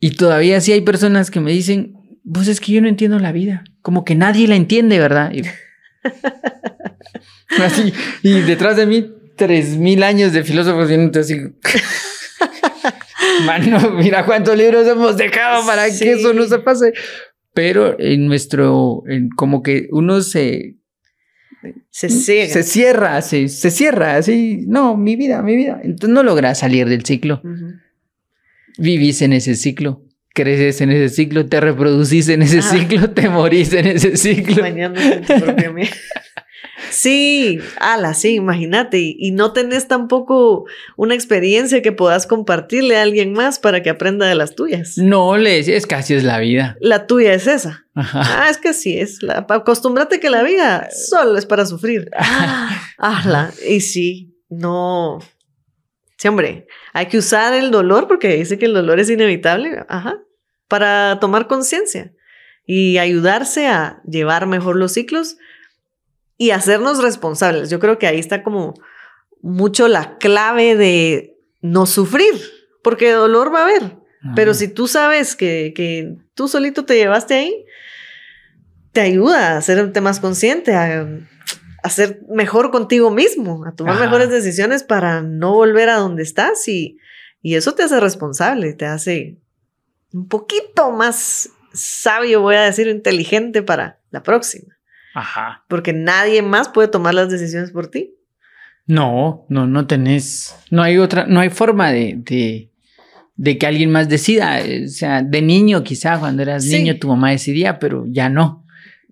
y 0.00 0.10
todavía 0.10 0.60
sí 0.60 0.70
hay 0.70 0.82
personas 0.82 1.30
que 1.30 1.40
me 1.40 1.50
dicen, 1.50 1.94
pues 2.30 2.46
es 2.46 2.60
que 2.60 2.72
yo 2.72 2.82
no 2.82 2.88
entiendo 2.88 3.18
la 3.18 3.32
vida. 3.32 3.64
Como 3.80 4.04
que 4.04 4.14
nadie 4.14 4.46
la 4.46 4.54
entiende, 4.54 4.98
¿verdad? 4.98 5.32
así, 7.58 7.94
y 8.22 8.40
detrás 8.42 8.76
de 8.76 8.84
mí 8.84 9.15
tres 9.36 9.76
mil 9.76 10.02
años 10.02 10.32
de 10.32 10.42
filósofos 10.42 10.90
y 10.90 11.18
así. 11.18 11.40
Mano, 13.46 13.90
mira 13.92 14.24
cuántos 14.24 14.56
libros 14.56 14.86
hemos 14.86 15.16
dejado 15.16 15.66
para 15.66 15.86
que 15.86 16.12
eso 16.12 16.32
no 16.32 16.46
se 16.46 16.58
pase. 16.58 16.92
Pero 17.52 17.98
en 17.98 18.26
nuestro, 18.26 19.02
como 19.36 19.62
que 19.62 19.88
uno 19.90 20.20
se 20.22 20.76
se 21.90 22.08
cierra. 22.10 22.52
Se 22.52 22.62
cierra, 22.62 23.22
se, 23.22 23.48
se, 23.48 23.70
cierra, 23.70 24.16
así, 24.16 24.64
no, 24.66 24.96
mi 24.96 25.16
vida, 25.16 25.42
mi 25.42 25.56
vida. 25.56 25.80
Entonces 25.82 26.10
no 26.10 26.22
logras 26.22 26.58
salir 26.58 26.88
del 26.88 27.04
ciclo. 27.04 27.42
Vivís 28.78 29.22
en 29.22 29.32
ese 29.32 29.54
ciclo, 29.54 30.04
creces 30.34 30.80
en 30.82 30.90
ese 30.90 31.14
ciclo, 31.14 31.46
te 31.46 31.60
reproducís 31.60 32.28
en 32.28 32.42
ese 32.42 32.60
ciclo, 32.60 33.10
te 33.10 33.28
morís 33.30 33.72
en 33.72 33.86
ese 33.86 34.16
ciclo. 34.16 34.62
Sí, 36.90 37.58
ala, 37.78 38.14
sí, 38.14 38.34
imagínate. 38.34 38.98
Y, 38.98 39.16
y 39.18 39.30
no 39.30 39.52
tenés 39.52 39.88
tampoco 39.88 40.64
una 40.96 41.14
experiencia 41.14 41.82
que 41.82 41.92
puedas 41.92 42.26
compartirle 42.26 42.96
a 42.96 43.02
alguien 43.02 43.32
más 43.32 43.58
para 43.58 43.82
que 43.82 43.90
aprenda 43.90 44.26
de 44.26 44.34
las 44.34 44.54
tuyas. 44.54 44.98
No, 44.98 45.36
le 45.36 45.58
es 45.58 45.86
así 45.92 46.14
es 46.14 46.24
la 46.24 46.38
vida. 46.38 46.76
La 46.80 47.06
tuya 47.06 47.34
es 47.34 47.46
esa. 47.46 47.86
Ajá. 47.94 48.22
Ah, 48.24 48.50
es 48.50 48.58
que 48.58 48.68
así 48.68 48.98
es. 48.98 49.22
La, 49.22 49.46
acostúmbrate 49.48 50.20
que 50.20 50.30
la 50.30 50.42
vida 50.42 50.88
solo 50.90 51.38
es 51.38 51.46
para 51.46 51.66
sufrir. 51.66 52.10
Ah, 52.98 53.22
ala. 53.24 53.52
Y 53.68 53.82
sí, 53.82 54.34
no. 54.48 55.18
Sí, 56.16 56.28
hombre, 56.28 56.66
hay 56.94 57.06
que 57.06 57.18
usar 57.18 57.52
el 57.52 57.70
dolor 57.70 58.08
porque 58.08 58.34
dice 58.36 58.58
que 58.58 58.64
el 58.64 58.72
dolor 58.72 59.00
es 59.00 59.10
inevitable. 59.10 59.84
Ajá. 59.88 60.18
Para 60.66 61.18
tomar 61.20 61.46
conciencia 61.46 62.12
y 62.66 62.98
ayudarse 62.98 63.68
a 63.68 64.00
llevar 64.08 64.46
mejor 64.46 64.76
los 64.76 64.92
ciclos 64.92 65.36
y 66.38 66.50
hacernos 66.50 67.02
responsables. 67.02 67.70
Yo 67.70 67.78
creo 67.78 67.98
que 67.98 68.06
ahí 68.06 68.18
está 68.18 68.42
como 68.42 68.74
mucho 69.42 69.88
la 69.88 70.18
clave 70.18 70.76
de 70.76 71.38
no 71.60 71.86
sufrir, 71.86 72.34
porque 72.82 73.12
dolor 73.12 73.52
va 73.54 73.60
a 73.60 73.64
haber. 73.64 73.96
Pero 74.34 74.54
si 74.54 74.66
tú 74.66 74.88
sabes 74.88 75.36
que, 75.36 75.72
que, 75.76 76.16
tú 76.34 76.48
solito 76.48 76.84
te 76.84 76.96
llevaste 76.96 77.34
ahí, 77.34 77.64
te 78.90 79.00
ayuda 79.00 79.52
a 79.52 79.58
hacerte 79.58 80.00
más 80.00 80.18
consciente, 80.18 80.74
a, 80.74 81.06
a 81.82 81.90
ser 81.90 82.22
mejor 82.28 82.72
contigo 82.72 83.12
mismo, 83.12 83.64
a 83.64 83.72
tomar 83.72 83.94
Ajá. 83.94 84.06
mejores 84.06 84.30
decisiones 84.30 84.82
para 84.82 85.22
no 85.22 85.54
volver 85.54 85.90
a 85.90 85.96
donde 85.96 86.24
estás 86.24 86.66
y, 86.66 86.98
y 87.40 87.54
eso 87.54 87.74
te 87.74 87.84
hace 87.84 88.00
responsable, 88.00 88.72
te 88.72 88.86
hace 88.86 89.38
un 90.12 90.26
poquito 90.26 90.90
más 90.90 91.50
sabio, 91.72 92.40
voy 92.40 92.56
a 92.56 92.62
decir, 92.62 92.88
inteligente 92.88 93.62
para 93.62 94.00
la 94.10 94.24
próxima. 94.24 94.75
Ajá. 95.18 95.64
Porque 95.68 95.94
nadie 95.94 96.42
más 96.42 96.68
puede 96.68 96.88
tomar 96.88 97.14
las 97.14 97.30
decisiones 97.30 97.70
por 97.70 97.86
ti. 97.88 98.14
No, 98.86 99.46
no, 99.48 99.66
no 99.66 99.86
tenés. 99.86 100.54
No 100.70 100.82
hay 100.82 100.98
otra, 100.98 101.24
no 101.26 101.40
hay 101.40 101.48
forma 101.48 101.90
de, 101.90 102.16
de, 102.18 102.70
de 103.34 103.56
que 103.58 103.66
alguien 103.66 103.90
más 103.90 104.10
decida. 104.10 104.60
O 104.84 104.88
sea, 104.88 105.22
de 105.22 105.40
niño, 105.40 105.82
quizá 105.82 106.18
cuando 106.18 106.42
eras 106.42 106.64
Sí. 106.64 106.76
niño, 106.76 106.98
tu 106.98 107.08
mamá 107.08 107.30
decidía, 107.30 107.78
pero 107.78 108.04
ya 108.06 108.28
no. 108.28 108.66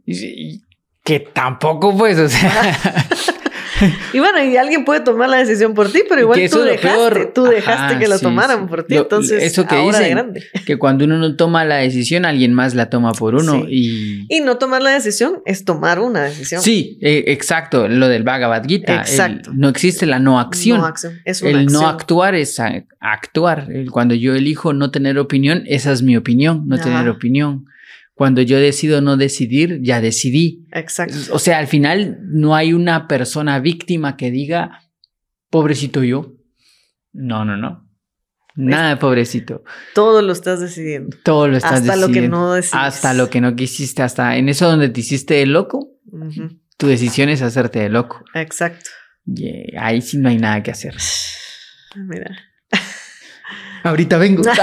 Y, 0.05 0.15
y 0.27 0.63
que 1.03 1.21
tampoco, 1.21 1.97
pues, 1.97 2.19
o 2.19 2.29
sea. 2.29 2.77
Y 4.13 4.19
bueno, 4.21 4.43
y 4.45 4.57
alguien 4.57 4.85
puede 4.85 5.01
tomar 5.01 5.29
la 5.29 5.39
decisión 5.39 5.75
por 5.75 5.91
ti, 5.91 6.03
pero 6.09 6.21
igual 6.21 6.41
tú 6.51 6.61
dejaste, 6.61 6.89
peor. 6.89 7.33
tú 7.35 7.45
dejaste 7.45 7.83
Ajá, 7.95 7.99
que 7.99 8.09
lo 8.09 8.19
sí, 8.19 8.23
tomaran 8.23 8.61
sí. 8.63 8.67
por 8.69 8.85
ti. 8.85 8.95
Lo- 8.95 9.03
Entonces, 9.03 9.43
eso 9.43 9.67
que 9.67 9.75
ahora 9.75 9.99
dicen. 9.99 10.13
grande. 10.15 10.45
que 10.67 10.77
cuando 10.79 11.05
uno 11.05 11.19
no 11.19 11.35
toma 11.37 11.65
la 11.65 11.77
decisión, 11.77 12.25
alguien 12.25 12.53
más 12.55 12.75
la 12.75 12.89
toma 12.91 13.13
por 13.13 13.35
uno. 13.35 13.65
Sí. 13.67 14.27
Y 14.29 14.37
Y 14.37 14.41
no 14.41 14.57
tomar 14.59 14.83
la 14.83 14.91
decisión 14.91 15.43
es 15.47 15.65
tomar 15.65 15.99
una 15.99 16.23
decisión. 16.25 16.63
sí, 16.63 16.99
eh, 17.03 17.25
exacto, 17.29 17.89
lo 17.89 18.09
del 18.09 18.23
Bhagavad 18.23 18.65
Gita. 18.67 18.95
el- 18.95 19.01
Exacto. 19.01 19.51
no 19.55 19.69
existe 19.69 20.07
la 20.07 20.19
no 20.19 20.39
acción. 20.41 20.79
No 20.79 20.87
acción. 20.87 21.21
Es 21.25 21.43
una 21.43 21.51
El 21.61 21.67
no 21.67 21.89
actuar 21.89 22.35
es 22.35 22.59
a- 22.61 22.85
actuar. 23.01 23.67
El- 23.71 23.91
Cuando 23.91 24.15
yo 24.15 24.35
elijo 24.35 24.73
no 24.73 24.91
tener 24.91 25.19
opinión, 25.19 25.65
esa 25.67 25.93
es 25.93 26.03
mi 26.03 26.17
opinión, 26.17 26.63
no 26.69 26.77
Ajá. 26.77 26.85
tener 26.85 27.09
opinión. 27.09 27.67
Cuando 28.15 28.43
yo 28.43 28.59
decido 28.59 29.01
no 29.01 29.17
decidir, 29.17 29.81
ya 29.83 30.01
decidí. 30.01 30.67
Exacto. 30.73 31.17
O 31.33 31.39
sea, 31.41 31.59
al 31.59 31.67
final 31.67 32.19
no 32.23 32.55
hay 32.55 32.73
una 32.73 33.09
persona 33.09 33.59
víctima 33.59 34.17
que 34.17 34.31
diga, 34.31 34.83
pobrecito 35.51 36.05
yo. 36.05 36.35
No, 37.13 37.45
no, 37.45 37.57
no. 37.57 37.85
Nada 38.57 38.91
de 38.91 38.97
pobrecito. 38.99 39.65
Todo 39.95 40.23
lo 40.23 40.33
estás 40.33 40.61
decidiendo. 40.61 41.17
Todo 41.25 41.49
lo 41.49 41.57
estás 41.57 41.81
Hasta 41.81 41.97
lo 41.97 42.07
que 42.07 42.13
decidiendo. 42.13 42.37
no 42.39 42.53
decides. 42.55 42.75
Hasta 42.75 43.15
lo 43.15 43.29
que 43.29 43.41
no 43.41 43.57
quisiste, 43.57 44.03
hasta 44.03 44.37
en 44.37 44.49
eso 44.49 44.69
donde 44.69 44.91
te 44.91 45.01
hiciste 45.01 45.35
de 45.35 45.47
loco, 45.47 45.91
tu 46.77 46.87
decisión 46.87 47.29
es 47.31 47.43
hacerte 47.43 47.81
de 47.81 47.89
loco. 47.89 48.25
Exacto. 48.35 48.91
Y 49.27 49.49
eh, 49.49 49.73
ahí 49.77 50.01
sí 50.03 50.19
no 50.19 50.29
hay 50.29 50.39
nada 50.39 50.63
que 50.63 50.71
hacer. 50.71 50.95
Mira. 51.97 52.31
Ahorita 53.83 54.19
vengo. 54.19 54.43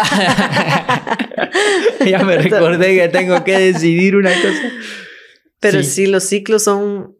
ya 2.06 2.24
me 2.24 2.38
recordé 2.38 2.96
que 2.96 3.08
tengo 3.10 3.44
que 3.44 3.58
decidir 3.58 4.16
una 4.16 4.32
cosa. 4.32 4.72
Pero 5.60 5.84
Sí. 5.84 5.90
sí. 5.90 6.06
los 6.08 6.24
ciclos 6.24 6.64
son, 6.64 7.16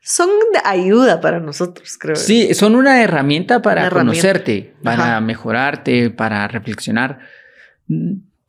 son 0.00 0.28
de 0.52 0.60
ayuda 0.64 1.20
para 1.20 1.38
nosotros, 1.40 1.96
creo. 1.98 2.16
Sí, 2.16 2.54
son 2.54 2.74
una 2.76 3.02
herramienta 3.02 3.60
para 3.62 3.82
Una 3.82 3.86
herramienta. 3.88 4.20
conocerte, 4.22 4.74
para 4.82 5.02
Ajá. 5.12 5.20
mejorarte, 5.20 6.10
para 6.10 6.48
reflexionar. 6.48 7.18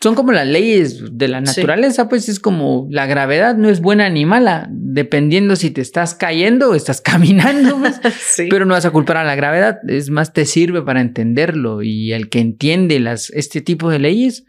Son 0.01 0.15
como 0.15 0.33
las 0.33 0.45
leyes 0.47 1.01
de 1.17 1.27
la 1.29 1.39
Sí. 1.39 1.45
naturaleza, 1.45 2.09
pues 2.09 2.27
es 2.27 2.39
como 2.41 2.87
la 2.91 3.05
gravedad 3.05 3.55
no 3.55 3.69
es 3.69 3.79
buena 3.79 4.09
ni 4.09 4.25
mala, 4.25 4.67
dependiendo 4.69 5.55
si 5.55 5.71
te 5.71 5.79
estás 5.79 6.13
cayendo 6.13 6.71
o 6.71 6.75
estás 6.75 6.99
caminando, 7.71 7.77
pues. 7.79 8.01
Sí. 8.35 8.47
pero 8.49 8.65
no 8.65 8.73
vas 8.73 8.85
a 8.85 8.91
culpar 8.91 9.17
a 9.17 9.23
la 9.23 9.35
gravedad, 9.35 9.79
es 9.87 10.09
más 10.09 10.33
te 10.33 10.45
sirve 10.45 10.81
para 10.81 10.99
entenderlo 10.99 11.81
y 11.83 12.11
el 12.11 12.27
que 12.29 12.39
entiende 12.39 12.99
las, 12.99 13.29
este 13.29 13.61
tipo 13.61 13.89
de 13.89 13.99
leyes, 13.99 14.43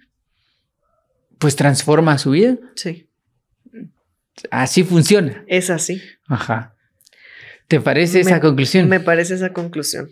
pues 1.45 1.57
transforma 1.57 2.17
su 2.17 2.31
vida. 2.31 2.57
sí. 2.75 3.07
Así 4.51 4.83
funciona. 4.83 5.45
Es 5.47 5.69
así. 5.69 6.01
Ajá. 6.27 6.75
¿Te 7.69 7.81
parece 7.83 8.21
esa 8.21 8.41
conclusión? 8.41 8.89
Me 8.89 8.99
parece 8.99 9.35
esa 9.35 9.53
conclusión. 9.53 10.09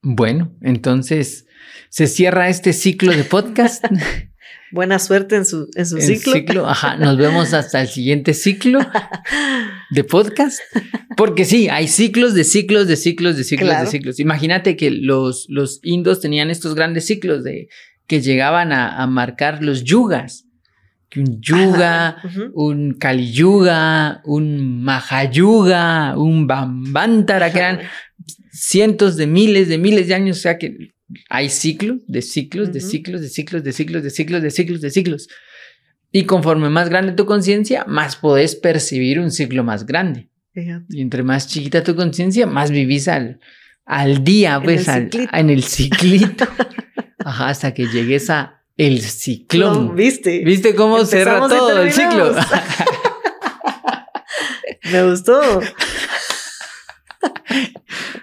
Bueno, 0.00 0.56
entonces 0.62 1.46
se 1.88 2.06
cierra 2.06 2.48
este 2.48 2.72
ciclo 2.72 3.10
de 3.10 3.24
podcast. 3.24 3.84
Buena 4.70 5.00
suerte 5.00 5.34
en 5.34 5.44
su, 5.44 5.68
en 5.74 5.86
su 5.86 6.00
ciclo. 6.00 6.68
Ajá, 6.68 6.96
nos 6.96 7.16
vemos 7.24 7.52
hasta 7.52 7.80
el 7.82 7.88
siguiente 7.88 8.32
ciclo 8.32 8.78
de 9.90 10.04
podcast. 10.04 10.60
Porque 11.16 11.44
sí, 11.44 11.68
hay 11.68 11.88
ciclos 11.88 12.34
de 12.34 12.44
ciclos 12.44 12.86
de 12.86 12.94
ciclos 12.94 13.36
de 13.36 13.42
ciclos 13.42 13.68
Claro. 13.70 13.84
de 13.86 13.90
ciclos. 13.90 14.20
Imagínate 14.20 14.76
que 14.76 14.92
los, 14.92 15.46
los 15.48 15.80
indos 15.82 16.20
tenían 16.20 16.48
estos 16.48 16.76
grandes 16.76 17.06
ciclos 17.06 17.42
de 17.42 17.68
que 18.06 18.20
llegaban 18.22 18.70
a, 18.72 19.02
a 19.02 19.06
marcar 19.08 19.62
los 19.64 19.82
yugas. 19.84 20.46
Que 21.10 21.20
un 21.20 21.40
yuga, 21.40 22.16
un 22.54 22.94
Kali 22.94 23.32
Yuga, 23.32 24.22
un 24.24 24.80
Mahayuga, 24.82 26.16
un 26.16 26.46
Bambantara, 26.46 27.52
que 27.52 27.58
eran 27.58 27.80
cientos 28.52 29.16
de 29.16 29.26
miles 29.26 29.68
de 29.68 29.76
miles 29.78 30.06
de 30.08 30.14
años. 30.14 30.38
O 30.38 30.40
sea 30.40 30.56
que 30.56 30.94
hay 31.28 31.48
ciclos 31.48 31.98
de 32.06 32.22
ciclos, 32.22 32.72
de 32.72 32.80
ciclos, 32.80 33.20
de 33.20 33.28
ciclos, 33.28 33.64
de 33.64 33.72
ciclos, 33.72 34.02
de 34.04 34.10
ciclos, 34.10 34.42
de 34.42 34.50
ciclos, 34.50 34.80
de 34.80 34.90
ciclos. 34.90 35.28
Y 36.12 36.24
conforme 36.24 36.70
más 36.70 36.88
grande 36.88 37.12
tu 37.12 37.26
conciencia, 37.26 37.84
más 37.86 38.16
podés 38.16 38.54
percibir 38.56 39.18
un 39.20 39.30
ciclo 39.32 39.64
más 39.64 39.86
grande. 39.86 40.28
Fíjate. 40.54 40.84
Y 40.90 41.00
entre 41.00 41.22
más 41.22 41.46
chiquita 41.48 41.82
tu 41.84 41.94
conciencia, 41.96 42.46
más 42.46 42.70
vivís 42.70 43.08
al, 43.08 43.40
al 43.84 44.22
día, 44.24 44.56
En 44.56 44.62
pues, 44.62 44.86
el 44.88 44.94
al- 44.94 45.02
ciclito. 45.10 45.36
en 45.36 45.50
el 45.50 45.62
ciclito. 45.74 46.48
Ajá, 47.24 47.48
hasta 47.48 47.74
que 47.74 47.86
llegues 47.86 48.30
a 48.30 48.59
el 48.80 49.02
ciclón. 49.02 49.88
No, 49.88 49.92
¿Viste? 49.92 50.38
¿Viste 50.38 50.74
cómo 50.74 51.04
cerra 51.04 51.36
Empezamos 51.36 51.52
y 51.52 51.56
todo 51.56 51.82
el 51.82 51.92
ciclo? 51.92 52.34
Me 54.92 55.10
gustó. 55.10 55.38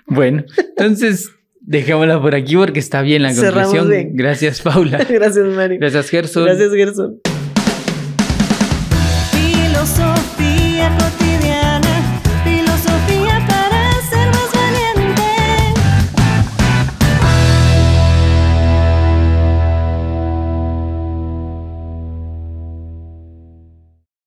bueno, 0.07 0.43
entonces 0.57 1.29
dejémosla 1.61 2.19
por 2.19 2.33
aquí 2.33 2.55
porque 2.55 2.79
está 2.79 3.03
bien 3.03 3.21
la 3.21 3.35
conclusión. 3.35 3.87
bien. 3.87 4.15
Gracias, 4.15 4.61
Paula. 4.61 5.03
Gracias, 5.09 5.45
Mari. 5.45 5.77
Gracias, 5.77 6.09
Gerson. 6.09 6.45
Gracias, 6.45 6.73
Gerson. 6.73 7.21